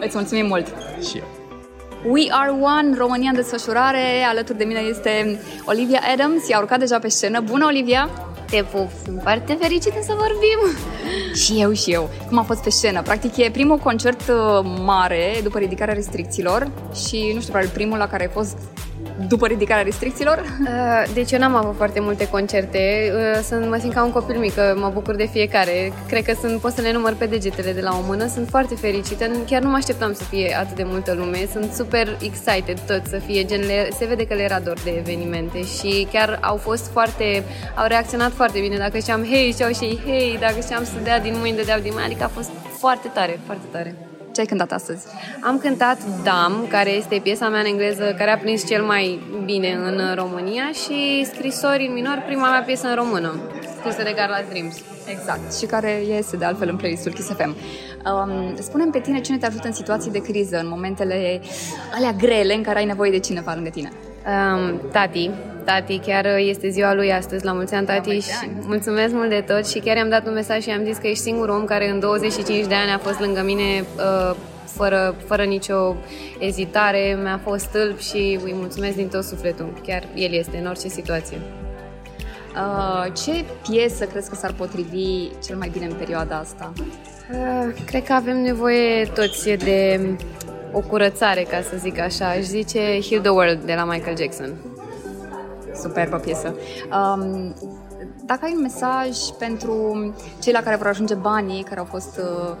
Îți 0.00 0.16
mulțumim 0.16 0.46
mult! 0.46 0.66
Și 1.08 1.18
eu! 1.18 1.39
We 2.04 2.26
Are 2.30 2.50
One, 2.50 2.96
România 2.96 3.28
în 3.28 3.36
desfășurare. 3.36 4.24
Alături 4.28 4.58
de 4.58 4.64
mine 4.64 4.80
este 4.80 5.40
Olivia 5.64 6.00
Adams, 6.12 6.48
i-a 6.48 6.58
urcat 6.58 6.78
deja 6.78 6.98
pe 6.98 7.08
scenă. 7.08 7.40
Bună, 7.40 7.64
Olivia! 7.66 8.10
Te 8.50 8.62
pup, 8.62 8.88
sunt 9.04 9.20
foarte 9.22 9.56
fericită 9.60 9.98
să 10.02 10.12
vorbim. 10.18 10.78
Și 11.34 11.60
eu, 11.60 11.72
și 11.72 11.90
eu. 11.90 12.10
Cum 12.28 12.38
a 12.38 12.42
fost 12.42 12.62
pe 12.62 12.70
scenă? 12.70 13.02
Practic 13.02 13.36
e 13.36 13.50
primul 13.50 13.76
concert 13.76 14.20
uh, 14.20 14.70
mare 14.84 15.40
după 15.42 15.58
ridicarea 15.58 15.94
restricțiilor 15.94 16.70
și, 17.06 17.30
nu 17.34 17.40
știu, 17.40 17.52
probabil 17.52 17.70
primul 17.74 17.98
la 17.98 18.06
care 18.06 18.22
ai 18.22 18.30
fost 18.32 18.58
după 19.28 19.46
ridicarea 19.46 19.82
restricțiilor? 19.82 20.38
Uh, 20.38 21.12
deci 21.14 21.32
eu 21.32 21.38
n-am 21.38 21.54
avut 21.54 21.76
foarte 21.76 22.00
multe 22.00 22.28
concerte, 22.28 23.12
uh, 23.14 23.42
sunt, 23.42 23.68
mă 23.68 23.76
simt 23.80 23.92
ca 23.92 24.04
un 24.04 24.12
copil 24.12 24.38
mic, 24.38 24.52
mă 24.74 24.90
bucur 24.92 25.14
de 25.14 25.26
fiecare. 25.32 25.92
Cred 26.08 26.24
că 26.24 26.32
sunt, 26.40 26.60
pot 26.60 26.72
să 26.72 26.80
le 26.80 26.92
număr 26.92 27.14
pe 27.14 27.26
degetele 27.26 27.72
de 27.72 27.80
la 27.80 27.96
o 27.96 28.06
mână, 28.06 28.26
sunt 28.26 28.48
foarte 28.48 28.74
fericită, 28.74 29.24
chiar 29.46 29.62
nu 29.62 29.70
mă 29.70 29.76
așteptam 29.76 30.12
să 30.12 30.24
fie 30.24 30.56
atât 30.60 30.76
de 30.76 30.82
multă 30.86 31.14
lume, 31.14 31.48
sunt 31.52 31.72
super 31.72 32.16
excited 32.22 32.80
tot 32.86 33.02
să 33.06 33.16
fie, 33.26 33.44
gen, 33.44 33.60
se 33.98 34.04
vede 34.04 34.26
că 34.26 34.34
le 34.34 34.42
era 34.42 34.60
dor 34.60 34.78
de 34.84 34.90
evenimente 34.98 35.62
și 35.62 36.06
chiar 36.12 36.38
au 36.40 36.56
fost 36.56 36.90
foarte, 36.92 37.42
au 37.76 37.86
reacționat 37.86 38.32
foarte 38.32 38.60
bine, 38.60 38.76
dacă 38.76 38.98
știam 38.98 39.24
hei, 39.24 39.54
și 39.58 39.74
și 39.74 39.84
ei 39.84 40.00
hei, 40.06 40.36
dacă 40.40 40.54
știam 40.60 40.84
să 40.84 40.92
dea 41.02 41.20
din 41.20 41.34
mâini, 41.38 41.56
dădeau 41.56 41.80
din 41.80 41.90
mâini, 41.92 42.06
adică 42.06 42.24
a 42.24 42.28
fost 42.28 42.50
foarte 42.78 43.08
tare, 43.14 43.40
foarte 43.46 43.66
tare. 43.70 44.09
Ce 44.40 44.46
ai 44.46 44.58
cântat 44.58 44.72
astăzi? 44.72 45.06
Am 45.40 45.58
cântat 45.58 45.98
Dam, 46.22 46.66
care 46.68 46.90
este 46.90 47.20
piesa 47.22 47.48
mea 47.48 47.60
în 47.60 47.66
engleză 47.66 48.14
care 48.18 48.30
a 48.30 48.38
prins 48.38 48.66
cel 48.66 48.82
mai 48.82 49.20
bine 49.44 49.72
în 49.72 50.14
România 50.14 50.70
și 50.84 51.24
Scrisori 51.24 51.86
în 51.86 51.92
minor, 51.92 52.22
prima 52.26 52.50
mea 52.50 52.62
piesă 52.62 52.86
în 52.86 52.94
română, 52.94 53.40
scrisă 53.78 54.02
de 54.02 54.14
Carla 54.14 54.36
Dreams. 54.50 54.76
Exact, 55.06 55.56
și 55.58 55.66
care 55.66 56.02
iese 56.08 56.36
de 56.36 56.44
altfel 56.44 56.68
în 56.68 56.76
playlistul 56.76 57.12
Kiss 57.12 57.28
FM. 57.28 57.56
Um, 58.04 58.56
spune 58.60 58.84
pe 58.92 59.00
tine 59.00 59.20
cine 59.20 59.38
te 59.38 59.46
ajută 59.46 59.66
în 59.66 59.72
situații 59.72 60.10
de 60.10 60.22
criză, 60.22 60.58
în 60.58 60.68
momentele 60.68 61.40
alea 61.94 62.12
grele 62.12 62.54
în 62.54 62.62
care 62.62 62.78
ai 62.78 62.84
nevoie 62.84 63.10
de 63.10 63.18
cineva 63.18 63.54
lângă 63.54 63.70
tine. 63.70 63.92
Um, 64.26 64.80
tati, 64.92 65.30
tati, 65.64 65.98
chiar 65.98 66.26
este 66.38 66.68
ziua 66.68 66.94
lui 66.94 67.12
astăzi, 67.12 67.44
la 67.44 67.52
mulți 67.52 67.74
ani 67.74 67.86
tati 67.86 68.18
și 68.18 68.50
mulțumesc 68.66 69.14
mult 69.14 69.28
de 69.28 69.44
tot 69.46 69.66
și 69.68 69.78
chiar 69.78 69.96
i-am 69.96 70.08
dat 70.08 70.26
un 70.26 70.32
mesaj 70.32 70.62
și 70.62 70.68
i-am 70.68 70.84
zis 70.84 70.96
că 70.96 71.06
ești 71.06 71.22
singurul 71.22 71.54
om 71.54 71.64
care 71.64 71.90
în 71.90 72.00
25 72.00 72.66
de 72.66 72.74
ani 72.74 72.90
a 72.90 72.98
fost 72.98 73.20
lângă 73.20 73.42
mine 73.42 73.84
uh, 73.96 74.36
fără, 74.64 75.14
fără 75.26 75.44
nicio 75.44 75.96
ezitare, 76.38 77.18
mi-a 77.22 77.40
fost 77.44 77.64
stâlp 77.64 77.98
și 77.98 78.38
îi 78.44 78.54
mulțumesc 78.54 78.96
din 78.96 79.08
tot 79.08 79.24
sufletul. 79.24 79.72
Chiar 79.86 80.02
el 80.14 80.32
este 80.32 80.56
în 80.56 80.66
orice 80.66 80.88
situație. 80.88 81.38
Uh, 82.54 83.12
ce 83.24 83.44
piesă 83.70 84.04
crezi 84.04 84.28
că 84.28 84.34
s-ar 84.34 84.52
potrivi 84.52 85.28
cel 85.44 85.56
mai 85.56 85.68
bine 85.72 85.86
în 85.86 85.94
perioada 85.94 86.36
asta? 86.36 86.72
Uh, 86.76 87.74
cred 87.86 88.04
că 88.04 88.12
avem 88.12 88.36
nevoie 88.36 89.04
toți 89.04 89.50
de 89.50 90.00
o 90.72 90.80
curățare, 90.80 91.42
ca 91.42 91.62
să 91.62 91.76
zic 91.78 91.98
așa. 91.98 92.28
Aș 92.28 92.42
zice 92.42 92.78
Heal 93.08 93.20
the 93.20 93.30
World 93.30 93.62
de 93.64 93.74
la 93.74 93.84
Michael 93.84 94.16
Jackson. 94.16 94.54
Superbă 95.74 96.16
piesă. 96.16 96.54
Um, 96.92 97.54
dacă 98.24 98.40
ai 98.44 98.52
un 98.54 98.60
mesaj 98.60 99.18
pentru 99.38 99.74
cei 100.42 100.52
la 100.52 100.62
care 100.62 100.76
vor 100.76 100.86
ajunge 100.86 101.14
banii 101.14 101.62
care 101.62 101.80
au 101.80 101.86
fost 101.90 102.18
uh, 102.18 102.56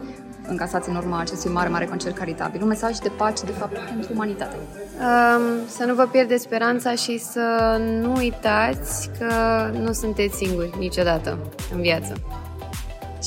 încasați 0.48 0.88
în 0.88 0.96
urma 0.96 1.20
acestui 1.20 1.50
mare, 1.50 1.68
mare 1.68 1.84
concert 1.84 2.16
caritabil, 2.16 2.62
un 2.62 2.68
mesaj 2.68 2.96
de 2.96 3.08
pace, 3.16 3.44
de 3.44 3.52
fapt, 3.52 3.78
pentru 3.78 4.12
umanitate. 4.12 4.56
Um, 4.56 5.66
să 5.68 5.84
nu 5.84 5.94
vă 5.94 6.06
pierdeți 6.06 6.42
speranța 6.42 6.94
și 6.94 7.18
să 7.18 7.76
nu 8.00 8.12
uitați 8.16 9.10
că 9.18 9.32
nu 9.78 9.92
sunteți 9.92 10.36
singuri 10.36 10.70
niciodată 10.78 11.38
în 11.74 11.80
viață. 11.80 12.14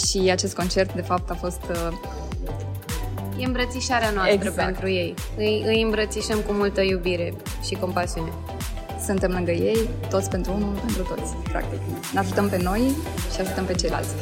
Și 0.07 0.29
acest 0.31 0.55
concert, 0.55 0.93
de 0.93 1.01
fapt, 1.01 1.29
a 1.29 1.33
fost... 1.33 1.61
Uh... 1.69 1.97
E 3.37 3.45
îmbrățișarea 3.45 4.09
noastră 4.09 4.33
Exact. 4.33 4.55
pentru 4.55 4.89
ei. 4.89 5.13
Îi, 5.37 5.63
îi 5.65 5.81
îmbrățișăm 5.81 6.39
cu 6.39 6.51
multă 6.51 6.81
iubire 6.81 7.33
și 7.63 7.73
compasiune. 7.73 8.31
Suntem 9.05 9.31
lângă 9.31 9.51
ei, 9.51 9.89
toți 10.09 10.29
pentru 10.29 10.53
unul, 10.55 10.73
pentru 10.85 11.01
toți, 11.15 11.33
practic. 11.51 11.79
Ne 12.13 12.19
ajutăm 12.19 12.49
pe 12.49 12.57
noi 12.61 12.81
și 13.33 13.41
ajutăm 13.41 13.65
pe 13.65 13.73
ceilalți. 13.73 14.13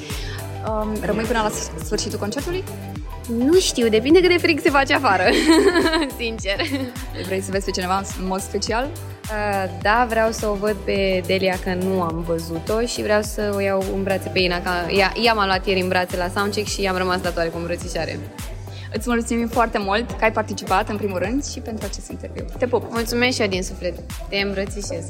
Um, 0.68 0.98
rămâi 1.02 1.24
până 1.24 1.40
la 1.42 1.52
sfârșitul 1.84 2.20
concertului? 2.20 2.64
Nu 3.38 3.60
știu, 3.60 3.90
depinde 3.90 4.20
cât 4.20 4.30
de 4.30 4.38
frig 4.38 4.60
se 4.60 4.70
face 4.70 4.94
afară, 4.94 5.24
sincer. 6.20 6.56
Vrei 7.26 7.42
să 7.42 7.52
vezi 7.52 7.66
pe 7.66 7.72
cineva 7.72 8.02
în 8.20 8.28
mod 8.28 8.42
special? 8.42 8.88
Uh, 9.32 9.72
da, 9.82 10.06
vreau 10.10 10.32
să 10.32 10.48
o 10.48 10.54
văd 10.54 10.76
pe 10.86 11.24
Delia, 11.26 11.56
că 11.64 11.74
nu 11.74 12.02
am 12.02 12.24
văzut-o 12.28 12.86
și 12.86 13.02
vreau 13.02 13.22
să 13.22 13.52
o 13.56 13.60
iau 13.60 13.84
în 13.94 14.04
brațe 14.04 14.30
pe 14.30 14.40
Ina. 14.40 14.62
Că 14.62 14.70
ea, 14.92 15.14
ea 15.24 15.34
m-a 15.34 15.46
luat 15.46 15.68
ieri 15.68 15.82
în 15.82 15.88
brațe 15.88 16.18
la 16.18 16.30
soundcheck 16.36 16.68
și 16.68 16.86
am 16.88 16.98
rămas 16.98 17.22
datoare 17.22 17.50
cu 17.50 17.58
îmbrățișare. 17.58 18.20
Îți 18.94 19.10
mulțumim 19.10 19.48
foarte 19.48 19.78
mult 19.78 20.12
că 20.12 20.24
ai 20.24 20.32
participat, 20.32 20.90
în 20.90 20.98
primul 20.98 21.20
rând, 21.20 21.46
și 21.46 21.60
pentru 21.60 21.86
acest 21.86 22.10
interviu. 22.10 22.46
Te 22.58 22.68
pup! 22.68 22.92
Mulțumesc 22.92 23.36
și 23.36 23.42
eu 23.42 23.48
din 23.48 23.64
suflet. 23.64 24.00
Te 24.30 24.38
îmbrățișez. 24.38 25.06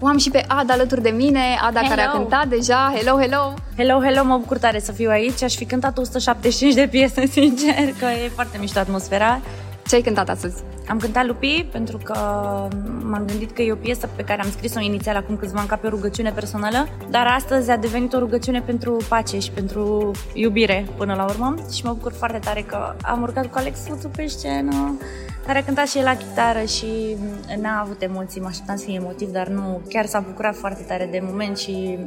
O 0.00 0.06
am 0.06 0.18
și 0.18 0.30
pe 0.30 0.44
Ada 0.48 0.72
alături 0.72 1.02
de 1.02 1.10
mine, 1.10 1.40
Ada 1.62 1.80
Hello. 1.80 1.94
care 1.94 2.00
a 2.00 2.10
cântat 2.10 2.46
deja. 2.46 2.92
Hello, 2.96 3.18
hello! 3.18 3.54
Hello, 3.76 4.00
hello, 4.02 4.24
mă 4.24 4.36
bucur 4.36 4.58
tare 4.58 4.78
să 4.80 4.92
fiu 4.92 5.10
aici. 5.10 5.42
Aș 5.42 5.54
fi 5.54 5.64
cântat 5.64 5.98
175 5.98 6.74
de 6.74 6.88
piese, 6.90 7.26
sincer, 7.38 7.74
că 7.98 8.04
e 8.24 8.28
foarte 8.34 8.58
mișto 8.60 8.78
atmosfera. 8.78 9.40
Ce 9.90 9.96
ai 9.96 10.02
cântat 10.02 10.28
astăzi? 10.28 10.62
Am 10.88 10.98
cântat 10.98 11.26
Lupi 11.26 11.66
pentru 11.72 11.98
că 11.98 12.14
m-am 13.02 13.24
gândit 13.26 13.50
că 13.50 13.62
e 13.62 13.72
o 13.72 13.76
piesă 13.76 14.08
pe 14.16 14.22
care 14.22 14.42
am 14.42 14.50
scris-o 14.50 14.80
inițial 14.80 15.16
acum 15.16 15.36
câțiva 15.36 15.58
ani 15.58 15.68
ca 15.68 15.76
pe 15.76 15.86
o 15.86 15.90
rugăciune 15.90 16.30
personală, 16.30 16.88
dar 17.08 17.26
astăzi 17.26 17.70
a 17.70 17.76
devenit 17.76 18.12
o 18.12 18.18
rugăciune 18.18 18.60
pentru 18.60 18.96
pace 19.08 19.38
și 19.38 19.50
pentru 19.50 20.10
iubire 20.34 20.86
până 20.96 21.14
la 21.14 21.24
urmă 21.24 21.54
și 21.72 21.84
mă 21.84 21.92
bucur 21.92 22.12
foarte 22.12 22.38
tare 22.38 22.60
că 22.60 22.94
am 23.02 23.22
urcat 23.22 23.46
cu 23.46 23.58
Alex 23.58 23.78
Fuțu 23.86 24.08
pe 24.08 24.26
scenă, 24.26 24.98
care 25.46 25.58
a 25.58 25.64
cântat 25.64 25.88
și 25.88 25.98
el 25.98 26.04
la 26.04 26.16
chitară 26.16 26.64
și 26.64 27.16
n-a 27.60 27.80
avut 27.80 28.02
emoții, 28.02 28.40
mă 28.40 28.46
așteptam 28.46 28.76
să 28.76 28.84
fie 28.84 28.94
emotiv, 28.94 29.30
dar 29.30 29.48
nu, 29.48 29.80
chiar 29.88 30.06
s-a 30.06 30.20
bucurat 30.20 30.56
foarte 30.56 30.82
tare 30.82 31.08
de 31.10 31.20
moment 31.22 31.58
și 31.58 31.98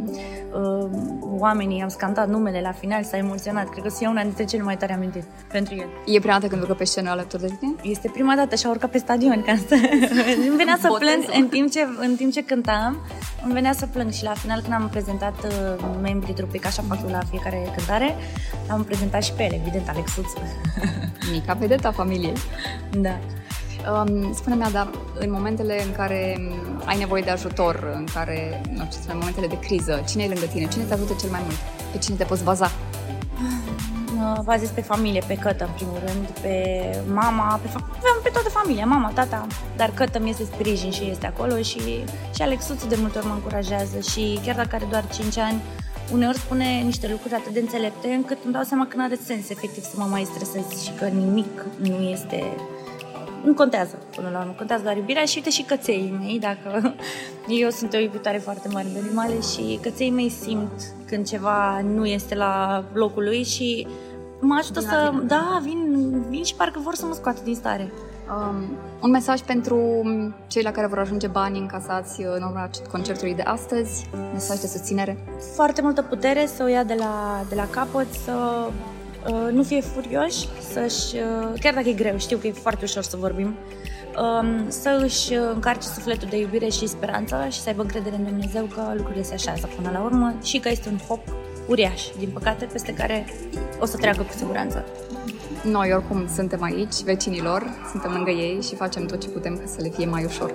uh, 0.54 0.90
oamenii 1.22 1.82
am 1.82 1.88
scantat 1.88 2.28
numele 2.30 2.62
la 2.62 2.72
final, 2.72 3.04
s-a 3.04 3.18
emoționat, 3.18 3.70
cred 3.70 3.82
că 3.82 3.88
o 3.88 3.90
să 3.90 3.98
fie 3.98 4.08
una 4.08 4.22
dintre 4.22 4.44
cele 4.44 4.64
mai 4.64 4.78
tare 4.78 4.94
amintiri 4.94 5.26
pentru 5.52 5.76
el. 5.76 5.88
E 6.06 6.20
prima 6.20 6.34
dată 6.34 6.48
când 6.48 6.62
urcă 6.62 6.74
pe 6.74 6.84
scenă 6.84 7.10
alături 7.10 7.42
de 7.42 7.56
tine? 7.60 7.74
Este 7.82 8.10
prima 8.14 8.36
dată 8.36 8.56
și 8.56 8.66
a 8.66 8.70
urcat 8.70 8.90
pe 8.90 8.98
stadion 8.98 9.42
ca 9.42 9.56
să... 9.68 9.76
îmi 10.48 10.56
venea 10.58 10.78
să 10.82 10.88
Botezul. 10.88 11.24
plâng 11.24 11.42
în 11.42 11.48
timp, 11.48 11.72
ce, 11.72 11.88
în 12.00 12.16
timp 12.16 12.32
ce 12.32 12.44
cântam, 12.44 12.98
îmi 13.44 13.54
venea 13.54 13.74
să 13.74 13.86
plâng 13.86 14.12
și 14.12 14.24
la 14.24 14.34
final 14.34 14.62
când 14.62 14.74
am 14.74 14.90
prezentat 14.90 15.34
uh, 15.44 15.86
membrii 16.02 16.34
trupei, 16.34 16.60
ca 16.60 16.68
așa 16.68 16.84
fac 16.88 17.00
eu 17.04 17.10
la 17.10 17.20
fiecare 17.30 17.72
cântare, 17.76 18.16
am 18.68 18.84
prezentat 18.84 19.24
și 19.24 19.34
pe 19.34 19.44
ele, 19.44 19.60
evident, 19.62 19.90
Alex 19.90 20.12
Fuțu. 20.12 20.38
Mica 21.32 21.54
vedeta 21.54 21.92
familiei. 21.92 22.34
da. 22.92 23.20
Um, 23.92 24.34
spune-mi, 24.34 24.64
Ada, 24.64 24.90
în 25.20 25.32
momentele 25.32 25.84
în 25.84 25.92
care 25.92 26.38
um, 26.40 26.82
ai 26.86 26.98
nevoie 26.98 27.22
de 27.22 27.30
ajutor, 27.30 27.94
în 27.96 28.06
care, 28.14 28.62
nu 28.74 28.88
știu, 28.92 29.12
în 29.12 29.18
momentele 29.18 29.48
de 29.48 29.60
criză, 29.60 30.04
cine 30.08 30.24
e 30.24 30.28
lângă 30.28 30.46
tine? 30.46 30.68
Cine 30.68 30.84
te 30.84 30.94
ajută 30.94 31.14
cel 31.20 31.30
mai 31.30 31.42
mult? 31.44 31.58
Pe 31.92 31.98
cine 31.98 32.16
te 32.16 32.24
poți 32.24 32.44
baza? 32.44 32.72
Uh, 34.16 34.40
Bazez 34.44 34.70
pe 34.70 34.82
familie, 34.82 35.22
pe 35.28 35.36
cătă, 35.36 35.64
în 35.64 35.72
primul 35.76 36.00
rând, 36.06 36.28
pe 36.42 36.56
mama, 37.14 37.60
pe, 37.62 37.68
fa- 37.68 38.00
pe, 38.02 38.08
pe 38.24 38.30
toată 38.30 38.50
familia, 38.50 38.86
mama, 38.86 39.12
tata, 39.14 39.48
dar 39.76 39.92
cătă 39.94 40.20
mi 40.20 40.30
este 40.30 40.44
sprijin 40.44 40.92
și 40.92 41.10
este 41.10 41.26
acolo 41.26 41.56
și, 41.62 41.80
și 42.36 42.42
Alexuțu 42.42 42.88
de 42.88 42.98
multe 43.00 43.18
ori 43.18 43.28
mă 43.28 43.34
încurajează 43.34 44.00
și 44.00 44.40
chiar 44.46 44.56
dacă 44.56 44.76
are 44.76 44.88
doar 44.90 45.06
5 45.14 45.38
ani, 45.38 45.62
uneori 46.12 46.38
spune 46.38 46.82
niște 46.82 47.08
lucruri 47.12 47.34
atât 47.34 47.54
de 47.54 47.60
înțelepte 47.60 48.08
încât 48.08 48.38
îmi 48.44 48.54
dau 48.54 48.64
seama 48.64 48.88
că 48.88 48.96
nu 48.98 49.04
are 49.04 49.20
sens 49.26 49.50
efectiv 49.50 49.84
să 49.84 49.96
mă 49.96 50.08
mai 50.10 50.28
stresez 50.32 50.84
și 50.84 50.92
că 51.00 51.06
nimic 51.06 51.66
nu 51.78 52.02
este 52.02 52.44
nu 53.44 53.54
contează 53.54 53.98
până 54.16 54.30
la 54.32 54.40
urmă, 54.40 54.54
contează 54.58 54.84
doar 54.84 54.98
iubirea 54.98 55.26
și 55.26 55.34
uite 55.38 55.50
și 55.50 55.64
căței 55.64 56.14
mei, 56.20 56.40
dacă 56.40 56.96
eu 57.64 57.70
sunt 57.70 57.94
o 57.94 57.98
iubitoare 57.98 58.38
foarte 58.38 58.68
mare 58.72 58.88
de 58.94 59.00
animale 59.00 59.42
și 59.42 59.80
căței 59.82 60.10
mei 60.10 60.30
simt 60.30 60.94
când 61.06 61.28
ceva 61.28 61.82
nu 61.82 62.06
este 62.06 62.36
la 62.36 62.84
locul 62.94 63.24
lui 63.24 63.44
și 63.44 63.88
mă 64.40 64.56
ajută 64.60 64.80
Vin 64.80 64.90
la 64.90 64.96
să, 64.96 65.10
tine. 65.10 65.24
da, 65.24 65.60
vin, 65.64 66.22
vin 66.30 66.44
și 66.44 66.56
parcă 66.56 66.80
vor 66.84 66.96
să 66.96 67.06
mă 67.06 67.14
scoată 67.14 67.40
din 67.44 67.56
stare. 67.56 67.92
Um, 68.30 68.78
un 69.02 69.10
mesaj 69.10 69.42
pentru 69.42 69.76
um, 69.76 70.34
cei 70.48 70.64
la 70.64 70.72
care 70.72 70.88
vor 70.88 71.00
ajunge 71.00 71.28
bani 71.28 71.60
încasați 71.60 72.22
uh, 72.22 72.28
în 72.36 72.44
urma 72.44 72.70
concertului 72.92 73.34
de 73.34 73.42
astăzi? 73.42 74.10
Mesaj 74.32 74.60
de 74.60 74.68
susținere? 74.68 75.18
Foarte 75.56 75.82
multă 75.82 76.02
putere 76.02 76.46
să 76.46 76.64
o 76.64 76.68
ia 76.68 76.84
de 76.84 76.96
la, 77.00 77.44
de 77.50 77.56
la 77.56 77.68
capăt, 77.70 78.08
să 78.26 78.32
uh, 78.68 78.74
nu 79.52 79.64
fie 79.64 79.82
furioși, 79.82 80.48
să-și, 80.74 81.16
uh, 81.16 81.60
chiar 81.60 81.74
dacă 81.74 81.90
e 81.90 81.94
greu, 81.94 82.18
știu 82.18 82.38
că 82.38 82.48
e 82.48 82.52
foarte 82.52 82.84
ușor 82.84 83.04
să 83.04 83.18
vorbim, 83.18 83.56
um, 84.18 84.70
să 84.70 85.02
își 85.04 85.34
încarce 85.34 85.88
sufletul 85.88 86.28
de 86.30 86.38
iubire 86.40 86.70
și 86.70 86.88
speranță 86.88 87.48
și 87.52 87.60
să 87.60 87.70
aibă 87.70 87.82
încredere 87.82 88.16
în 88.16 88.24
Dumnezeu 88.24 88.64
că 88.64 88.94
lucrurile 88.96 89.24
se 89.24 89.34
așează 89.34 89.70
până 89.76 89.90
la 89.94 90.04
urmă 90.04 90.34
și 90.44 90.60
că 90.60 90.70
este 90.70 90.90
un 90.90 90.98
hop 91.08 91.22
uriaș, 91.68 92.02
din 92.20 92.30
păcate, 92.34 92.66
peste 92.66 92.94
care 92.94 93.26
o 93.80 93.86
să 93.86 93.98
treacă 93.98 94.22
cu 94.22 94.34
siguranță. 94.38 94.86
Noi 95.64 95.94
oricum 95.94 96.28
suntem 96.36 96.64
aici, 96.64 97.02
vecinilor, 97.04 97.64
suntem 97.92 98.12
lângă 98.12 98.30
ei 98.30 98.62
și 98.62 98.76
facem 98.76 99.06
tot 99.06 99.22
ce 99.22 99.28
putem 99.28 99.58
ca 99.58 99.64
să 99.66 99.82
le 99.82 99.90
fie 99.90 100.06
mai 100.06 100.26
ușor. 100.26 100.54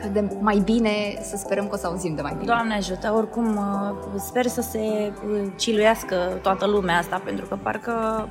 Credem 0.00 0.38
mai 0.40 0.58
bine, 0.58 1.18
să 1.22 1.36
sperăm 1.36 1.68
că 1.68 1.74
o 1.74 1.76
să 1.76 1.86
auzim 1.86 2.14
de 2.14 2.22
mai 2.22 2.32
bine. 2.32 2.46
Doamne 2.46 2.74
ajută, 2.74 3.12
oricum 3.16 3.56
uh, 3.56 4.20
sper 4.26 4.46
să 4.46 4.60
se 4.60 4.78
uh, 4.78 5.52
ciluiască 5.56 6.38
toată 6.42 6.66
lumea 6.66 6.98
asta, 6.98 7.22
pentru 7.24 7.46
că 7.46 7.58
parcă, 7.62 8.28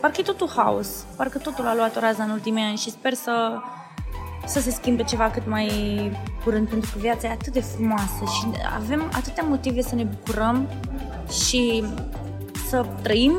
parcă 0.00 0.20
e 0.20 0.22
totul 0.22 0.50
haos, 0.56 0.88
parcă 1.16 1.38
totul 1.38 1.66
a 1.66 1.74
luat 1.74 1.96
o 1.96 2.00
rază 2.00 2.22
în 2.22 2.30
ultimii 2.30 2.62
ani 2.62 2.76
și 2.76 2.90
sper 2.90 3.12
să, 3.14 3.58
să 4.46 4.60
se 4.60 4.70
schimbe 4.70 5.02
ceva 5.02 5.30
cât 5.30 5.46
mai 5.46 5.70
curând, 6.44 6.68
pentru 6.68 6.90
că 6.92 6.98
viața 6.98 7.28
e 7.28 7.30
atât 7.30 7.52
de 7.52 7.60
frumoasă 7.60 8.24
și 8.38 8.46
avem 8.76 9.10
atâtea 9.12 9.44
motive 9.48 9.82
să 9.82 9.94
ne 9.94 10.04
bucurăm 10.04 10.68
și 11.44 11.84
să 12.68 12.86
trăim, 13.02 13.32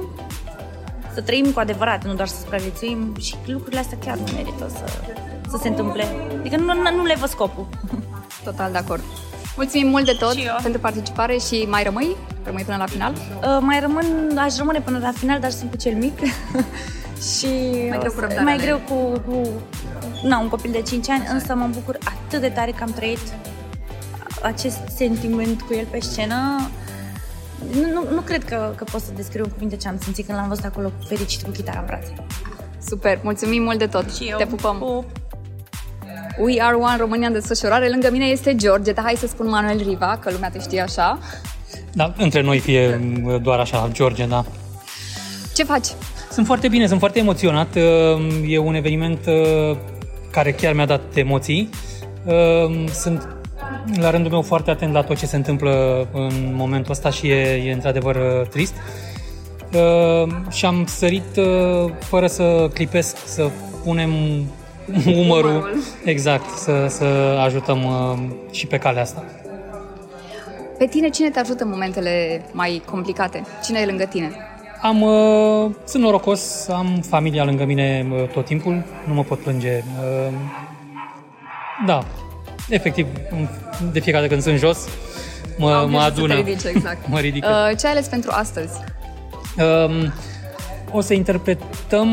să 1.13 1.21
trăim 1.21 1.51
cu 1.51 1.59
adevărat, 1.59 2.05
nu 2.05 2.13
doar 2.13 2.27
să 2.27 2.39
supraviețuim 2.41 3.15
și 3.19 3.35
lucrurile 3.45 3.79
astea 3.79 3.97
chiar 3.97 4.17
nu 4.17 4.31
merită 4.35 4.67
să, 4.69 4.83
să 5.49 5.57
se 5.61 5.67
întâmple. 5.67 6.05
Adică 6.39 6.55
nu, 6.57 6.73
nu, 6.73 6.95
nu 6.95 7.03
le 7.03 7.15
văd 7.19 7.29
scopul. 7.29 7.67
Total 8.43 8.71
de 8.71 8.77
acord. 8.77 9.03
Mulțumim 9.55 9.87
mult 9.87 10.05
de 10.05 10.11
tot 10.19 10.33
Și 10.33 10.41
eu. 10.45 10.55
pentru 10.63 10.81
participare 10.81 11.37
și 11.37 11.65
mai 11.69 11.83
rămâi? 11.83 12.15
Rămâi 12.43 12.63
până 12.63 12.77
la 12.77 12.85
final? 12.85 13.13
Uh, 13.13 13.57
mai 13.61 13.79
rămân, 13.79 14.37
aș 14.37 14.55
rămâne 14.57 14.79
până 14.81 14.97
la 14.99 15.11
final, 15.11 15.39
dar 15.39 15.51
sunt 15.51 15.69
cu 15.69 15.77
cel 15.77 15.93
mic. 15.95 16.19
și 17.37 17.47
Mai 17.89 17.97
greu 17.99 17.99
cu 17.99 18.05
o 18.07 18.09
să- 18.09 18.19
răbdarea 18.19 18.43
mai 18.43 18.57
de- 18.57 18.63
greu 18.63 18.77
cu, 18.89 19.19
cu 19.29 19.47
na, 20.23 20.39
un 20.39 20.47
copil 20.49 20.71
de 20.71 20.81
5 20.81 21.09
ani, 21.09 21.27
însă 21.31 21.55
mă 21.55 21.67
bucur 21.73 21.97
atât 22.03 22.41
de 22.41 22.49
tare 22.49 22.71
că 22.71 22.83
am 22.83 22.91
trăit 22.91 23.19
acest 24.43 24.77
sentiment 24.95 25.61
cu 25.61 25.73
el 25.73 25.85
pe 25.91 25.99
scenă. 25.99 26.69
Nu, 27.73 27.91
nu, 27.93 28.03
nu 28.13 28.21
cred 28.21 28.43
că, 28.45 28.73
că 28.75 28.83
pot 28.83 29.01
să 29.01 29.11
descriu 29.15 29.43
în 29.43 29.49
cuvinte 29.51 29.75
ce 29.75 29.87
am 29.87 29.97
simțit 30.03 30.25
când 30.25 30.37
l-am 30.37 30.47
văzut 30.47 30.65
acolo 30.65 30.91
fericit 31.07 31.41
cu 31.43 31.49
chitara 31.49 31.79
în 31.79 31.85
brațe. 31.85 32.13
Super, 32.87 33.19
mulțumim 33.23 33.63
mult 33.63 33.77
de 33.77 33.87
tot. 33.87 34.13
Și 34.13 34.23
eu. 34.23 34.37
Te 34.37 34.45
pupăm. 34.45 34.77
Pup. 34.77 35.05
We 36.39 36.61
Are 36.61 36.75
One 36.75 36.97
România 36.99 37.27
în 37.27 37.33
desfășurare. 37.33 37.89
Lângă 37.89 38.09
mine 38.11 38.25
este 38.25 38.55
George, 38.55 38.91
dar 38.91 39.03
hai 39.03 39.15
să 39.17 39.27
spun 39.27 39.49
Manuel 39.49 39.77
Riva, 39.87 40.17
că 40.21 40.31
lumea 40.31 40.49
te 40.49 40.59
știe 40.59 40.81
așa. 40.81 41.19
Da, 41.93 42.13
între 42.17 42.41
noi 42.41 42.59
fie 42.59 42.99
m, 43.23 43.41
doar 43.41 43.59
așa, 43.59 43.89
George, 43.91 44.25
da. 44.25 44.45
Ce 45.55 45.63
faci? 45.63 45.87
Sunt 46.31 46.45
foarte 46.45 46.67
bine, 46.67 46.87
sunt 46.87 46.99
foarte 46.99 47.19
emoționat. 47.19 47.75
Uh, 47.75 48.21
E 48.47 48.57
un 48.57 48.75
eveniment 48.75 49.19
uh, 49.27 49.77
care 50.31 50.51
chiar 50.51 50.73
mi-a 50.73 50.85
dat 50.85 51.01
emoții. 51.13 51.69
Uh, 52.25 52.85
Sunt 52.93 53.27
la 53.99 54.09
rândul 54.09 54.31
meu 54.31 54.41
foarte 54.41 54.71
atent 54.71 54.93
la 54.93 55.01
tot 55.03 55.17
ce 55.17 55.25
se 55.25 55.35
întâmplă 55.35 56.07
în 56.13 56.53
momentul 56.55 56.91
ăsta 56.91 57.09
și 57.09 57.27
e, 57.27 57.63
e 57.67 57.71
într-adevăr 57.71 58.15
uh, 58.15 58.47
trist. 58.49 58.73
uh, 59.73 60.33
și 60.49 60.65
am 60.65 60.85
sărit 60.85 61.37
uh, 61.37 61.91
fără 61.99 62.27
să 62.27 62.69
clipesc, 62.73 63.17
să 63.25 63.49
punem 63.83 64.11
umărul, 65.15 65.49
Umărul. 65.49 65.83
exact, 66.03 66.49
să, 66.57 66.85
să 66.89 67.05
ajutăm 67.45 67.83
uh, 67.83 68.19
și 68.51 68.67
pe 68.67 68.77
calea 68.77 69.01
asta. 69.01 69.23
Pe 70.77 70.85
tine 70.85 71.09
cine 71.09 71.29
te 71.29 71.39
ajută 71.39 71.63
în 71.63 71.69
momentele 71.69 72.45
mai 72.51 72.81
complicate? 72.85 73.45
Cine 73.63 73.79
e 73.79 73.85
lângă 73.85 74.03
tine? 74.03 74.31
Am, 74.81 75.01
uh, 75.01 75.71
sunt 75.85 76.03
norocos, 76.03 76.67
am 76.67 77.01
familia 77.09 77.43
lângă 77.43 77.65
mine 77.65 78.07
uh, 78.11 78.27
tot 78.27 78.45
timpul, 78.45 78.83
nu 79.07 79.13
mă 79.13 79.23
pot 79.23 79.39
plânge. 79.39 79.77
Uh, 79.77 80.33
da, 81.85 82.03
efectiv, 82.69 83.07
de 83.91 83.99
fiecare 83.99 84.27
dată 84.27 84.27
când 84.27 84.41
sunt 84.41 84.57
jos, 84.57 84.87
mă, 85.57 85.71
Au 85.71 85.87
mă 85.87 85.87
grijă 85.87 85.99
să 85.99 86.05
adună. 86.05 86.33
Te 86.33 86.39
ridice, 86.39 86.67
exact. 86.67 87.07
mă 87.13 87.19
ridică. 87.19 87.47
Uh, 87.47 87.77
ce 87.77 87.85
ai 87.85 87.91
ales 87.91 88.07
pentru 88.07 88.31
astăzi? 88.33 88.73
Um, 89.57 90.13
o 90.91 91.01
să 91.01 91.13
interpretăm, 91.13 92.09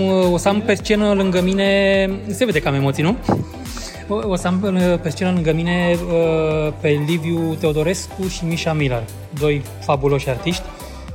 uh, 0.00 0.32
o 0.32 0.36
să 0.36 0.48
am 0.48 0.60
pe 0.60 0.74
scenă 0.74 1.12
lângă 1.12 1.42
mine, 1.42 2.10
se 2.26 2.44
vede 2.44 2.60
că 2.60 2.68
am 2.68 2.74
emoții, 2.74 3.02
nu? 3.02 3.16
O, 4.08 4.28
o 4.28 4.36
să 4.36 4.46
am 4.46 4.60
uh, 4.62 4.98
pe 5.02 5.08
scenă 5.08 5.30
lângă 5.30 5.52
mine 5.52 5.96
uh, 6.08 6.72
pe 6.80 6.88
Liviu 7.06 7.54
Teodorescu 7.60 8.28
și 8.28 8.44
Mișa 8.44 8.72
Miller, 8.72 9.02
doi 9.38 9.62
fabuloși 9.80 10.28
artiști 10.28 10.62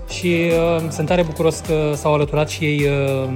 și 0.09 0.51
uh, 0.77 0.89
sunt 0.89 1.07
tare 1.07 1.23
bucuros 1.23 1.59
că 1.59 1.93
s-au 1.95 2.13
alăturat 2.13 2.49
și 2.49 2.63
ei 2.63 2.81
uh, 2.81 3.29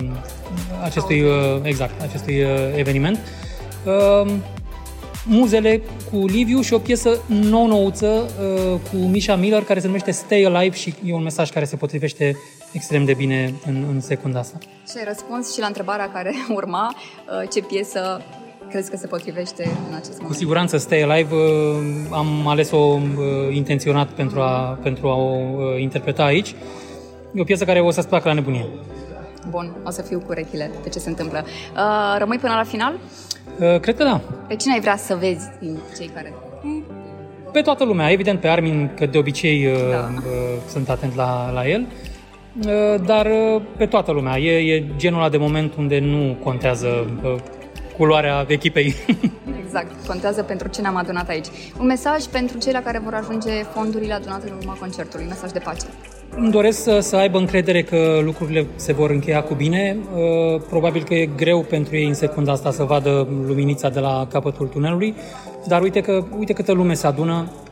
acestui, 0.83 1.21
uh, 1.21 1.29
exact, 1.61 2.01
acestui 2.01 2.41
uh, 2.41 2.49
eveniment. 2.75 3.19
Uh, 3.85 4.31
muzele 5.25 5.81
cu 6.11 6.25
Liviu 6.25 6.61
și 6.61 6.73
o 6.73 6.77
piesă 6.77 7.21
nou-nouță 7.27 8.07
uh, 8.07 8.79
cu 8.91 8.97
Misha 8.97 9.35
Miller 9.35 9.63
care 9.63 9.79
se 9.79 9.85
numește 9.85 10.11
Stay 10.11 10.43
Alive 10.43 10.75
și 10.75 10.93
e 11.05 11.13
un 11.13 11.23
mesaj 11.23 11.49
care 11.49 11.65
se 11.65 11.75
potrivește 11.75 12.37
extrem 12.73 13.05
de 13.05 13.13
bine 13.13 13.53
în, 13.65 13.85
în 13.93 14.01
secunda 14.01 14.39
asta. 14.39 14.57
Și 14.89 14.97
ai 14.97 15.03
răspuns 15.07 15.53
și 15.53 15.59
la 15.59 15.65
întrebarea 15.65 16.11
care 16.11 16.33
urma, 16.59 16.95
uh, 16.95 17.49
ce 17.53 17.61
piesă 17.61 18.21
crezi 18.69 18.89
că 18.89 18.97
se 18.97 19.07
potrivește 19.07 19.63
în 19.89 19.95
acest 19.95 20.11
Cu 20.11 20.21
moment? 20.21 20.37
siguranță 20.39 20.77
Stay 20.77 21.01
Alive 21.01 21.35
uh, 21.35 21.41
am 22.11 22.47
ales-o 22.47 22.77
uh, 22.77 22.99
intenționat 23.51 24.07
pentru 24.07 24.39
a, 24.39 24.79
pentru 24.81 25.07
a 25.07 25.15
o 25.15 25.31
uh, 25.35 25.81
interpreta 25.81 26.23
aici. 26.23 26.55
E 27.33 27.41
o 27.41 27.43
piesă 27.43 27.65
care 27.65 27.79
o 27.79 27.91
să-ți 27.91 28.07
placă 28.07 28.27
la 28.27 28.33
nebunie. 28.33 28.65
Bun, 29.49 29.75
o 29.85 29.89
să 29.89 30.01
fiu 30.01 30.19
cu 30.19 30.25
urechile 30.29 30.71
pe 30.83 30.89
ce 30.89 30.99
se 30.99 31.09
întâmplă. 31.09 31.45
Uh, 31.45 32.15
rămâi 32.17 32.37
până 32.37 32.53
la 32.53 32.63
final? 32.63 32.93
Uh, 32.93 33.79
Cred 33.79 33.95
că 33.95 34.03
da. 34.03 34.21
Pe 34.47 34.55
cine 34.55 34.73
ai 34.73 34.79
vrea 34.79 34.97
să 34.97 35.15
vezi 35.15 35.49
din 35.59 35.79
cei 35.97 36.07
care... 36.13 36.33
Pe 37.51 37.61
toată 37.61 37.83
lumea, 37.83 38.11
evident 38.11 38.39
pe 38.39 38.47
Armin, 38.47 38.91
că 38.95 39.05
de 39.05 39.17
obicei 39.17 39.65
uh, 39.65 39.89
Da. 39.91 40.09
uh, 40.15 40.23
sunt 40.69 40.89
atent 40.89 41.15
la, 41.15 41.51
la 41.51 41.67
el, 41.67 41.81
uh, 41.81 41.87
dar 43.05 43.25
uh, 43.25 43.61
pe 43.77 43.85
toată 43.85 44.11
lumea. 44.11 44.37
E, 44.37 44.75
e 44.75 44.85
genul 44.95 45.19
ăla 45.19 45.29
de 45.29 45.37
moment 45.37 45.73
unde 45.75 45.99
nu 45.99 46.37
contează 46.43 47.17
uh, 47.23 47.35
culoarea 47.97 48.45
echipei. 48.47 48.95
Exact, 49.63 50.07
contează 50.07 50.43
pentru 50.43 50.67
ce 50.67 50.81
ne-am 50.81 50.95
adunat 50.95 51.29
aici. 51.29 51.47
Un 51.79 51.85
mesaj 51.85 52.23
pentru 52.23 52.57
cei 52.57 52.73
la 52.73 52.81
care 52.81 52.99
vor 53.03 53.13
ajunge 53.13 53.51
fondurile 53.63 54.13
adunate 54.13 54.49
în 54.49 54.55
urma 54.57 54.77
concertului, 54.79 55.25
mesaj 55.25 55.51
de 55.51 55.59
pace. 55.59 55.85
Îmi 56.35 56.51
doresc 56.51 56.83
să, 56.83 56.99
să 56.99 57.15
aibă 57.15 57.37
încredere 57.37 57.83
că 57.83 58.19
lucrurile 58.23 58.67
se 58.75 58.93
vor 58.93 59.09
încheia 59.09 59.41
cu 59.41 59.53
bine. 59.53 59.97
Uh, 60.13 60.61
Probabil 60.69 61.03
că 61.03 61.13
e 61.13 61.25
greu 61.25 61.61
pentru 61.61 61.95
ei 61.95 62.05
în 62.05 62.13
secunda 62.13 62.51
asta 62.51 62.71
să 62.71 62.83
vadă 62.83 63.27
luminița 63.45 63.89
de 63.89 63.99
la 63.99 64.27
capătul 64.31 64.67
tunelului, 64.67 65.15
dar 65.67 65.81
uite, 65.81 66.01
că, 66.01 66.23
uite 66.37 66.53
câtă 66.53 66.71
lume 66.71 66.93
se 66.93 67.07
adună 67.07 67.47
uh, 67.47 67.62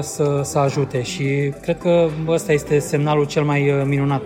să, 0.00 0.40
să 0.44 0.58
ajute 0.58 1.02
și 1.02 1.52
cred 1.62 1.78
că 1.78 2.08
ăsta 2.26 2.52
este 2.52 2.78
semnalul 2.78 3.26
cel 3.26 3.42
mai 3.44 3.70
uh, 3.70 3.82
minunat. 3.84 4.22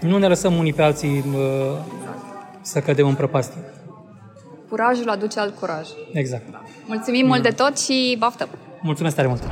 Nu 0.00 0.18
ne 0.18 0.26
lăsăm 0.28 0.56
unii 0.56 0.72
pe 0.72 0.82
alții 0.82 1.24
uh, 1.34 1.42
să 2.60 2.78
cădem 2.80 3.06
în 3.06 3.14
prăpastie. 3.14 3.60
Curajul 4.68 5.08
aduce 5.08 5.40
alt 5.40 5.58
curaj. 5.58 5.86
Exact. 6.12 6.42
Mulțumim 6.86 7.26
mult 7.26 7.42
de 7.42 7.50
tot 7.50 7.78
și 7.78 8.16
baftă! 8.18 8.48
Mulțumesc 8.82 9.16
tare 9.16 9.28
mult! 9.28 9.42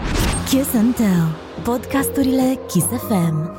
Kiss 0.49 0.74
and 0.74 0.94
Tell. 0.94 1.36
Podcasturile 1.64 2.59
Kiss 2.66 2.86
FM. 2.86 3.51